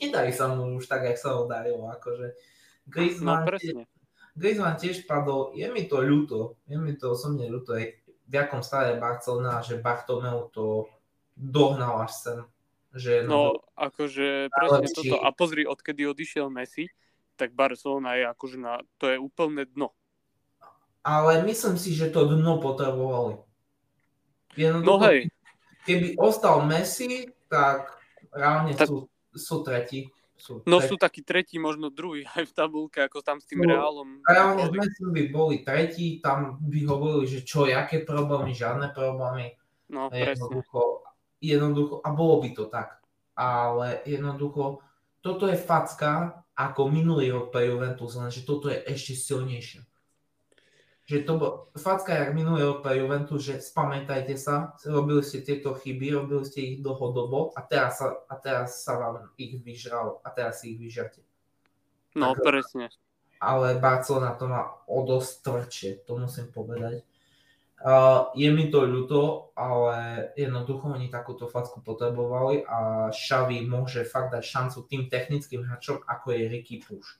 nedarí 0.00 0.32
sa 0.32 0.48
mu 0.48 0.80
už 0.80 0.88
tak, 0.88 1.04
jak 1.04 1.20
sa 1.20 1.36
ho 1.36 1.44
darilo. 1.44 1.84
Akože 1.92 2.40
Griezmann, 2.88 3.44
no, 3.44 3.60
tiež, 3.60 3.84
Griezmann 4.32 4.80
tiež 4.80 5.04
padol, 5.04 5.52
je 5.52 5.68
mi 5.68 5.84
to 5.92 6.00
ľúto, 6.00 6.56
je 6.72 6.80
mi 6.80 6.96
to 6.96 7.12
osobne 7.12 7.44
ľúto, 7.52 7.76
v 7.76 8.32
jakom 8.32 8.64
stave 8.64 8.96
Barcelona, 8.96 9.60
že 9.60 9.76
Bartomeu 9.76 10.48
to 10.56 10.88
dohnal 11.36 12.00
až 12.00 12.16
sem 12.16 12.38
že 12.92 13.24
no, 13.24 13.64
akože 13.76 14.52
presne 14.52 14.88
či... 14.88 14.94
toto. 15.08 15.16
A 15.24 15.32
pozri, 15.32 15.64
odkedy 15.64 16.04
odišiel 16.04 16.52
Messi, 16.52 16.92
tak 17.40 17.56
Barcelona 17.56 18.20
je 18.20 18.24
akože 18.28 18.56
na, 18.60 18.84
to 19.00 19.08
je 19.08 19.16
úplne 19.16 19.64
dno. 19.64 19.96
Ale 21.02 21.42
myslím 21.42 21.80
si, 21.80 21.96
že 21.96 22.12
to 22.14 22.30
dno 22.30 22.62
potrebovali. 22.62 23.42
Jednoducho, 24.54 24.86
no 24.86 24.94
hej. 25.08 25.20
Keby 25.82 26.14
ostal 26.20 26.62
Messi, 26.68 27.26
tak 27.50 27.90
reálne 28.30 28.76
tak... 28.76 28.86
sú, 28.86 29.08
sú 29.34 29.66
tretí. 29.66 30.06
Sú 30.38 30.62
no 30.68 30.78
tretí. 30.78 30.88
sú 30.90 30.94
takí 31.00 31.20
tretí, 31.24 31.56
možno 31.58 31.90
druhý 31.90 32.22
aj 32.38 32.44
v 32.46 32.52
tabulke, 32.54 33.02
ako 33.02 33.24
tam 33.24 33.42
s 33.42 33.48
tým 33.48 33.64
sú, 33.64 33.72
Reálom. 33.72 34.08
Reálne 34.22 34.68
Messi 34.70 35.02
by 35.02 35.22
boli 35.32 35.64
tretí, 35.64 36.22
tam 36.22 36.60
by 36.62 36.80
hovorili, 36.86 37.24
že 37.26 37.40
čo, 37.42 37.66
aké 37.66 38.04
problémy, 38.04 38.54
žiadne 38.54 38.94
problémy. 38.94 39.58
No, 39.92 40.08
presne 40.08 40.62
jednoducho, 41.42 41.98
a 42.06 42.14
bolo 42.14 42.38
by 42.38 42.50
to 42.54 42.70
tak, 42.70 43.02
ale 43.34 44.06
jednoducho, 44.06 44.78
toto 45.18 45.50
je 45.50 45.58
facka 45.58 46.42
ako 46.54 46.86
minulý 46.86 47.34
rok 47.34 47.50
pre 47.50 47.66
Juventus, 47.66 48.14
lenže 48.14 48.46
toto 48.46 48.70
je 48.70 48.78
ešte 48.86 49.18
silnejšie. 49.18 49.82
Že 51.02 51.18
to 51.26 51.32
bol 51.34 51.52
facka 51.74 52.14
jak 52.14 52.30
minulý 52.30 52.62
rok 52.62 52.86
pre 52.86 53.02
Juventus, 53.02 53.42
že 53.42 53.58
spamätajte 53.58 54.38
sa, 54.38 54.78
robili 54.86 55.26
ste 55.26 55.42
tieto 55.42 55.74
chyby, 55.74 56.14
robili 56.14 56.46
ste 56.46 56.60
ich 56.62 56.74
dlhodobo 56.78 57.50
a 57.58 57.60
teraz 57.66 57.98
sa, 57.98 58.22
a 58.30 58.34
teraz 58.38 58.86
sa 58.86 58.94
vám 58.96 59.34
ich 59.34 59.58
vyžralo 59.58 60.22
a 60.22 60.30
teraz 60.30 60.62
si 60.62 60.76
ich 60.76 60.78
vyžerte. 60.78 61.26
No, 62.14 62.38
tak, 62.38 62.46
presne. 62.46 62.86
Ale 63.42 63.82
Barcelona 63.82 64.38
to 64.38 64.46
má 64.46 64.62
o 64.86 65.02
dosť 65.02 65.30
tvrdšie, 65.42 65.90
to 66.06 66.14
musím 66.14 66.54
povedať. 66.54 67.02
Je 68.38 68.48
mi 68.54 68.70
to 68.70 68.86
ľúto, 68.86 69.50
ale 69.58 70.30
jednoducho 70.38 70.94
oni 70.94 71.10
takúto 71.10 71.50
facku 71.50 71.82
potrebovali 71.82 72.62
a 72.62 73.10
Xavi 73.10 73.66
môže 73.66 74.06
fakt 74.06 74.30
dať 74.30 74.44
šancu 74.46 74.78
tým 74.86 75.02
technickým 75.10 75.66
hráčom, 75.66 76.06
ako 76.06 76.30
je 76.30 76.42
Ricky 76.46 76.78
Puš. 76.78 77.18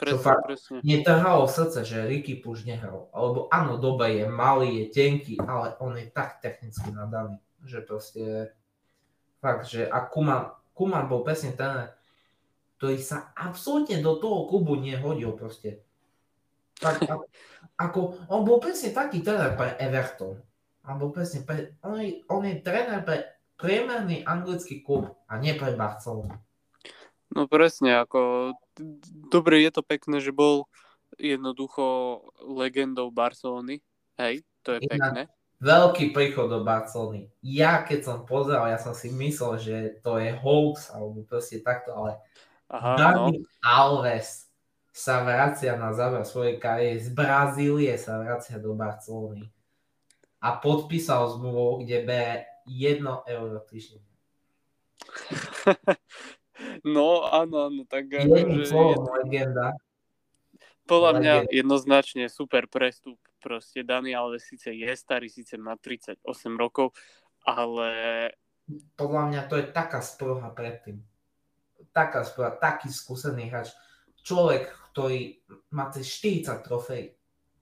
Presne, 0.00 0.22
fakt 0.22 0.48
presne. 0.48 0.80
Netrhalo 0.80 1.44
srdce, 1.44 1.84
že 1.84 2.08
Ricky 2.08 2.40
Puš 2.40 2.64
nehral. 2.64 3.12
Alebo 3.12 3.52
áno, 3.52 3.76
doba 3.76 4.08
je 4.08 4.24
malý, 4.30 4.86
je 4.86 4.96
tenký, 4.96 5.36
ale 5.44 5.76
on 5.82 5.92
je 5.98 6.08
tak 6.08 6.40
technicky 6.40 6.88
nadaný, 6.88 7.36
že 7.66 7.84
proste 7.84 8.54
fakt, 9.44 9.68
že 9.68 9.84
a 9.84 10.08
Kuman, 10.08 10.56
Kuman 10.72 11.04
bol 11.10 11.20
presne 11.20 11.52
ten, 11.52 11.90
ktorý 12.78 12.96
sa 13.02 13.34
absolútne 13.34 13.98
do 13.98 14.16
toho 14.22 14.46
klubu 14.46 14.78
nehodil 14.78 15.34
proste. 15.34 15.82
Tak, 16.78 17.06
ako, 17.78 17.98
on 18.30 18.42
bol 18.46 18.62
presne 18.62 18.94
taký 18.94 19.22
tréner 19.22 19.54
pre 19.58 19.74
Everton. 19.78 20.38
On 20.86 20.96
bol 20.96 21.10
presne 21.10 21.42
pre, 21.44 21.76
on 21.84 21.98
je, 21.98 22.22
on 22.30 22.42
je 22.46 22.62
tréner 22.64 23.02
pre 23.02 23.38
priemerný 23.58 24.22
anglický 24.22 24.80
klub 24.86 25.18
a 25.26 25.36
nie 25.36 25.52
pre 25.58 25.74
Barcelonu. 25.74 26.32
No 27.34 27.44
presne, 27.44 28.00
ako 28.00 28.54
dobre 29.28 29.60
je 29.60 29.70
to 29.74 29.82
pekné, 29.84 30.22
že 30.22 30.32
bol 30.32 30.64
jednoducho 31.20 32.22
legendou 32.40 33.12
Barcelony. 33.12 33.84
Hej, 34.16 34.46
to 34.64 34.78
je 34.78 34.80
Inak, 34.86 34.90
pekné. 34.90 35.22
Veľký 35.58 36.14
príchod 36.14 36.46
do 36.48 36.62
Barcelony. 36.62 37.28
Ja 37.44 37.82
keď 37.82 38.00
som 38.06 38.18
pozeral, 38.24 38.70
ja 38.70 38.78
som 38.80 38.94
si 38.94 39.10
myslel, 39.12 39.52
že 39.58 39.76
to 40.00 40.16
je 40.16 40.32
hoax, 40.32 40.94
alebo 40.94 41.26
proste 41.26 41.60
takto, 41.60 41.92
ale 41.92 42.22
Aha, 42.70 42.96
David 42.96 43.42
no. 43.42 43.50
Alves 43.60 44.47
sa 44.98 45.22
vracia 45.22 45.78
na 45.78 45.94
záver 45.94 46.26
svojej 46.26 46.58
kariéry. 46.58 46.98
Z 46.98 47.14
Brazílie 47.14 47.94
sa 47.94 48.18
vracia 48.18 48.58
do 48.58 48.74
Barcelony. 48.74 49.46
A 50.42 50.58
podpísal 50.58 51.30
zmluvu, 51.38 51.86
kde 51.86 52.02
bere 52.02 52.34
1 52.66 53.06
euro 53.06 53.62
týždeň. 53.62 54.02
No, 56.82 57.22
áno, 57.22 57.70
áno, 57.70 57.86
tak... 57.86 58.10
Jedným 58.10 58.66
slovom 58.66 59.06
legenda. 59.22 59.78
podľa 60.90 61.12
mňa 61.22 61.34
jednoznačne 61.54 62.26
super 62.26 62.66
prestup. 62.66 63.14
Proste 63.38 63.86
Dani 63.86 64.10
Alves 64.18 64.42
síce 64.42 64.74
je 64.74 64.90
starý, 64.98 65.30
síce 65.30 65.54
má 65.54 65.78
38 65.78 66.18
rokov, 66.58 66.98
ale... 67.46 67.90
Podľa 68.98 69.22
mňa 69.30 69.40
to 69.46 69.54
je 69.62 69.70
taká 69.70 70.02
spruha 70.02 70.50
predtým. 70.50 70.98
Taká 71.94 72.26
spruha, 72.26 72.50
taký 72.58 72.90
skúsený 72.90 73.46
hráč. 73.46 73.70
Človek, 74.26 74.74
ktorý 74.98 75.38
má 75.70 75.94
cez 75.94 76.10
40 76.10 76.66
trofej. 76.66 77.14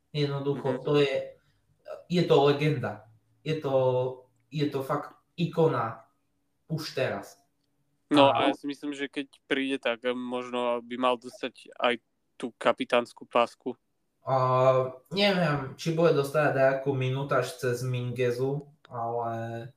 Jednoducho, 0.09 0.80
mm-hmm. 0.80 0.87
to 0.89 0.93
je, 1.05 1.37
je 2.09 2.22
to 2.24 2.37
legenda. 2.49 3.05
Je 3.45 3.61
to, 3.61 3.76
je 4.49 4.64
to 4.72 4.80
fakt 4.80 5.12
ikona 5.37 6.01
už 6.72 6.97
teraz. 6.97 7.37
No 8.09 8.32
a 8.32 8.49
ja 8.49 8.57
si 8.57 8.64
myslím, 8.64 8.97
že 8.97 9.12
keď 9.12 9.28
príde, 9.45 9.76
tak 9.76 10.09
možno 10.16 10.80
by 10.80 10.97
mal 10.97 11.20
dostať 11.20 11.76
aj 11.76 12.01
tú 12.41 12.57
kapitánsku 12.57 13.28
pásku. 13.28 13.76
Uh, 14.24 14.97
neviem, 15.12 15.76
či 15.76 15.93
bude 15.93 16.16
dostať 16.16 16.57
nejakú 16.57 16.97
minútaž 16.97 17.53
cez 17.61 17.84
Mingezu, 17.84 18.64
ale... 18.89 19.68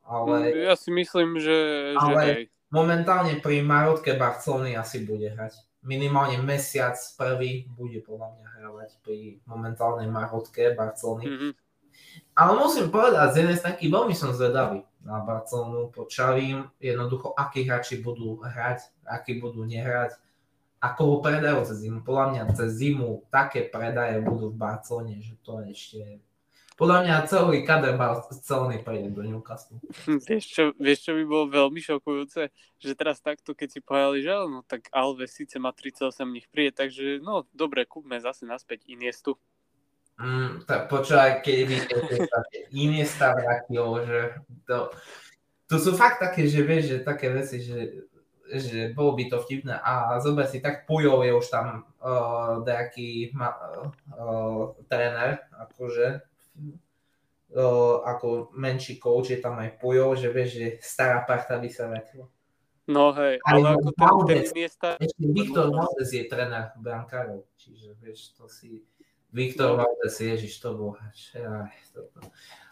ale 0.00 0.36
mm, 0.48 0.72
ja 0.72 0.74
si 0.80 0.88
myslím, 0.96 1.36
že, 1.36 1.58
ale 1.94 2.24
že 2.24 2.32
hej. 2.32 2.44
momentálne 2.72 3.36
pri 3.44 3.60
Marotke 3.60 4.16
Barcelony 4.16 4.72
asi 4.72 5.04
bude 5.04 5.28
hrať. 5.28 5.65
Minimálne 5.86 6.42
mesiac 6.42 6.98
prvý 7.14 7.70
bude 7.78 8.02
podľa 8.02 8.34
mňa 8.34 8.46
hrávať 8.58 8.90
pri 9.06 9.38
momentálnej 9.46 10.10
Marotke 10.10 10.74
Barcelony. 10.74 11.30
Mm-hmm. 11.30 11.52
Ale 12.36 12.52
musím 12.58 12.90
povedať, 12.90 13.32
z 13.32 13.36
jednej 13.40 13.56
strany 13.56 13.86
veľmi 13.86 14.14
som 14.18 14.34
zvedavý 14.34 14.82
na 15.06 15.22
Barcelonu 15.22 15.94
pod 15.94 16.10
Čavím, 16.10 16.66
jednoducho, 16.82 17.32
akí 17.32 17.62
hráči 17.64 18.02
budú 18.02 18.42
hrať, 18.42 18.82
akí 19.06 19.38
budú 19.38 19.62
nehrať, 19.62 20.18
ako 20.82 21.00
ho 21.06 21.16
predajú 21.22 21.64
cez 21.64 21.86
zimu. 21.86 22.04
Podľa 22.04 22.26
mňa 22.34 22.42
cez 22.58 22.70
zimu 22.82 23.24
také 23.30 23.64
predaje 23.70 24.20
budú 24.20 24.52
v 24.52 24.60
Barcelone, 24.60 25.22
že 25.22 25.38
to 25.40 25.62
ešte... 25.64 26.20
Podľa 26.76 27.08
mňa 27.08 27.24
celý 27.24 27.64
kader 27.64 27.96
Barcelony 27.96 28.84
prejde 28.84 29.08
do 29.16 29.24
Newcastle. 29.24 29.80
Vieš 30.28 30.44
čo, 30.44 30.62
vieš, 30.76 31.08
čo 31.08 31.16
by 31.16 31.24
bolo 31.24 31.48
veľmi 31.48 31.80
šokujúce? 31.80 32.52
Že 32.76 32.92
teraz 32.92 33.24
takto, 33.24 33.56
keď 33.56 33.68
si 33.72 33.80
povedali, 33.80 34.20
že 34.20 34.36
no 34.44 34.60
tak 34.60 34.92
Alves 34.92 35.32
síce 35.32 35.56
má 35.56 35.72
38, 35.72 36.12
nech 36.28 36.44
príde, 36.52 36.76
takže 36.76 37.24
no 37.24 37.48
dobre, 37.56 37.88
kúpme 37.88 38.20
zase 38.20 38.44
naspäť 38.44 38.84
Iniestu. 38.92 39.40
Mm, 40.20 40.68
tak 40.68 40.92
počúvaj, 40.92 41.40
keď 41.40 41.56
vidíte 41.64 41.96
Iniesta 42.76 43.32
vrátil, 43.32 43.88
že 44.04 44.20
to, 44.68 44.92
to 45.72 45.76
sú 45.80 45.96
fakt 45.96 46.20
také, 46.20 46.44
že 46.44 46.60
vieš, 46.60 46.84
že 46.92 47.08
také 47.08 47.32
veci, 47.32 47.64
že, 47.64 48.04
že 48.52 48.92
bolo 48.92 49.16
by 49.16 49.32
to 49.32 49.40
vtipné 49.40 49.80
a 49.80 50.20
zober 50.20 50.44
si, 50.44 50.60
tak 50.60 50.84
Pujol 50.84 51.24
je 51.24 51.32
už 51.32 51.48
tam 51.48 51.88
uh, 52.04 52.60
nejaký 52.64 53.32
ma, 53.32 53.56
uh, 54.12 54.76
tréner, 54.92 55.40
akože 55.56 56.35
uh, 56.56 57.96
ako 58.04 58.50
menší 58.56 58.98
coach 58.98 59.32
je 59.32 59.40
tam 59.40 59.60
aj 59.60 59.78
Pujol, 59.78 60.16
že 60.16 60.28
vieš, 60.32 60.50
že 60.56 60.66
stará 60.82 61.22
parta 61.22 61.60
by 61.60 61.68
sa 61.70 61.88
vrátila. 61.88 62.26
No 62.86 63.10
hej, 63.18 63.42
ale, 63.42 63.74
ale 63.74 63.82
ako 63.98 64.30
ten, 64.30 64.46
ten 64.46 64.54
Iniesta... 64.54 64.94
Ešte 65.02 65.22
Viktor 65.26 65.74
Moses 65.74 66.06
je 66.14 66.22
tréner 66.30 66.70
brankárov, 66.78 67.42
čiže 67.58 67.98
vieš, 67.98 68.30
to 68.38 68.46
si 68.46 68.86
Viktor 69.34 69.74
Valdez, 69.74 70.14
ježiš, 70.14 70.62
to 70.62 70.78
bol 70.78 70.94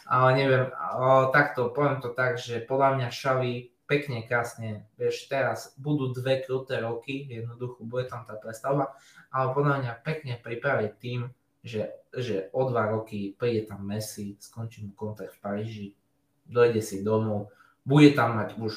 Ale 0.06 0.28
neviem, 0.38 0.70
o, 0.70 1.28
takto, 1.34 1.74
poviem 1.74 1.98
to 1.98 2.14
tak, 2.14 2.38
že 2.38 2.62
podľa 2.62 2.94
mňa 2.94 3.08
Šavi 3.10 3.54
pekne, 3.84 4.24
krásne, 4.24 4.88
vieš, 4.96 5.28
teraz 5.28 5.74
budú 5.76 6.14
dve 6.14 6.40
kruté 6.40 6.80
roky, 6.80 7.26
jednoducho 7.28 7.84
bude 7.84 8.08
tam 8.08 8.24
tá 8.24 8.38
prestavba, 8.38 8.96
ale 9.28 9.52
podľa 9.52 9.74
mňa 9.82 9.92
pekne 10.06 10.34
pripraviť 10.40 10.92
tým, 11.02 11.28
že, 11.64 11.96
že 12.12 12.52
o 12.52 12.68
dva 12.68 12.92
roky 12.92 13.32
príde 13.32 13.64
tam 13.64 13.88
Messi, 13.88 14.36
skončí 14.36 14.84
mu 14.84 14.92
kontakt 14.92 15.32
v 15.34 15.40
Paríži, 15.40 15.86
dojde 16.44 16.84
si 16.84 17.00
domov, 17.00 17.48
bude 17.88 18.12
tam 18.12 18.36
mať 18.36 18.60
už, 18.60 18.72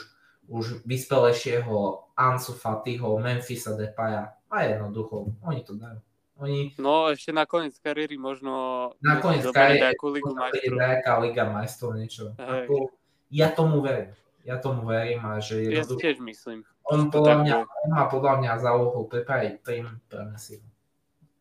už 0.47 0.88
vyspelejšieho 0.88 2.07
Ansu 2.15 2.55
Fatiho, 2.55 3.19
Memphisa 3.19 3.75
Depaya 3.75 4.39
a 4.47 4.63
jednoducho, 4.63 5.35
oni 5.43 5.61
to 5.67 5.75
dajú. 5.75 5.99
Oni... 6.38 6.71
No 6.79 7.09
ešte 7.11 7.33
na 7.33 7.49
koniec 7.49 7.75
kariéry 7.81 8.15
možno 8.15 8.93
na 9.01 9.17
koniec 9.19 9.43
kariéry 9.49 9.89
nejakú 9.89 10.05
ligu 10.13 10.31
majstrov. 10.31 10.77
Nejaká 10.79 11.13
liga 11.19 11.43
majstrov, 11.49 11.91
niečo. 11.97 12.38
Ako, 12.38 12.93
ja 13.33 13.51
tomu 13.51 13.83
verím. 13.83 14.13
Ja 14.47 14.55
tomu 14.61 14.88
verím 14.88 15.19
a 15.27 15.43
že 15.43 15.59
Ja 15.67 15.83
si 15.83 15.97
tiež 15.99 16.23
myslím. 16.23 16.63
On, 16.88 17.11
podľa 17.11 17.43
mňa, 17.43 17.55
on 17.67 17.89
má 17.91 18.07
podľa 18.07 18.39
mňa 18.39 18.51
za 18.63 18.71
úlohu 18.71 19.11
pripraviť 19.11 19.53
tým 19.59 19.91
pre 20.07 20.23
Messi. 20.31 20.63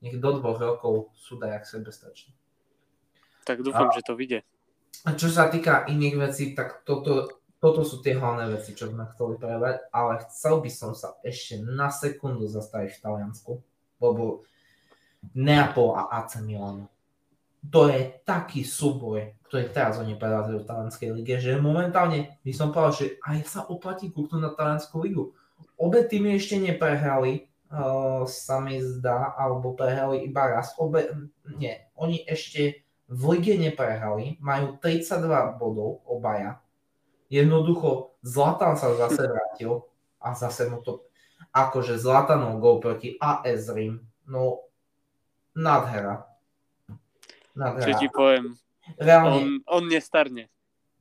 Nech 0.06 0.22
do 0.22 0.38
dvoch 0.38 0.62
rokov 0.62 1.10
sú 1.18 1.34
dajak 1.34 1.66
sebestační. 1.66 2.30
Tak 3.42 3.66
dúfam, 3.66 3.90
a, 3.90 3.94
že 3.94 4.06
to 4.06 4.14
vyjde. 4.14 4.46
A 5.02 5.18
čo 5.18 5.26
sa 5.26 5.50
týka 5.50 5.82
iných 5.90 6.16
vecí, 6.18 6.54
tak 6.54 6.86
toto, 6.86 7.42
toto 7.58 7.82
sú 7.82 7.98
tie 7.98 8.14
hlavné 8.14 8.54
veci, 8.54 8.78
čo 8.78 8.86
sme 8.86 9.10
chceli 9.10 9.34
prebrať, 9.34 9.90
ale 9.90 10.22
chcel 10.30 10.62
by 10.62 10.70
som 10.70 10.94
sa 10.94 11.18
ešte 11.26 11.58
na 11.58 11.90
sekundu 11.90 12.46
zastaviť 12.46 12.90
v 12.94 13.02
Taliansku, 13.02 13.52
lebo 13.98 14.46
Neapol 15.34 15.98
a 15.98 16.22
AC 16.22 16.38
Milan. 16.46 16.86
To 17.66 17.90
je 17.90 18.22
taký 18.22 18.62
súboj, 18.62 19.34
ktorý 19.50 19.74
teraz 19.74 19.98
oni 19.98 20.14
predávajú 20.14 20.62
v 20.62 20.68
Talianskej 20.70 21.10
lige, 21.10 21.42
že 21.42 21.58
momentálne 21.58 22.38
by 22.46 22.52
som 22.54 22.70
povedal, 22.70 22.94
že 22.94 23.06
aj 23.26 23.38
sa 23.42 23.60
oplatí 23.66 24.14
kúknúť 24.14 24.38
na 24.38 24.54
Talianskú 24.54 25.02
ligu. 25.02 25.34
Obe 25.74 26.06
týmy 26.06 26.38
ešte 26.38 26.62
neprehrali, 26.62 27.50
sa 28.30 28.62
mi 28.62 28.78
zdá, 28.78 29.34
alebo 29.34 29.74
prehrali 29.74 30.26
iba 30.26 30.46
raz. 30.46 30.74
Obe, 30.78 31.10
nie, 31.58 31.74
oni 31.98 32.22
ešte 32.26 32.86
v 33.06 33.22
lige 33.38 33.54
neprehrali, 33.58 34.38
majú 34.42 34.78
32 34.78 35.58
bodov 35.58 36.02
obaja. 36.06 36.62
Jednoducho 37.26 38.14
Zlatan 38.22 38.78
sa 38.78 38.94
zase 38.94 39.26
vrátil 39.26 39.82
a 40.22 40.34
zase 40.34 40.70
mu 40.70 40.82
to 40.82 41.06
akože 41.50 41.98
Zlatanov 41.98 42.58
gol 42.62 42.78
proti 42.78 43.18
AS 43.18 43.70
Rim. 43.70 44.02
No 44.26 44.66
nádhera. 45.54 46.26
nádhera. 47.54 47.86
Čo 47.86 47.92
ti 47.98 48.08
poviem, 48.10 48.54
Reálne, 48.98 49.34
on, 49.34 49.46
on 49.66 49.84
nestarne. 49.90 50.46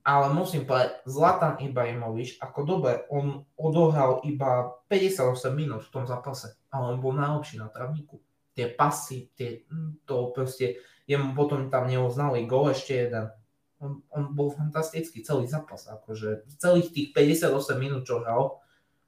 Ale 0.05 0.37
musím 0.37 0.69
povedať, 0.69 1.01
Zlatan 1.09 1.57
Ibrahimovič, 1.57 2.37
ako 2.37 2.59
dobre, 2.61 3.09
on 3.09 3.41
odohral 3.57 4.21
iba 4.21 4.77
58 4.85 5.49
minút 5.49 5.81
v 5.89 5.93
tom 5.97 6.05
zápase, 6.05 6.61
ale 6.69 6.93
on 6.93 7.01
bol 7.01 7.17
najlepší 7.17 7.57
na 7.57 7.73
travníku. 7.73 8.21
Tie 8.53 8.69
pasy, 8.69 9.33
tie, 9.33 9.65
hm, 9.65 10.05
to 10.05 10.29
proste, 10.29 10.77
jemu 11.09 11.33
potom 11.33 11.73
tam 11.73 11.89
neuznali 11.89 12.45
gol 12.45 12.69
ešte 12.69 13.09
jeden. 13.09 13.33
On, 13.81 14.05
on 14.13 14.29
bol 14.37 14.53
fantastický 14.53 15.25
celý 15.25 15.49
zápas, 15.49 15.89
akože 15.89 16.45
celých 16.61 16.93
tých 16.93 17.07
58 17.09 17.49
minút, 17.81 18.05
čo 18.05 18.21
hral, 18.21 18.61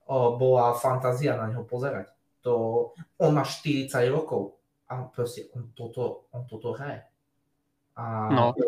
o, 0.09 0.15
bola 0.33 0.73
fantázia 0.73 1.37
na 1.37 1.45
neho 1.45 1.61
pozerať. 1.61 2.09
To, 2.41 2.89
on 3.21 3.37
má 3.37 3.45
40 3.45 3.93
rokov, 4.09 4.57
a 4.89 5.05
proste 5.13 5.51
on 5.53 5.75
toto, 5.75 6.31
on 6.31 6.47
toto 6.47 6.73
hraje. 6.73 7.03
A 7.99 8.33
no. 8.33 8.55
to, 8.55 8.65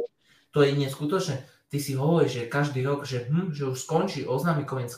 to 0.52 0.60
je 0.68 0.76
neskutočné. 0.76 1.42
Ty 1.70 1.78
si 1.78 1.94
hovoríš, 1.94 2.32
že 2.34 2.52
každý 2.52 2.82
rok, 2.82 3.06
že, 3.06 3.30
hm, 3.30 3.54
že 3.54 3.70
už 3.70 3.78
skončí, 3.86 4.26
oznámi 4.26 4.66
koniec 4.66 4.90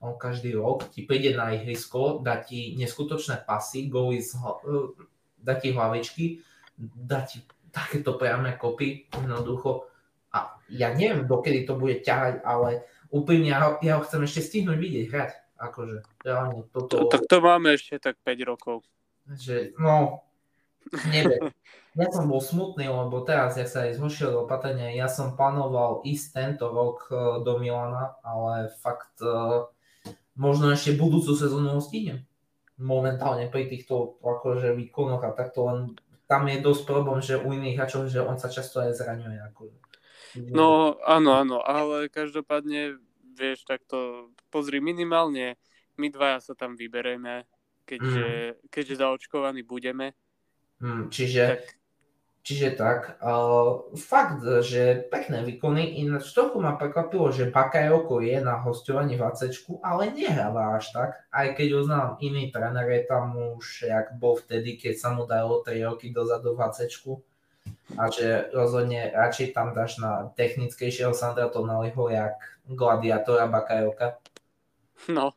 on 0.00 0.16
každý 0.16 0.56
rok 0.56 0.88
ti 0.88 1.04
príde 1.04 1.36
na 1.36 1.52
ihrisko, 1.52 2.24
dá 2.24 2.40
ti 2.40 2.76
neskutočné 2.80 3.44
pasy, 3.44 3.88
goly 3.92 4.24
z, 4.24 4.36
dá 5.36 5.60
ti 5.60 5.76
hlavičky, 5.76 6.40
dá 6.80 7.24
ti 7.24 7.44
takéto 7.68 8.16
priame 8.16 8.56
kopy, 8.56 9.08
jednoducho. 9.12 9.88
A 10.32 10.56
ja 10.72 10.96
neviem, 10.96 11.28
dokedy 11.28 11.68
to 11.68 11.76
bude 11.76 12.00
ťahať, 12.00 12.40
ale 12.44 12.88
úplne 13.12 13.52
ja, 13.52 13.76
ja 13.84 14.00
ho 14.00 14.02
chcem 14.04 14.24
ešte 14.24 14.40
stihnúť 14.40 14.78
vidieť 14.80 15.06
hrať. 15.12 15.30
Akože, 15.60 15.96
reálne 16.24 16.64
toto... 16.72 16.96
To, 16.96 17.12
tak 17.12 17.28
to 17.28 17.36
máme 17.44 17.76
ešte 17.76 18.00
tak 18.00 18.16
5 18.24 18.48
rokov. 18.48 18.80
Že, 19.28 19.76
no, 19.76 20.24
Neviem. 21.10 21.50
Ja 21.98 22.06
som 22.14 22.30
bol 22.30 22.38
smutný, 22.38 22.86
lebo 22.86 23.26
teraz, 23.26 23.58
ja 23.58 23.66
sa 23.66 23.82
aj 23.82 23.98
zhošil 23.98 24.46
opatrenia, 24.46 24.94
ja 24.94 25.10
som 25.10 25.34
plánoval 25.34 26.06
ísť 26.06 26.26
tento 26.38 26.70
rok 26.70 27.10
e, 27.10 27.42
do 27.42 27.58
Milana, 27.58 28.14
ale 28.22 28.70
fakt 28.78 29.18
e, 29.18 29.66
možno 30.38 30.70
ešte 30.70 30.94
budúcu 30.94 31.34
sezónu 31.34 31.74
ho 31.74 31.82
stínem. 31.82 32.22
Momentálne 32.78 33.50
pri 33.50 33.66
týchto 33.66 34.22
akože 34.22 34.70
výkonoch 34.78 35.18
a 35.26 35.34
takto 35.34 35.66
len 35.66 35.78
tam 36.30 36.46
je 36.46 36.62
dosť 36.62 36.82
problém, 36.86 37.18
že 37.18 37.42
u 37.42 37.50
iných 37.50 37.74
hráčov, 37.74 38.06
že 38.06 38.22
on 38.22 38.38
sa 38.38 38.46
často 38.46 38.78
aj 38.86 38.94
zraňuje. 38.94 39.38
Akože. 39.50 39.76
No 40.54 40.94
áno, 41.02 41.42
áno, 41.42 41.58
ale 41.58 42.06
každopádne, 42.06 43.02
vieš, 43.34 43.66
takto 43.66 44.30
pozri 44.46 44.78
minimálne, 44.78 45.58
my 45.98 46.06
dvaja 46.06 46.38
sa 46.38 46.54
tam 46.54 46.78
vyberieme, 46.78 47.50
keďže, 47.82 48.28
mm. 48.54 48.70
keďže 48.70 48.94
zaočkovaní 49.02 49.66
budeme 49.66 50.14
Hmm, 50.80 51.12
čiže, 51.12 51.60
Čiže 52.40 52.72
tak, 52.72 53.20
uh, 53.20 53.92
fakt, 54.00 54.40
že 54.64 55.04
pekné 55.12 55.44
výkony, 55.44 56.00
ináč 56.00 56.32
trochu 56.32 56.56
ma 56.56 56.72
prekvapilo, 56.72 57.28
že 57.28 57.52
Bakajoko 57.52 58.24
je 58.24 58.40
na 58.40 58.56
hostovaní 58.56 59.20
v 59.20 59.28
AC, 59.28 59.52
ale 59.84 60.08
nehráva 60.16 60.80
až 60.80 60.88
tak, 60.88 61.10
aj 61.28 61.52
keď 61.52 61.68
uznám 61.84 62.08
iný 62.24 62.48
tréner 62.48 62.88
je 62.96 63.02
tam 63.04 63.36
už, 63.36 63.92
jak 63.92 64.16
bol 64.16 64.40
vtedy, 64.40 64.80
keď 64.80 64.94
sa 64.96 65.08
mu 65.12 65.28
dalo 65.28 65.60
3 65.60 65.84
roky 65.84 66.16
dozadu 66.16 66.56
v 66.56 66.64
AC, 66.64 66.88
a 68.00 68.08
že 68.08 68.48
rozhodne 68.56 69.12
radšej 69.12 69.52
tam 69.52 69.76
dáš 69.76 70.00
na 70.00 70.32
technickejšieho 70.32 71.12
Sandra 71.12 71.52
Tonaliho, 71.52 72.08
jak 72.08 72.40
gladiátora 72.64 73.52
Bakajoka. 73.52 74.16
No. 75.12 75.36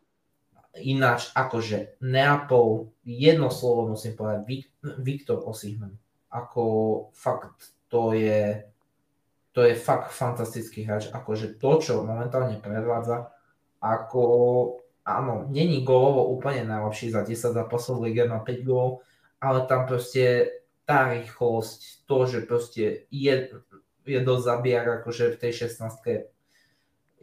Ináč, 0.74 1.30
akože 1.38 2.02
Neapol, 2.02 2.90
jedno 3.06 3.54
slovo 3.54 3.94
musím 3.94 4.18
povedať, 4.18 4.42
Viktor 4.98 5.46
Osihmen 5.46 6.02
ako 6.34 6.64
fakt 7.14 7.78
to 7.94 8.18
je, 8.18 8.66
to 9.54 9.62
je 9.62 9.78
fakt 9.78 10.10
fantastický 10.10 10.82
hráč, 10.82 11.14
akože 11.14 11.62
to, 11.62 11.78
čo 11.78 12.02
momentálne 12.02 12.58
predvádza, 12.58 13.30
ako 13.78 14.22
áno, 15.06 15.46
není 15.54 15.86
golovo 15.86 16.34
úplne 16.34 16.66
najlepší 16.66 17.14
za 17.14 17.22
10 17.22 17.54
zápasov 17.54 18.02
v 18.02 18.10
lige 18.10 18.26
na 18.26 18.42
5 18.42 18.66
gólov, 18.66 19.06
ale 19.38 19.70
tam 19.70 19.86
proste 19.86 20.50
tá 20.90 21.14
rýchlosť, 21.14 22.10
to, 22.10 22.18
že 22.26 22.40
proste 22.50 23.06
je, 23.14 23.34
je 24.04 24.20
dosť 24.20 24.44
zabijak 24.44 24.86
akože 25.06 25.38
v 25.38 25.40
tej 25.40 25.70
16 25.70 26.34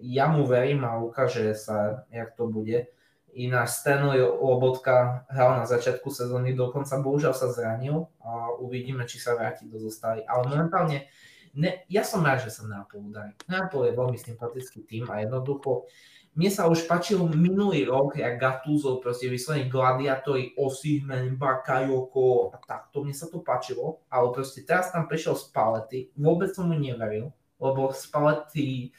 ja 0.00 0.32
mu 0.32 0.48
verím 0.48 0.80
a 0.88 0.96
ukáže 0.96 1.52
sa, 1.52 2.08
jak 2.08 2.32
to 2.32 2.48
bude. 2.48 2.88
Ináč 3.34 3.82
Stanley 3.82 4.22
Lobotka 4.22 5.26
hral 5.30 5.62
na 5.62 5.66
začiatku 5.66 6.10
sezóny, 6.10 6.54
dokonca 6.54 6.98
bohužiaľ 6.98 7.34
sa 7.34 7.50
zranil 7.50 8.10
a 8.22 8.54
uvidíme, 8.58 9.06
či 9.06 9.22
sa 9.22 9.38
vráti 9.38 9.70
do 9.70 9.78
zostavy. 9.78 10.26
Ale 10.26 10.50
momentálne, 10.50 11.06
ne, 11.54 11.86
ja 11.86 12.02
som 12.02 12.22
rád, 12.22 12.46
že 12.46 12.54
sa 12.54 12.66
Neapol 12.66 13.06
udarí. 13.06 13.32
Neapol 13.46 13.86
je 13.86 13.98
veľmi 13.98 14.18
sympatický 14.18 14.86
tým 14.86 15.04
a 15.10 15.22
jednoducho 15.22 15.86
mne 16.30 16.46
sa 16.46 16.70
už 16.70 16.86
páčil 16.86 17.18
minulý 17.26 17.90
rok, 17.90 18.14
jak 18.14 18.38
Gattuso, 18.38 19.02
proste 19.02 19.26
vyslovene 19.26 19.66
gladiátori, 19.66 20.54
Osihmen, 20.54 21.34
Bakayoko 21.34 22.54
a 22.54 22.56
takto, 22.62 23.02
mne 23.02 23.10
sa 23.10 23.26
to 23.26 23.42
páčilo, 23.42 24.06
ale 24.06 24.30
proste 24.30 24.62
teraz 24.62 24.94
tam 24.94 25.10
prišiel 25.10 25.34
z 25.34 25.50
palety, 25.50 25.98
vôbec 26.14 26.54
som 26.54 26.70
mu 26.70 26.78
neveril, 26.78 27.34
lebo 27.58 27.90
z 27.90 28.04
palety 28.14 28.94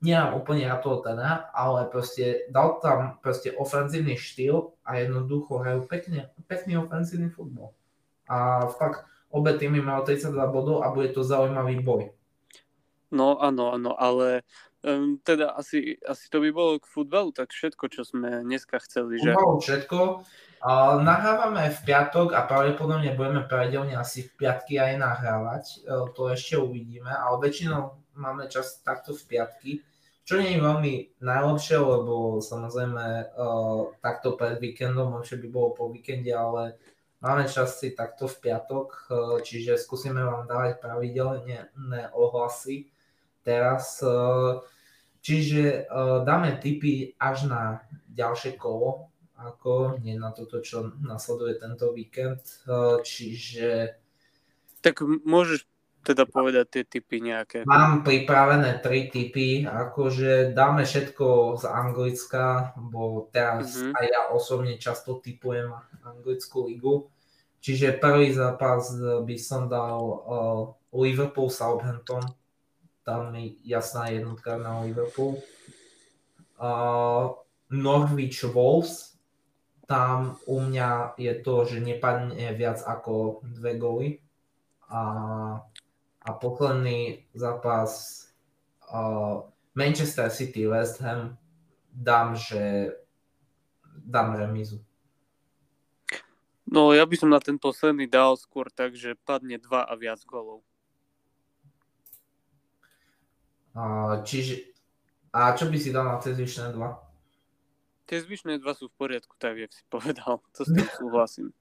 nemám 0.00 0.40
úplne 0.40 0.64
na 0.64 0.80
toho 0.80 1.04
teda, 1.04 1.52
ale 1.52 1.84
proste 1.92 2.48
dal 2.48 2.80
tam 2.80 3.20
proste 3.20 3.52
ofenzívny 3.52 4.16
štýl 4.16 4.72
a 4.84 4.96
jednoducho 4.96 5.60
hrajú 5.60 5.84
pekne, 5.84 6.32
pekný 6.48 6.80
ofenzívny 6.80 7.28
futbol. 7.28 7.76
A 8.24 8.64
fakt 8.72 9.04
obe 9.28 9.54
týmy 9.60 9.84
majú 9.84 10.08
32 10.08 10.32
bodov 10.48 10.82
a 10.82 10.90
bude 10.90 11.12
to 11.12 11.20
zaujímavý 11.20 11.84
boj. 11.84 12.10
No 13.10 13.36
áno, 13.42 13.74
áno, 13.74 13.92
ale 13.98 14.46
um, 14.86 15.18
teda 15.20 15.52
asi, 15.58 15.98
asi 16.06 16.30
to 16.30 16.38
by 16.38 16.50
bolo 16.54 16.78
k 16.78 16.86
futbalu, 16.86 17.34
tak 17.34 17.50
všetko, 17.50 17.90
čo 17.90 18.06
sme 18.06 18.46
dneska 18.46 18.78
chceli, 18.86 19.18
že? 19.18 19.34
Futbalu 19.34 19.58
všetko. 19.60 19.98
Uh, 20.60 21.00
nahrávame 21.00 21.72
v 21.72 21.80
piatok 21.88 22.36
a 22.36 22.44
pravdepodobne 22.44 23.16
budeme 23.16 23.42
pravidelne 23.48 23.96
asi 23.96 24.28
v 24.28 24.44
piatky 24.44 24.78
aj 24.78 24.92
nahrávať. 25.00 25.64
Uh, 25.82 26.06
to 26.14 26.30
ešte 26.30 26.54
uvidíme, 26.60 27.10
ale 27.10 27.50
väčšinou 27.50 27.98
máme 28.14 28.46
čas 28.46 28.78
takto 28.84 29.16
v 29.16 29.22
piatky. 29.26 29.70
Čo 30.30 30.38
nie 30.38 30.54
je 30.54 30.62
veľmi 30.62 30.94
najlepšie, 31.26 31.74
lebo 31.74 32.38
samozrejme 32.38 33.34
uh, 33.34 33.90
takto 33.98 34.38
pred 34.38 34.62
víkendom, 34.62 35.18
lepšie 35.18 35.42
by 35.42 35.48
bolo 35.50 35.74
po 35.74 35.90
víkende, 35.90 36.30
ale 36.30 36.78
máme 37.18 37.50
čas 37.50 37.82
si 37.82 37.90
takto 37.98 38.30
v 38.30 38.38
piatok, 38.38 39.10
uh, 39.10 39.42
čiže 39.42 39.74
skúsime 39.74 40.22
vám 40.22 40.46
dávať 40.46 40.78
pravidelne 40.78 41.74
ohlasy 42.14 42.94
teraz. 43.42 43.98
Uh, 44.06 44.62
čiže 45.18 45.90
uh, 45.90 46.22
dáme 46.22 46.62
tipy 46.62 47.10
až 47.18 47.50
na 47.50 47.82
ďalšie 48.14 48.54
kolo, 48.54 49.10
ako 49.34 49.98
nie 49.98 50.14
na 50.14 50.30
toto, 50.30 50.62
čo 50.62 50.94
nasleduje 51.02 51.58
tento 51.58 51.90
víkend. 51.90 52.62
Uh, 52.70 53.02
čiže... 53.02 53.98
Tak 54.78 55.02
môžeš 55.02 55.66
teda 56.00 56.24
povedať 56.24 56.66
tie 56.68 56.84
typy 56.88 57.20
nejaké? 57.20 57.68
Mám 57.68 58.02
pripravené 58.02 58.80
tri 58.80 59.12
typy, 59.12 59.68
akože 59.68 60.56
dáme 60.56 60.88
všetko 60.88 61.58
z 61.60 61.64
Anglicka, 61.68 62.72
bo 62.76 63.28
teraz 63.28 63.76
mm-hmm. 63.76 63.92
aj 63.94 64.04
ja 64.08 64.20
osobne 64.32 64.74
často 64.80 65.20
typujem 65.20 65.70
anglickú 66.02 66.66
ligu. 66.66 67.08
Čiže 67.60 68.00
prvý 68.00 68.32
zápas 68.32 68.96
by 69.00 69.36
som 69.36 69.68
dal 69.68 70.00
uh, 70.00 70.72
Liverpool 70.96 71.52
Southampton, 71.52 72.24
tam 73.04 73.36
je 73.36 73.60
jasná 73.68 74.08
jednotka 74.08 74.56
na 74.56 74.80
Liverpool. 74.80 75.36
Uh, 76.56 77.36
Norwich 77.68 78.40
Wolves, 78.48 79.20
tam 79.84 80.38
u 80.46 80.62
mňa 80.62 81.18
je 81.20 81.34
to, 81.42 81.66
že 81.68 81.84
nepadne 81.84 82.54
viac 82.56 82.80
ako 82.80 83.44
dve 83.44 83.74
góly. 83.76 84.08
A 84.90 85.00
a 86.20 86.32
posledný 86.32 87.24
zápas 87.32 88.22
uh, 88.92 89.48
Manchester 89.74 90.30
City 90.30 90.66
West 90.66 91.00
Ham 91.00 91.38
dám, 91.92 92.36
že 92.36 92.92
dám 94.04 94.36
remizu. 94.36 94.84
No 96.70 96.94
ja 96.94 97.02
by 97.02 97.16
som 97.18 97.32
na 97.32 97.42
ten 97.42 97.58
posledný 97.58 98.06
dal 98.06 98.38
skôr 98.38 98.70
tak, 98.70 98.94
že 98.94 99.18
padne 99.26 99.58
dva 99.58 99.82
a 99.82 99.92
viac 99.98 100.22
golov. 100.28 100.62
Uh, 103.74 104.22
čiže 104.22 104.70
a 105.30 105.54
čo 105.54 105.70
by 105.70 105.78
si 105.78 105.94
dal 105.94 106.06
na 106.06 106.18
tie 106.18 106.34
zvyšné 106.34 106.74
dva? 106.74 106.98
Tie 108.10 108.18
zvyšné 108.18 108.58
dva 108.58 108.74
sú 108.74 108.90
v 108.90 108.98
poriadku, 108.98 109.38
tak 109.38 109.54
jak 109.54 109.70
si 109.70 109.86
povedal. 109.86 110.42
To 110.58 110.60
s 110.66 110.70
tým 110.74 110.88
súhlasím. 110.98 111.54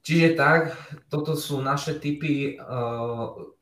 Čiže 0.00 0.28
tak, 0.32 0.74
toto 1.12 1.36
sú 1.36 1.60
naše 1.60 2.00
typy. 2.00 2.56
Uh, 2.56 3.52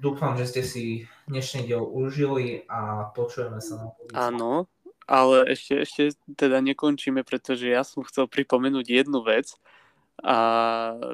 dúfam, 0.00 0.32
že 0.40 0.48
ste 0.48 0.62
si 0.64 0.84
dnešný 1.28 1.68
diel 1.68 1.84
užili 1.84 2.64
a 2.70 3.12
počujeme 3.12 3.60
sa 3.60 3.84
na 3.84 3.86
budúce. 3.92 4.16
Áno, 4.16 4.66
ale 5.04 5.52
ešte, 5.52 5.84
ešte 5.84 6.02
teda 6.38 6.64
nekončíme, 6.64 7.20
pretože 7.26 7.68
ja 7.68 7.84
som 7.84 8.00
chcel 8.06 8.30
pripomenúť 8.30 8.86
jednu 8.88 9.20
vec 9.20 9.52
a 10.22 10.36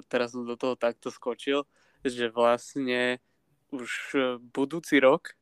teraz 0.06 0.36
som 0.36 0.46
do 0.46 0.54
toho 0.54 0.78
takto 0.78 1.08
skočil, 1.10 1.66
že 2.06 2.30
vlastne 2.30 3.18
už 3.74 4.14
budúci 4.54 5.02
rok, 5.02 5.34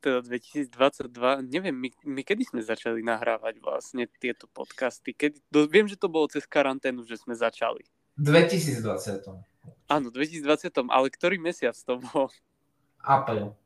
teda 0.00 0.24
2022, 0.24 1.52
neviem, 1.52 1.76
my, 1.76 1.88
my 2.08 2.22
kedy 2.24 2.48
sme 2.48 2.64
začali 2.64 3.04
nahrávať 3.04 3.60
vlastne 3.60 4.08
tieto 4.08 4.48
podcasty, 4.48 5.12
kedy, 5.12 5.36
viem, 5.68 5.84
že 5.84 6.00
to 6.00 6.08
bolo 6.08 6.32
cez 6.32 6.48
karanténu, 6.48 7.04
že 7.04 7.20
sme 7.20 7.36
začali. 7.36 7.84
2020. 8.18 9.24
Áno, 9.88 10.06
2020, 10.10 10.72
ale 10.88 11.06
ktorý 11.12 11.36
mesiac 11.38 11.76
to 11.76 12.00
bol? 12.00 12.28
Apríl. 13.02 13.56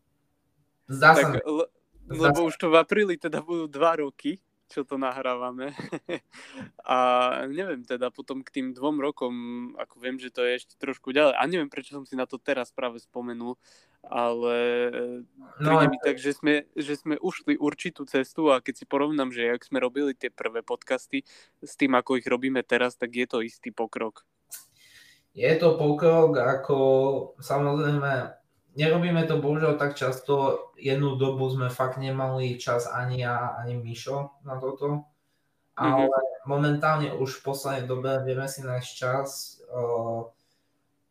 Zdá 0.86 1.18
tak, 1.18 1.24
sa 1.24 1.28
le, 1.42 1.66
Lebo 2.06 2.40
sa... 2.42 2.46
už 2.46 2.54
to 2.56 2.66
v 2.70 2.78
apríli 2.78 3.14
teda 3.18 3.42
budú 3.42 3.66
dva 3.66 3.98
roky, 3.98 4.38
čo 4.66 4.82
to 4.82 4.98
nahrávame. 4.98 5.74
a 6.86 6.98
neviem, 7.46 7.82
teda 7.82 8.10
potom 8.10 8.42
k 8.42 8.50
tým 8.50 8.66
dvom 8.74 8.98
rokom, 8.98 9.34
ako 9.78 9.94
viem, 9.98 10.18
že 10.18 10.30
to 10.30 10.42
je 10.42 10.62
ešte 10.62 10.74
trošku 10.78 11.10
ďalej. 11.14 11.34
A 11.38 11.42
neviem, 11.46 11.70
prečo 11.70 11.94
som 11.94 12.06
si 12.06 12.18
na 12.18 12.26
to 12.26 12.38
teraz 12.38 12.70
práve 12.74 12.98
spomenul, 13.02 13.58
ale 14.06 14.56
no, 15.58 15.66
príde 15.66 15.86
mi 15.90 15.98
tak, 15.98 16.18
že 16.18 16.34
sme, 16.34 16.66
že 16.78 16.94
sme 16.98 17.18
ušli 17.18 17.58
určitú 17.58 18.06
cestu 18.06 18.50
a 18.54 18.62
keď 18.62 18.74
si 18.82 18.84
porovnám, 18.86 19.34
že 19.34 19.54
ak 19.54 19.66
sme 19.66 19.82
robili 19.82 20.14
tie 20.14 20.30
prvé 20.30 20.62
podcasty 20.62 21.26
s 21.62 21.74
tým, 21.74 21.94
ako 21.98 22.18
ich 22.18 22.26
robíme 22.26 22.62
teraz, 22.62 22.94
tak 22.94 23.14
je 23.14 23.26
to 23.26 23.42
istý 23.42 23.74
pokrok. 23.74 24.26
Je 25.36 25.52
to 25.60 25.76
pokrok, 25.76 26.40
ako 26.40 26.76
samozrejme 27.44 28.32
nerobíme 28.72 29.20
to 29.28 29.36
bohužiaľ 29.36 29.76
tak 29.76 29.92
často. 29.92 30.68
Jednu 30.80 31.20
dobu 31.20 31.44
sme 31.52 31.68
fakt 31.68 32.00
nemali 32.00 32.56
čas 32.56 32.88
ani 32.88 33.20
ja, 33.20 33.52
ani 33.60 33.76
Mišo 33.76 34.40
na 34.48 34.56
toto. 34.56 35.04
Ale 35.76 36.08
mm-hmm. 36.08 36.48
momentálne 36.48 37.08
už 37.12 37.40
v 37.40 37.52
poslednej 37.52 37.84
dobe 37.84 38.16
vieme 38.24 38.48
si 38.48 38.64
nájsť 38.64 38.90
čas. 38.96 39.60
Uh, 39.68 40.32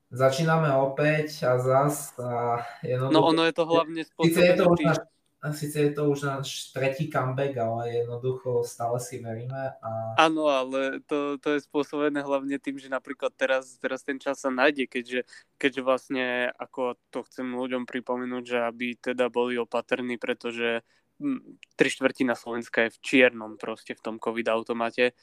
začíname 0.09 0.73
opäť 0.73 1.45
a 1.45 1.61
zas. 1.61 2.17
A 2.17 2.65
jednoducho, 2.81 3.13
no 3.13 3.29
ono 3.29 3.45
je 3.45 3.53
to 3.53 3.63
hlavne 3.69 4.01
spôsobené 4.01 5.05
síce 5.53 5.77
je 5.79 5.91
to 5.91 6.09
už 6.09 6.25
náš 6.25 6.71
tretí 6.71 7.11
comeback, 7.11 7.57
ale 7.57 8.01
jednoducho 8.01 8.63
stále 8.63 8.97
si 8.97 9.19
veríme. 9.19 9.75
A... 9.83 10.15
Áno, 10.17 10.47
ale 10.47 11.03
to, 11.05 11.37
to 11.37 11.53
je 11.53 11.65
spôsobené 11.67 12.23
hlavne 12.23 12.55
tým, 12.57 12.79
že 12.79 12.87
napríklad 12.87 13.35
teraz, 13.35 13.77
teraz 13.77 14.01
ten 14.01 14.17
čas 14.17 14.39
sa 14.41 14.49
nájde, 14.49 14.87
keďže, 14.87 15.21
keďže 15.59 15.81
vlastne, 15.83 16.25
ako 16.55 16.95
to 17.11 17.21
chcem 17.27 17.51
ľuďom 17.51 17.83
pripomenúť, 17.85 18.43
že 18.47 18.59
aby 18.63 18.95
teda 18.95 19.27
boli 19.27 19.59
opatrní, 19.59 20.15
pretože 20.17 20.81
hm, 21.19 21.59
tri 21.75 21.89
štvrtina 21.91 22.33
Slovenska 22.33 22.87
je 22.87 22.95
v 22.95 23.01
čiernom 23.03 23.59
proste 23.59 23.93
v 23.93 24.01
tom 24.01 24.15
COVID 24.17 24.47
automate 24.49 25.13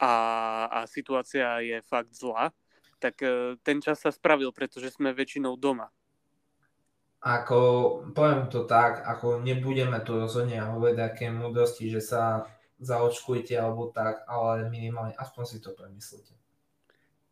a, 0.00 0.14
a 0.72 0.78
situácia 0.88 1.60
je 1.60 1.78
fakt 1.84 2.16
zlá 2.16 2.56
tak 2.98 3.20
uh, 3.22 3.60
ten 3.60 3.78
čas 3.84 4.00
sa 4.00 4.10
spravil, 4.10 4.52
pretože 4.52 4.92
sme 4.96 5.12
väčšinou 5.12 5.60
doma. 5.60 5.92
Ako, 7.26 7.58
poviem 8.14 8.46
to 8.46 8.70
tak, 8.70 9.02
ako 9.02 9.42
nebudeme 9.42 9.98
tu 10.06 10.14
rozhodne 10.14 10.62
hovoriť 10.62 10.94
také 10.94 11.26
múdrosti, 11.34 11.90
že 11.90 11.98
sa 11.98 12.46
zaočkujte 12.78 13.58
alebo 13.58 13.90
tak, 13.90 14.22
ale 14.30 14.70
minimálne 14.70 15.10
aspoň 15.18 15.42
si 15.42 15.58
to 15.58 15.74
premyslite. 15.74 16.38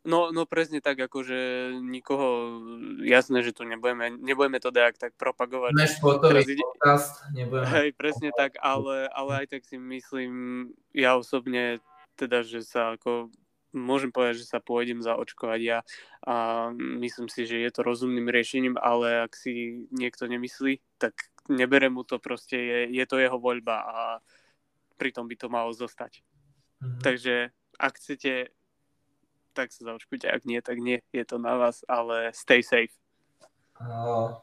No, 0.04 0.34
no 0.34 0.44
presne 0.44 0.84
tak, 0.84 1.00
akože 1.00 1.72
nikoho, 1.80 2.60
jasné, 3.08 3.40
že 3.40 3.56
tu 3.56 3.64
nebudeme, 3.64 4.12
nebudeme 4.20 4.60
to 4.60 4.68
dajak 4.68 5.00
tak 5.00 5.12
propagovať. 5.16 5.72
Športový 5.96 6.44
podcast, 6.60 7.24
nebudeme. 7.32 7.64
Hej, 7.72 7.88
presne 7.96 8.28
tak, 8.36 8.60
ale, 8.60 9.08
ale 9.08 9.46
aj 9.46 9.56
tak 9.56 9.62
si 9.64 9.80
myslím, 9.80 10.68
ja 10.92 11.16
osobne, 11.16 11.80
teda, 12.20 12.44
že 12.44 12.60
sa 12.66 13.00
ako 13.00 13.32
môžem 13.74 14.14
povedať, 14.14 14.46
že 14.46 14.50
sa 14.54 14.62
pôjdem 14.62 15.02
zaočkovať 15.02 15.60
ja 15.60 15.78
a 16.22 16.70
myslím 17.02 17.26
si, 17.26 17.44
že 17.44 17.58
je 17.58 17.70
to 17.74 17.82
rozumným 17.82 18.30
riešením, 18.30 18.78
ale 18.78 19.26
ak 19.26 19.34
si 19.34 19.84
niekto 19.90 20.30
nemyslí, 20.30 20.80
tak 20.96 21.28
nebere 21.50 21.90
mu 21.90 22.06
to 22.06 22.22
proste, 22.22 22.56
je, 22.56 22.80
je 22.94 23.04
to 23.04 23.18
jeho 23.20 23.36
voľba 23.36 23.76
a 23.84 23.96
pritom 24.96 25.26
by 25.26 25.36
to 25.36 25.50
malo 25.50 25.74
zostať. 25.74 26.22
Mm-hmm. 26.80 27.02
Takže 27.02 27.34
ak 27.76 27.92
chcete, 27.98 28.54
tak 29.52 29.74
sa 29.74 29.82
zaočkujte, 29.92 30.30
ak 30.30 30.42
nie, 30.46 30.62
tak 30.62 30.78
nie, 30.78 31.02
je 31.10 31.24
to 31.26 31.42
na 31.42 31.58
vás, 31.58 31.82
ale 31.90 32.30
stay 32.34 32.62
safe. 32.62 32.94
Uh, 33.78 34.38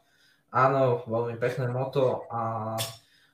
áno, 0.51 1.07
veľmi 1.07 1.39
pekné 1.39 1.71
moto 1.71 2.27
a 2.27 2.75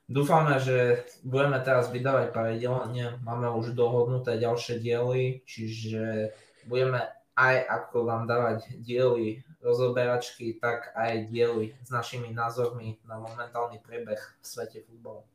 Dúfame, 0.08 0.56
že 0.64 1.04
budeme 1.20 1.60
teraz 1.60 1.92
vydávať 1.92 2.32
pravidelne, 2.32 3.20
máme 3.28 3.52
už 3.60 3.76
dohodnuté 3.76 4.40
ďalšie 4.40 4.80
diely, 4.80 5.44
čiže 5.44 6.32
budeme 6.64 7.04
aj 7.36 7.56
ako 7.68 8.08
vám 8.08 8.24
dávať 8.24 8.72
diely 8.80 9.44
rozoberačky, 9.60 10.64
tak 10.64 10.96
aj 10.96 11.28
diely 11.28 11.76
s 11.84 11.92
našimi 11.92 12.32
názormi 12.32 13.04
na 13.04 13.20
momentálny 13.20 13.84
priebeh 13.84 14.18
v 14.18 14.46
svete 14.48 14.88
futbalu. 14.88 15.28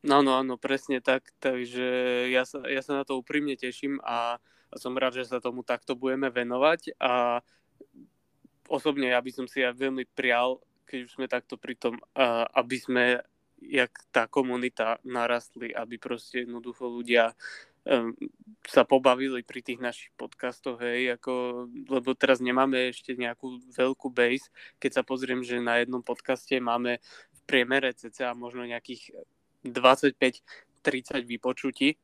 No, 0.00 0.24
no, 0.24 0.40
áno, 0.40 0.56
presne 0.56 1.04
tak, 1.04 1.28
takže 1.36 1.84
ja 2.32 2.48
sa, 2.48 2.64
ja 2.64 2.80
sa 2.80 2.96
na 2.96 3.04
to 3.04 3.20
úprimne 3.20 3.52
teším 3.52 4.00
a, 4.00 4.40
a 4.72 4.74
som 4.80 4.96
rád, 4.96 5.20
že 5.20 5.28
sa 5.28 5.44
tomu 5.44 5.60
takto 5.60 5.92
budeme 5.92 6.32
venovať. 6.32 6.96
A 6.96 7.44
osobne 8.64 9.12
ja 9.12 9.20
by 9.20 9.30
som 9.34 9.44
si 9.44 9.60
ja 9.60 9.76
veľmi 9.76 10.08
prial, 10.14 10.62
keď 10.88 10.98
už 11.04 11.10
sme 11.20 11.26
takto 11.28 11.58
pri 11.58 11.74
tom, 11.76 11.98
aby 12.54 12.76
sme 12.78 13.04
jak 13.60 13.92
tá 14.12 14.28
komunita 14.28 15.00
narastli, 15.02 15.72
aby 15.72 15.96
proste 15.96 16.44
jednoducho 16.44 16.88
ľudia 16.88 17.32
sa 18.66 18.82
pobavili 18.82 19.46
pri 19.46 19.62
tých 19.62 19.78
našich 19.78 20.10
podcastoch, 20.18 20.82
hej, 20.82 21.14
ako, 21.14 21.66
lebo 21.86 22.18
teraz 22.18 22.42
nemáme 22.42 22.90
ešte 22.90 23.14
nejakú 23.14 23.62
veľkú 23.70 24.10
base. 24.10 24.50
Keď 24.82 24.90
sa 24.90 25.02
pozriem, 25.06 25.46
že 25.46 25.62
na 25.62 25.78
jednom 25.78 26.02
podcaste 26.02 26.58
máme 26.58 26.98
v 27.30 27.40
priemere 27.46 27.94
cca 27.94 28.34
možno 28.34 28.66
nejakých 28.66 29.14
25-30 29.62 30.42
vypočutí, 31.30 31.94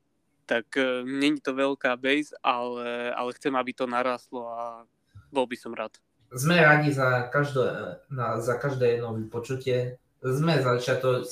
tak 0.47 0.71
uh, 0.79 1.03
není 1.03 1.43
to 1.43 1.51
veľká 1.51 1.99
base, 1.99 2.31
ale, 2.47 3.11
ale 3.11 3.31
chcem, 3.35 3.55
aby 3.55 3.75
to 3.75 3.91
narastlo 3.91 4.47
a 4.55 4.87
bol 5.35 5.51
by 5.51 5.59
som 5.59 5.75
rád. 5.75 5.99
Sme 6.33 6.63
radi 6.63 6.95
za 6.95 7.27
každé, 7.29 7.67
na, 8.09 8.39
za 8.39 8.55
každé 8.57 8.99
jedno 8.99 9.19
vypočutie 9.19 9.99
sme, 10.23 10.63
začiato, 10.63 11.27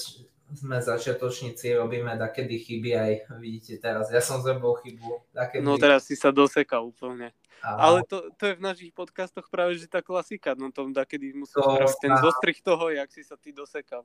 sme 0.50 0.82
začiatočníci, 0.82 1.78
robíme 1.78 2.18
takedy 2.18 2.58
chyby 2.58 2.90
aj, 2.98 3.12
vidíte 3.38 3.78
teraz, 3.78 4.10
ja 4.10 4.18
som 4.18 4.42
zrobil 4.42 4.74
chybu. 4.82 5.30
Takedy... 5.30 5.62
No 5.62 5.78
teraz 5.78 6.10
si 6.10 6.18
sa 6.18 6.34
dosekal 6.34 6.90
úplne. 6.90 7.30
A... 7.62 7.92
Ale 7.92 8.02
to, 8.08 8.32
to 8.34 8.50
je 8.50 8.58
v 8.58 8.64
našich 8.64 8.90
podcastoch 8.90 9.46
práve, 9.52 9.76
že 9.76 9.86
tá 9.86 10.00
klasika, 10.00 10.56
no 10.56 10.72
tom 10.72 10.90
takedy 10.90 11.36
musím 11.36 11.60
to 11.60 11.70
spraviť 11.76 11.98
ten 12.02 12.14
zostrih 12.18 12.58
toho, 12.58 12.90
jak 12.90 13.08
si 13.12 13.22
sa 13.22 13.36
ty 13.36 13.52
dosekal. 13.54 14.02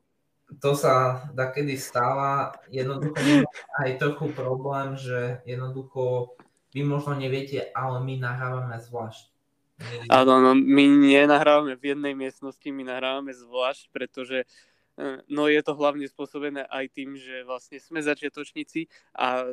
To 0.62 0.78
sa 0.78 1.26
takedy 1.34 1.74
stáva, 1.74 2.54
jednoducho 2.70 3.48
aj 3.82 3.98
trochu 3.98 4.30
problém, 4.38 4.94
že 4.94 5.42
jednoducho 5.50 6.36
vy 6.76 6.86
možno 6.86 7.18
neviete, 7.18 7.72
ale 7.74 8.04
my 8.04 8.20
nahrávame 8.22 8.78
zvlášť. 8.78 9.34
Áno, 10.08 10.40
no, 10.40 10.52
my 10.56 10.88
nenahrávame 10.88 11.76
v 11.76 11.96
jednej 11.96 12.14
miestnosti, 12.16 12.68
my 12.68 12.84
nahrávame 12.88 13.36
zvlášť, 13.36 13.92
pretože 13.92 14.48
No 15.28 15.52
je 15.52 15.60
to 15.60 15.76
hlavne 15.76 16.08
spôsobené 16.08 16.64
aj 16.72 16.88
tým, 16.96 17.20
že 17.20 17.44
vlastne 17.44 17.84
sme 17.84 18.00
začiatočníci 18.00 18.88
a 19.20 19.44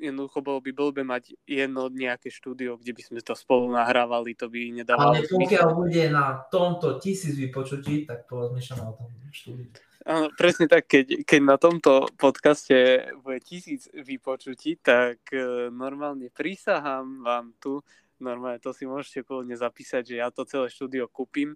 jednoducho 0.00 0.40
bolo 0.40 0.64
by 0.64 0.72
blbe 0.72 1.04
mať 1.04 1.36
jedno 1.44 1.92
nejaké 1.92 2.32
štúdio, 2.32 2.80
kde 2.80 2.96
by 2.96 3.02
sme 3.04 3.20
to 3.20 3.36
spolu 3.36 3.68
nahrávali, 3.68 4.32
to 4.32 4.48
by 4.48 4.72
nedávalo 4.72 5.20
Ale 5.20 5.28
pokiaľ 5.28 5.68
bude 5.76 6.04
na 6.08 6.48
tomto 6.48 6.96
tisíc 6.96 7.36
vypočutí, 7.36 8.08
tak 8.08 8.24
porozmýšľame 8.24 8.84
o 8.88 8.94
tom 8.96 9.08
štúdiu. 9.28 9.68
Áno, 10.08 10.32
presne 10.32 10.64
tak, 10.64 10.88
keď, 10.88 11.28
keď 11.28 11.40
na 11.44 11.60
tomto 11.60 12.08
podcaste 12.16 13.04
bude 13.20 13.36
tisíc 13.44 13.84
vypočutí, 13.92 14.80
tak 14.80 15.20
e, 15.28 15.68
normálne 15.68 16.32
prísahám 16.32 17.20
vám 17.20 17.52
tu, 17.60 17.84
normálne 18.16 18.64
to 18.64 18.72
si 18.72 18.88
môžete 18.88 19.28
kľudne 19.28 19.60
zapísať, 19.60 20.02
že 20.08 20.14
ja 20.24 20.32
to 20.32 20.48
celé 20.48 20.72
štúdio 20.72 21.04
kúpim 21.04 21.52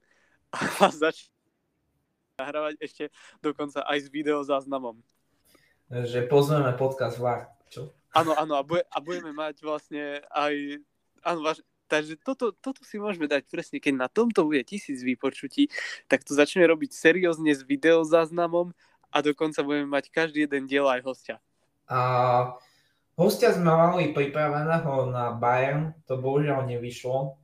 a 0.52 0.60
začnem 0.92 1.33
nahrávať 2.44 2.76
ešte 2.84 3.08
dokonca 3.40 3.80
aj 3.88 3.98
s 4.04 4.08
videozáznamom. 4.12 5.00
Že 5.88 6.28
pozveme 6.28 6.76
podcast 6.76 7.16
VAR, 7.16 7.48
čo? 7.72 7.96
Áno, 8.12 8.36
áno, 8.36 8.60
a, 8.60 8.62
bude, 8.62 8.84
a 8.86 8.98
budeme 9.00 9.32
mať 9.32 9.64
vlastne 9.64 10.22
aj... 10.30 10.84
Áno, 11.24 11.40
vaš, 11.42 11.64
takže 11.88 12.14
toto, 12.20 12.54
toto 12.54 12.84
si 12.86 13.00
môžeme 13.00 13.26
dať 13.26 13.48
presne, 13.50 13.78
keď 13.82 13.94
na 14.06 14.08
tomto 14.12 14.46
bude 14.46 14.62
tisíc 14.62 15.02
vypočutí, 15.02 15.72
tak 16.06 16.22
to 16.22 16.36
začneme 16.36 16.68
robiť 16.68 16.94
seriózne 16.94 17.50
s 17.50 17.66
videozáznamom 17.66 18.70
a 19.10 19.16
dokonca 19.22 19.62
budeme 19.66 19.90
mať 19.90 20.10
každý 20.10 20.46
jeden 20.46 20.66
diel 20.66 20.86
aj 20.90 21.00
hostia. 21.06 21.36
A 21.86 22.00
hostia 23.14 23.54
sme 23.54 23.70
mali 23.70 24.10
pripraveného 24.10 25.14
na 25.14 25.34
Bayern, 25.36 25.94
to 26.08 26.18
bohužiaľ 26.18 26.66
nevyšlo. 26.66 27.38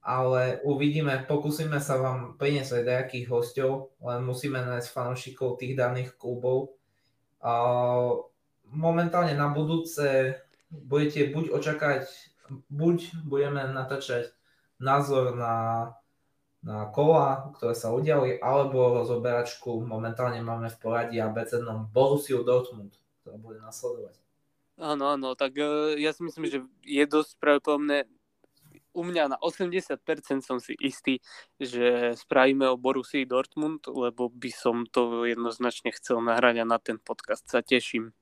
ale 0.03 0.59
uvidíme, 0.67 1.23
pokúsime 1.23 1.79
sa 1.79 1.95
vám 1.95 2.35
priniesť 2.35 2.83
aj 2.83 2.83
nejakých 2.83 3.25
hostov, 3.31 3.95
len 4.03 4.27
musíme 4.27 4.59
nájsť 4.59 4.91
fanúšikov 4.91 5.55
tých 5.55 5.79
daných 5.79 6.19
klubov. 6.19 6.75
Momentálne 8.67 9.31
na 9.39 9.47
budúce 9.47 10.35
budete 10.67 11.31
buď 11.31 11.55
očakať, 11.55 12.03
buď 12.67 13.23
budeme 13.23 13.63
natáčať 13.71 14.35
názor 14.75 15.39
na, 15.39 15.55
na 16.59 16.91
kola, 16.91 17.55
ktoré 17.55 17.71
sa 17.71 17.95
udiali, 17.95 18.35
alebo 18.43 18.99
rozoberačku 18.99 19.87
momentálne 19.87 20.43
máme 20.43 20.67
v 20.67 20.79
poradí 20.83 21.17
abecednom 21.23 21.87
Borussia 21.95 22.43
Dortmund, 22.43 22.99
ktorá 23.23 23.39
bude 23.39 23.63
nasledovať. 23.63 24.19
Áno, 24.73 25.15
áno, 25.15 25.37
tak 25.37 25.53
uh, 25.61 25.93
ja 25.95 26.11
si 26.11 26.25
myslím, 26.25 26.49
že 26.49 26.59
je 26.81 27.03
dosť 27.05 27.37
pravdepodobné, 27.37 28.09
u 28.93 29.01
mňa 29.01 29.35
na 29.35 29.37
80% 29.41 29.97
som 30.45 30.57
si 30.61 30.77
istý, 30.77 31.19
že 31.57 32.13
spravíme 32.13 32.69
o 32.69 32.77
Borussii 32.77 33.25
Dortmund, 33.25 33.89
lebo 33.89 34.29
by 34.29 34.51
som 34.53 34.85
to 34.85 35.25
jednoznačne 35.25 35.89
chcel 35.97 36.21
nahrať 36.21 36.61
a 36.61 36.65
na 36.69 36.77
ten 36.77 37.01
podcast 37.01 37.45
sa 37.49 37.65
teším. 37.65 38.13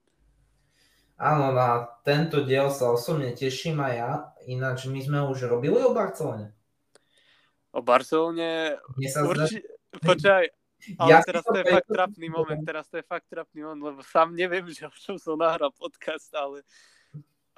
Áno, 1.22 1.54
na 1.54 1.86
tento 2.02 2.42
diel 2.42 2.74
sa 2.74 2.90
osobne 2.90 3.36
teším 3.38 3.78
aj 3.78 3.94
ja, 3.94 4.12
ináč 4.50 4.90
my 4.90 4.98
sme 5.06 5.20
už 5.30 5.46
robili 5.46 5.78
o 5.78 5.94
Barcelone. 5.94 6.50
O 7.76 7.86
Barcelone? 7.86 8.82
Urči... 8.98 9.62
Počkaj, 10.02 10.44
ale 10.98 11.10
ja 11.14 11.22
teraz 11.22 11.46
to 11.46 11.54
je 11.62 11.66
fakt 11.68 11.90
trapný 11.94 12.28
moment, 12.32 12.62
teraz 12.66 12.90
to 12.90 12.98
je 12.98 13.06
fakt 13.06 13.28
trapný 13.30 13.62
moment, 13.62 13.94
lebo 13.94 14.02
sám 14.02 14.34
neviem, 14.34 14.66
že 14.74 14.90
o 14.90 14.96
čom 14.96 15.22
som 15.22 15.38
nahral 15.38 15.70
podcast, 15.76 16.32
ale 16.34 16.66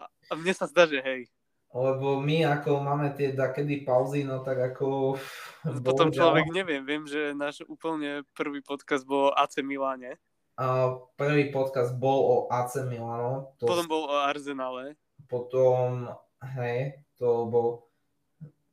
a 0.02 0.34
mne 0.35 0.52
sa 0.52 0.68
zdá, 0.68 0.84
že 0.84 0.99
hej 0.99 1.31
lebo 1.73 2.21
my 2.21 2.45
ako 2.45 2.85
máme 2.85 3.17
tie 3.17 3.33
dakedy 3.33 3.81
pauzy, 3.81 4.21
no 4.21 4.45
tak 4.45 4.61
ako... 4.61 5.17
Potom 5.87 6.13
človek 6.13 6.53
neviem, 6.53 6.85
viem, 6.85 7.03
že 7.09 7.33
náš 7.33 7.65
úplne 7.65 8.21
prvý 8.37 8.61
podcast 8.61 9.01
bol 9.09 9.33
o 9.33 9.35
AC 9.35 9.65
Miláne. 9.65 10.21
A 10.53 10.93
prvý 11.17 11.49
podcast 11.49 11.97
bol 11.97 12.19
o 12.21 12.35
AC 12.53 12.85
Milano. 12.85 13.57
To 13.57 13.65
potom 13.65 13.89
bol 13.89 14.05
o 14.05 14.21
Arsenale. 14.21 15.01
Potom, 15.25 16.13
hej, 16.45 17.01
to 17.17 17.49
bol... 17.49 17.89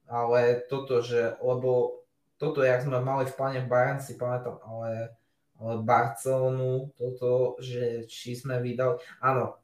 Ale 0.05 0.61
toto, 0.69 1.01
že, 1.01 1.41
lebo 1.41 2.05
toto, 2.37 2.61
jak 2.61 2.85
sme 2.85 3.01
mali 3.01 3.25
v 3.25 3.37
pláne 3.37 3.65
Bayern, 3.65 3.97
si 3.97 4.21
pamätám, 4.21 4.61
ale, 4.61 5.17
ale 5.57 5.73
Barcelonu, 5.81 6.93
toto, 7.01 7.57
že 7.65 8.05
či 8.05 8.37
sme 8.37 8.61
vydali... 8.61 9.01
Áno, 9.25 9.57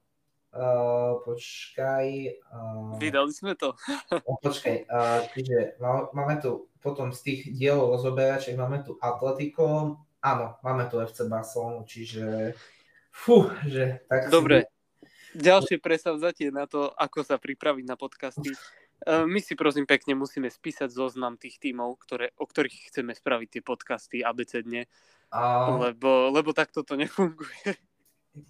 Uh, 0.56 1.20
počkaj. 1.20 2.06
Uh, 2.48 2.96
Vydali 2.96 3.28
sme 3.28 3.52
to. 3.52 3.76
oh, 4.24 4.38
počkaj, 4.40 4.88
uh, 4.88 5.28
čiže 5.36 5.76
máme 6.16 6.40
tu 6.40 6.72
potom 6.80 7.12
z 7.12 7.20
tých 7.20 7.40
dielov 7.52 8.00
rozoberačiek, 8.00 8.56
máme 8.56 8.80
tu 8.80 8.96
Atletico, 8.96 10.00
áno, 10.24 10.56
máme 10.64 10.88
tu 10.88 10.96
FC 10.96 11.28
Barcelonu, 11.28 11.84
čiže 11.84 12.56
fú, 13.12 13.52
že 13.68 14.00
tak 14.08 14.32
Dobre, 14.32 14.72
ďalšie 15.36 15.76
presavzatie 15.76 16.48
na 16.48 16.64
to, 16.64 16.88
ako 16.96 17.20
sa 17.20 17.36
pripraviť 17.36 17.84
na 17.84 18.00
podcasty. 18.00 18.56
My 19.04 19.44
si 19.44 19.52
prosím 19.52 19.84
pekne 19.84 20.16
musíme 20.16 20.48
spísať 20.48 20.88
zoznam 20.88 21.36
tých 21.36 21.60
tímov, 21.60 22.00
ktoré, 22.00 22.32
o 22.40 22.48
ktorých 22.48 22.88
chceme 22.88 23.12
spraviť 23.12 23.48
tie 23.58 23.62
podcasty 23.66 24.16
abecedne, 24.24 24.88
a... 25.28 25.68
lebo, 25.90 26.32
lebo 26.32 26.56
takto 26.56 26.80
to 26.80 26.96
nefunguje. 26.96 27.76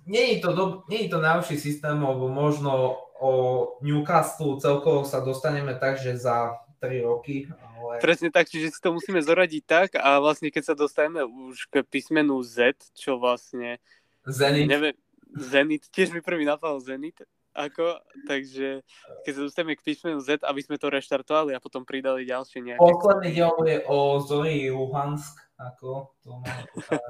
Nie 0.06 0.34
je 0.34 0.36
to, 0.42 0.50
do, 0.50 0.64
nie 0.90 1.06
je 1.06 1.14
to 1.14 1.18
najlepší 1.22 1.56
systém, 1.62 1.94
lebo 1.94 2.26
možno 2.26 2.98
o 3.16 3.32
Newcastle 3.80 4.58
celkovo 4.60 5.06
sa 5.06 5.22
dostaneme 5.22 5.78
tak, 5.78 5.96
že 5.96 6.18
za 6.18 6.58
3 6.82 7.06
roky. 7.06 7.48
Ale... 7.48 8.02
Presne 8.02 8.28
tak, 8.28 8.50
čiže 8.50 8.76
si 8.76 8.80
to 8.82 8.92
musíme 8.92 9.22
zoradiť 9.22 9.62
tak 9.64 9.88
a 9.96 10.20
vlastne 10.20 10.52
keď 10.52 10.72
sa 10.72 10.74
dostaneme 10.76 11.24
už 11.24 11.70
k 11.72 11.86
písmenu 11.86 12.42
Z, 12.44 12.76
čo 12.92 13.16
vlastne... 13.16 13.80
Zenit. 14.26 14.68
Neviem, 14.68 14.94
Zenit, 15.38 15.86
tiež 15.88 16.10
mi 16.10 16.20
prvý 16.20 16.44
napadol 16.44 16.82
Zenit, 16.82 17.22
ako, 17.56 18.02
takže 18.28 18.84
keď 19.24 19.32
sa 19.32 19.42
dostaneme 19.48 19.74
k 19.78 19.86
písmenu 19.86 20.20
Z, 20.20 20.44
aby 20.44 20.60
sme 20.60 20.76
to 20.76 20.92
reštartovali 20.92 21.56
a 21.56 21.62
potom 21.62 21.88
pridali 21.88 22.28
ďalšie 22.28 22.60
nejaké... 22.60 22.82
Posledný 22.82 23.30
diel 23.32 23.54
je 23.64 23.78
o 23.88 24.20
Zori 24.20 24.68
Luhansk, 24.68 25.40
ako 25.56 26.12
to 26.20 26.42
máme 26.42 26.68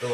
to 0.00 0.08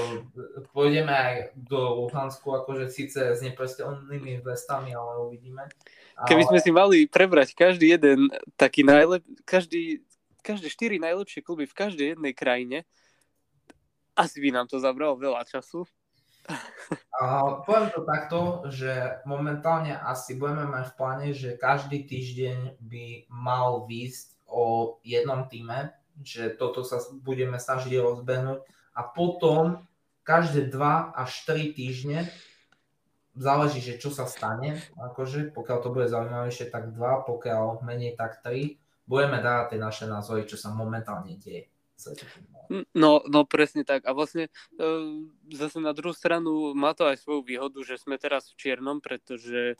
pôjdeme 0.74 1.10
aj 1.10 1.54
do 1.54 2.06
Luhansku, 2.06 2.50
akože 2.50 2.90
síce 2.90 3.20
s 3.34 3.40
neprestelnými 3.42 4.42
vestami, 4.42 4.90
ale 4.94 5.22
uvidíme. 5.22 5.70
Ale... 6.18 6.26
Keby 6.26 6.42
sme 6.50 6.58
si 6.58 6.70
mali 6.74 7.06
prebrať 7.06 7.54
každý 7.54 7.94
jeden 7.94 8.32
taký 8.58 8.82
najlep... 8.82 9.22
každý, 9.46 10.02
každé 10.42 10.66
štyri 10.66 10.96
najlepšie 10.98 11.46
kluby 11.46 11.70
v 11.70 11.78
každej 11.78 12.06
jednej 12.18 12.34
krajine, 12.34 12.78
asi 14.18 14.42
by 14.42 14.50
nám 14.50 14.66
to 14.66 14.82
zabralo 14.82 15.14
veľa 15.14 15.46
času. 15.46 15.86
A 17.20 17.60
poviem 17.62 17.92
to 17.92 18.02
takto, 18.08 18.38
že 18.72 19.20
momentálne 19.28 19.92
asi 19.94 20.34
budeme 20.34 20.64
mať 20.64 20.90
v 20.90 20.96
pláne, 20.96 21.26
že 21.36 21.60
každý 21.60 22.08
týždeň 22.08 22.80
by 22.82 23.28
mal 23.28 23.84
výsť 23.84 24.42
o 24.48 24.96
jednom 25.04 25.44
týme, 25.46 25.92
že 26.24 26.56
toto 26.56 26.82
sa 26.82 26.98
budeme 27.20 27.60
snažiť 27.60 28.00
rozbehnúť 28.00 28.64
a 28.98 29.06
potom 29.06 29.86
každé 30.26 30.74
2 30.74 31.14
až 31.14 31.30
3 31.46 31.78
týždne 31.78 32.26
záleží, 33.38 33.78
že 33.78 34.02
čo 34.02 34.10
sa 34.10 34.26
stane, 34.26 34.82
akože 34.98 35.54
pokiaľ 35.54 35.78
to 35.78 35.88
bude 35.94 36.10
zaujímavejšie, 36.10 36.74
tak 36.74 36.90
2, 36.90 37.30
pokiaľ 37.30 37.86
menej, 37.86 38.18
tak 38.18 38.42
3, 38.42 38.74
budeme 39.06 39.38
dávať 39.38 39.66
tie 39.72 39.78
naše 39.78 40.04
názory, 40.10 40.44
čo 40.44 40.58
sa 40.58 40.74
momentálne 40.74 41.38
deje. 41.38 41.70
No, 42.92 43.24
no 43.24 43.48
presne 43.48 43.82
tak. 43.82 44.04
A 44.04 44.12
vlastne 44.12 44.52
e, 44.76 44.84
zase 45.50 45.80
na 45.80 45.96
druhú 45.96 46.12
stranu 46.12 46.76
má 46.76 46.92
to 46.92 47.08
aj 47.08 47.16
svoju 47.24 47.40
výhodu, 47.42 47.80
že 47.80 47.96
sme 47.96 48.20
teraz 48.20 48.52
v 48.52 48.58
čiernom, 48.60 49.00
pretože 49.00 49.74
e, 49.74 49.76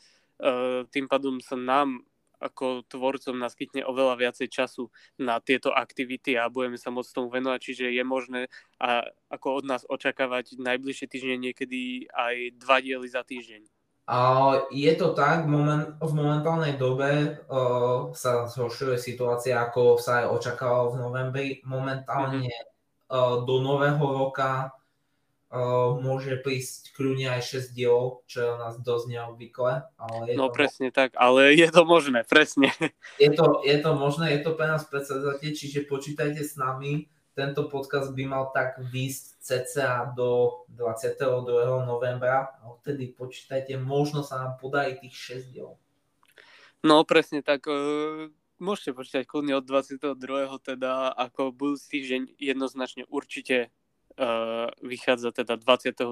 tým 0.89 1.07
pádom 1.07 1.39
sa 1.45 1.55
nám 1.55 2.08
ako 2.39 2.87
tvorcom 2.87 3.37
naskytne 3.39 3.83
oveľa 3.83 4.15
viacej 4.19 4.49
času 4.51 4.89
na 5.19 5.43
tieto 5.43 5.75
aktivity 5.75 6.39
a 6.39 6.47
budeme 6.47 6.79
sa 6.79 6.95
môcť 6.95 7.11
tomu 7.11 7.29
venovať, 7.35 7.61
čiže 7.61 7.91
je 7.91 8.05
možné 8.07 8.41
a 8.79 9.07
ako 9.29 9.63
od 9.63 9.65
nás 9.67 9.83
očakávať 9.85 10.59
najbližšie 10.63 11.07
týždne 11.11 11.37
niekedy 11.39 12.07
aj 12.15 12.55
dva 12.59 12.79
diely 12.79 13.11
za 13.11 13.27
týždeň. 13.27 13.67
Je 14.73 14.93
to 14.97 15.13
tak, 15.13 15.45
v 15.45 16.13
momentálnej 16.17 16.81
dobe 16.81 17.37
uh, 17.45 18.09
sa 18.17 18.49
zhoršuje 18.49 18.97
situácia, 18.97 19.61
ako 19.61 20.01
sa 20.01 20.25
aj 20.25 20.33
očakávalo 20.33 20.97
v 20.97 21.01
novembri. 21.05 21.49
Momentálne 21.69 22.49
mm-hmm. 22.49 23.13
uh, 23.13 23.45
do 23.45 23.61
nového 23.61 24.01
roka 24.01 24.73
môže 26.05 26.37
prísť 26.45 26.93
kľudne 26.93 27.33
aj 27.33 27.73
6 27.73 27.73
dielov, 27.73 28.25
čo 28.29 28.45
je 28.45 28.49
u 28.53 28.59
nás 28.61 28.75
dosť 28.85 29.05
neobvyklé. 29.09 29.73
Ale 29.97 30.17
je 30.29 30.37
no 30.37 30.53
to... 30.53 30.55
presne 30.61 30.89
tak, 30.93 31.17
ale 31.17 31.57
je 31.57 31.69
to 31.73 31.89
možné, 31.89 32.25
presne. 32.29 32.69
Je 33.23 33.33
to, 33.35 33.65
je 33.67 33.75
to 33.83 33.99
možné, 33.99 34.39
je 34.39 34.41
to 34.47 34.55
pre 34.55 34.71
nás 34.71 34.87
predsedatie, 34.87 35.51
čiže 35.51 35.91
počítajte 35.91 36.45
s 36.45 36.55
nami. 36.55 37.11
Tento 37.35 37.67
podcast 37.67 38.15
by 38.15 38.25
mal 38.27 38.51
tak 38.55 38.79
výsť 38.79 39.43
cca 39.43 40.11
do 40.15 40.63
22. 40.71 41.43
novembra 41.87 42.51
a 42.63 42.71
odtedy 42.71 43.11
počítajte, 43.11 43.75
možno 43.79 44.23
sa 44.23 44.43
nám 44.43 44.53
podarí 44.63 44.99
tých 44.99 45.43
6 45.43 45.55
dielov. 45.55 45.79
No 46.87 47.03
presne 47.03 47.43
tak, 47.43 47.67
uh 47.67 48.31
môžete 48.59 48.91
počítať 48.95 49.23
kľudne 49.25 49.55
od 49.59 49.65
22. 49.65 50.19
teda 50.63 51.15
ako 51.15 51.55
budúci 51.55 51.87
týždeň 51.99 52.23
jednoznačne 52.39 53.07
určite 53.07 53.71
uh, 54.19 54.69
vychádza 54.83 55.33
teda 55.33 55.57
22. 55.57 56.03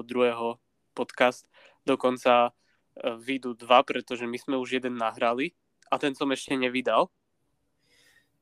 podcast, 0.95 1.45
dokonca 1.83 2.49
uh, 2.49 3.19
vyjdú 3.19 3.53
dva, 3.59 3.83
pretože 3.83 4.23
my 4.23 4.37
sme 4.39 4.55
už 4.57 4.81
jeden 4.81 4.95
nahrali 4.95 5.53
a 5.91 5.99
ten 5.99 6.15
som 6.15 6.31
ešte 6.31 6.55
nevydal. 6.55 7.11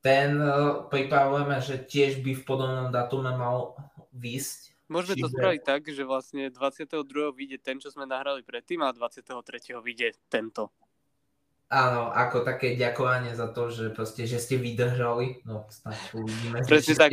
Ten 0.06 0.38
uh, 0.38 0.86
pripravujeme, 0.86 1.58
že 1.66 1.82
tiež 1.82 2.22
by 2.22 2.32
v 2.38 2.44
podobnom 2.46 2.94
datume 2.94 3.34
mal 3.34 3.74
výsť. 4.14 4.78
Môžeme 4.86 5.18
Čiže... 5.18 5.26
to 5.26 5.34
spraviť 5.34 5.62
tak, 5.66 5.82
že 5.90 6.04
vlastne 6.06 6.54
22. 6.54 7.34
vyjde 7.34 7.58
ten, 7.58 7.82
čo 7.82 7.90
sme 7.90 8.06
nahrali 8.06 8.46
predtým 8.46 8.86
a 8.86 8.94
23. 8.94 9.34
vyjde 9.82 10.14
tento. 10.30 10.70
Áno, 11.76 12.08
ako 12.08 12.48
také 12.48 12.80
ďakovanie 12.80 13.36
za 13.36 13.52
to, 13.52 13.68
že 13.68 13.92
proste, 13.92 14.24
že 14.24 14.40
ste 14.40 14.56
vydržali. 14.56 15.44
No, 15.44 15.68
snáď 15.68 16.00
uvidíme. 16.16 16.64
Presne 16.64 16.96
tak, 16.96 17.12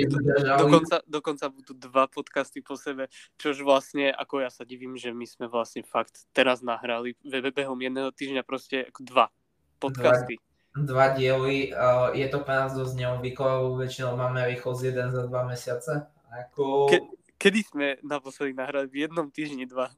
dokonca, 0.54 1.02
dokonca 1.02 1.50
budú 1.50 1.74
dva 1.74 2.06
podcasty 2.06 2.62
po 2.62 2.78
sebe, 2.78 3.10
čož 3.42 3.66
vlastne, 3.66 4.14
ako 4.14 4.46
ja 4.46 4.54
sa 4.54 4.62
divím, 4.62 4.94
že 4.94 5.10
my 5.10 5.26
sme 5.26 5.50
vlastne 5.50 5.82
fakt 5.82 6.30
teraz 6.30 6.62
nahrali 6.62 7.18
behom 7.26 7.74
jedného 7.74 8.14
týždňa 8.14 8.46
proste 8.46 8.86
dva 9.02 9.34
podcasty. 9.82 10.38
Dva, 10.78 11.10
dva 11.10 11.18
diely, 11.18 11.74
je 12.14 12.26
to 12.30 12.38
pre 12.46 12.54
nás 12.54 12.70
dosť 12.70 12.94
neobvyklé, 13.02 13.50
väčšinou 13.82 14.14
máme 14.14 14.46
rýchlosť 14.46 14.82
jeden 14.94 15.10
za 15.10 15.26
dva 15.26 15.42
mesiace. 15.42 16.06
Ako... 16.30 16.86
Ke, 16.86 17.02
kedy 17.34 17.60
sme 17.66 17.86
naposledy 18.06 18.54
nahrali? 18.54 18.86
V 18.86 19.10
jednom 19.10 19.26
týždni 19.26 19.66
dva. 19.66 19.90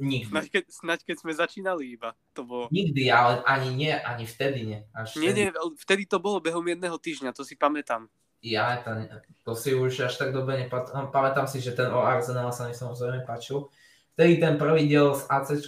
Nikdy. 0.00 0.30
Snaď 0.30 0.46
keď, 0.50 0.64
snaď 0.70 1.00
keď 1.06 1.16
sme 1.20 1.32
začínali 1.34 1.84
iba. 1.94 2.16
To 2.34 2.42
bolo... 2.42 2.64
Nikdy, 2.70 3.10
ale 3.10 3.42
ani 3.46 3.70
nie, 3.74 3.94
ani 3.94 4.24
vtedy 4.26 4.58
nie. 4.66 4.80
Až 4.90 5.18
nie, 5.18 5.30
vtedy... 5.30 5.40
nie, 5.48 5.74
vtedy 5.80 6.02
to 6.08 6.18
bolo 6.18 6.42
behom 6.42 6.64
jedného 6.66 6.98
týždňa, 6.98 7.36
to 7.36 7.46
si 7.46 7.54
pamätám. 7.54 8.10
Ja, 8.44 8.76
to, 8.84 8.92
to 9.46 9.52
si 9.56 9.72
už 9.72 10.04
až 10.04 10.14
tak 10.20 10.36
dobre 10.36 10.66
nepat... 10.66 10.92
No, 10.92 11.08
pamätám 11.08 11.48
si, 11.48 11.64
že 11.64 11.72
ten 11.72 11.88
o 11.88 12.04
Arsenal 12.04 12.52
sa 12.52 12.68
mi 12.68 12.76
samozrejme 12.76 13.24
páčil. 13.24 13.72
Vtedy 14.14 14.38
ten 14.38 14.54
prvý 14.60 14.86
diel 14.86 15.16
s 15.16 15.26
AC 15.26 15.64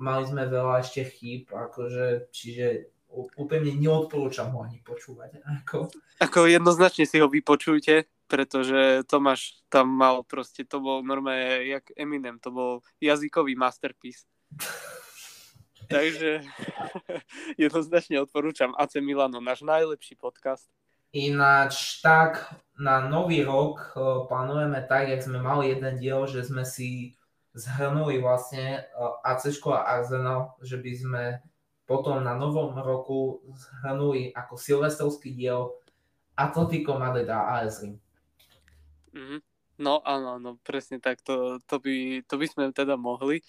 mali 0.00 0.24
sme 0.24 0.48
veľa 0.48 0.80
ešte 0.80 1.04
chýb, 1.04 1.50
akože, 1.52 2.32
čiže 2.32 2.88
úplne 3.10 3.74
neodporúčam 3.74 4.54
ho 4.54 4.62
ani 4.62 4.78
počúvať. 4.80 5.42
Ako... 5.42 5.90
ako 6.22 6.38
jednoznačne 6.46 7.04
si 7.04 7.18
ho 7.18 7.26
vypočujte, 7.26 8.06
pretože 8.30 9.02
Tomáš 9.10 9.58
tam 9.66 9.90
mal 9.90 10.22
proste, 10.22 10.62
to 10.62 10.78
bol 10.78 11.02
normálne 11.02 11.66
jak 11.66 11.90
Eminem, 11.98 12.38
to 12.38 12.54
bol 12.54 12.72
jazykový 13.02 13.58
masterpiece. 13.58 14.30
Takže 15.90 16.46
jednoznačne 17.66 18.22
odporúčam 18.22 18.70
AC 18.78 19.02
Milano, 19.02 19.42
náš 19.42 19.66
najlepší 19.66 20.14
podcast. 20.14 20.70
Ináč 21.10 21.98
tak, 21.98 22.54
na 22.78 23.02
nový 23.10 23.42
rok 23.42 23.98
plánujeme 24.30 24.86
tak, 24.86 25.10
jak 25.10 25.26
sme 25.26 25.42
mali 25.42 25.74
jeden 25.74 25.98
diel, 25.98 26.22
že 26.30 26.46
sme 26.46 26.62
si 26.62 27.18
zhrnuli 27.50 28.22
vlastne 28.22 28.86
AC 29.26 29.50
a 29.66 29.98
Arsenal, 29.98 30.54
že 30.62 30.78
by 30.78 30.92
sme 30.94 31.22
potom 31.82 32.22
na 32.22 32.38
novom 32.38 32.70
roku 32.78 33.42
zhrnuli 33.58 34.30
ako 34.30 34.54
silvestrovský 34.54 35.34
diel 35.34 35.74
Atletico 36.38 36.94
Madrid 36.94 37.26
a 37.26 37.58
AS 37.58 37.82
Rim. 37.82 37.98
Mm-hmm. 39.14 39.40
No 39.80 40.04
áno, 40.04 40.36
no 40.36 40.60
presne 40.60 41.00
tak, 41.00 41.24
to, 41.24 41.56
to, 41.64 41.80
by, 41.80 42.20
to 42.28 42.34
by 42.36 42.46
sme 42.46 42.62
teda 42.68 43.00
mohli. 43.00 43.40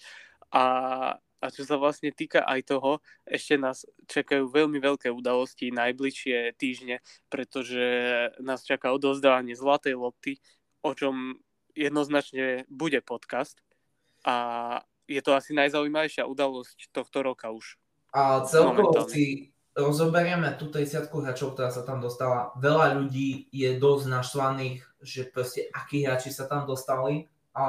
A, 0.48 0.64
a 1.20 1.46
čo 1.52 1.68
sa 1.68 1.76
vlastne 1.76 2.08
týka 2.08 2.40
aj 2.48 2.72
toho, 2.72 3.04
ešte 3.28 3.60
nás 3.60 3.84
čakajú 4.08 4.48
veľmi 4.48 4.80
veľké 4.80 5.12
udalosti 5.12 5.68
najbližšie 5.68 6.56
týždne, 6.56 7.04
pretože 7.28 7.84
nás 8.40 8.64
čaká 8.64 8.96
odozdávanie 8.96 9.52
zlatej 9.52 9.92
lopty, 9.92 10.40
o 10.80 10.96
čom 10.96 11.36
jednoznačne 11.76 12.64
bude 12.72 13.04
podcast. 13.04 13.60
A 14.24 14.80
je 15.04 15.20
to 15.20 15.36
asi 15.36 15.52
najzaujímavejšia 15.52 16.24
udalosť 16.24 16.88
tohto 16.96 17.20
roka 17.20 17.52
už. 17.52 17.76
A 18.16 18.44
celkovo 18.48 19.04
si 19.08 19.51
rozoberieme 19.72 20.52
tú 20.60 20.68
30 20.68 21.08
hráčov, 21.08 21.56
ktorá 21.56 21.72
sa 21.72 21.84
tam 21.84 22.04
dostala. 22.04 22.52
Veľa 22.60 23.00
ľudí 23.00 23.48
je 23.48 23.80
dosť 23.80 24.04
naštvaných, 24.08 24.84
že 25.00 25.24
proste 25.28 25.72
akí 25.72 26.04
hráči 26.04 26.28
sa 26.28 26.44
tam 26.44 26.68
dostali. 26.68 27.28
A 27.56 27.64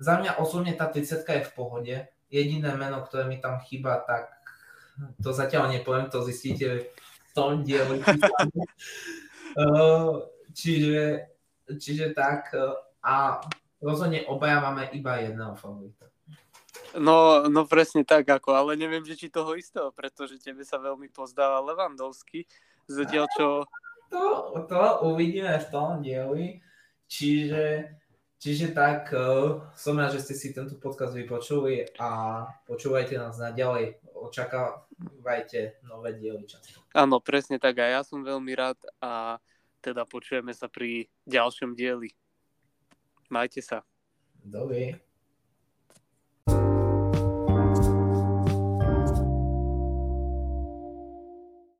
za 0.00 0.14
mňa 0.18 0.40
osobne 0.40 0.72
tá 0.72 0.88
30 0.88 1.24
je 1.24 1.48
v 1.48 1.54
pohode. 1.54 1.96
Jediné 2.32 2.72
meno, 2.76 3.04
ktoré 3.04 3.28
mi 3.28 3.36
tam 3.36 3.60
chýba, 3.60 4.00
tak 4.04 4.32
to 5.20 5.32
zatiaľ 5.32 5.68
nepoviem, 5.68 6.08
to 6.08 6.24
zistíte 6.24 6.88
v 6.88 7.30
tom 7.36 7.64
dieli. 7.64 8.00
čiže, 10.58 11.28
čiže 11.76 12.16
tak. 12.16 12.56
A 13.02 13.42
rozhodne 13.82 14.24
obaja 14.30 14.64
máme 14.64 14.88
iba 14.96 15.20
jedného 15.20 15.52
favorita. 15.58 16.11
No, 16.96 17.48
no 17.48 17.64
presne 17.64 18.04
tak 18.04 18.28
ako, 18.28 18.52
ale 18.52 18.76
neviem, 18.76 19.00
že 19.04 19.16
či 19.16 19.32
toho 19.32 19.56
istého, 19.56 19.88
pretože 19.92 20.36
tebe 20.36 20.60
sa 20.60 20.76
veľmi 20.76 21.08
pozdáva 21.08 21.64
Levandovský, 21.64 22.44
zatiaľ 22.84 23.26
čo... 23.32 23.46
To, 24.12 24.52
to 24.68 24.80
uvidíme 25.08 25.56
v 25.56 25.66
tom 25.72 26.04
dieli, 26.04 26.60
čiže, 27.08 27.96
čiže 28.36 28.76
tak 28.76 29.08
uh, 29.16 29.72
som 29.72 29.96
rád, 29.96 30.20
že 30.20 30.24
ste 30.28 30.34
si 30.36 30.52
tento 30.52 30.76
podcast 30.76 31.16
vypočuli 31.16 31.96
a 31.96 32.44
počúvajte 32.68 33.16
nás 33.16 33.40
naďalej, 33.40 34.04
očakávajte 34.12 35.80
nové 35.88 36.12
diely 36.20 36.44
často. 36.44 36.84
Áno, 36.92 37.24
presne 37.24 37.56
tak 37.56 37.80
a 37.80 37.88
ja 37.88 38.00
som 38.04 38.20
veľmi 38.20 38.52
rád 38.52 38.76
a 39.00 39.40
teda 39.80 40.04
počujeme 40.04 40.52
sa 40.52 40.68
pri 40.68 41.08
ďalšom 41.24 41.72
dieli. 41.72 42.12
Majte 43.32 43.64
sa. 43.64 43.80
Dobre. 44.44 45.11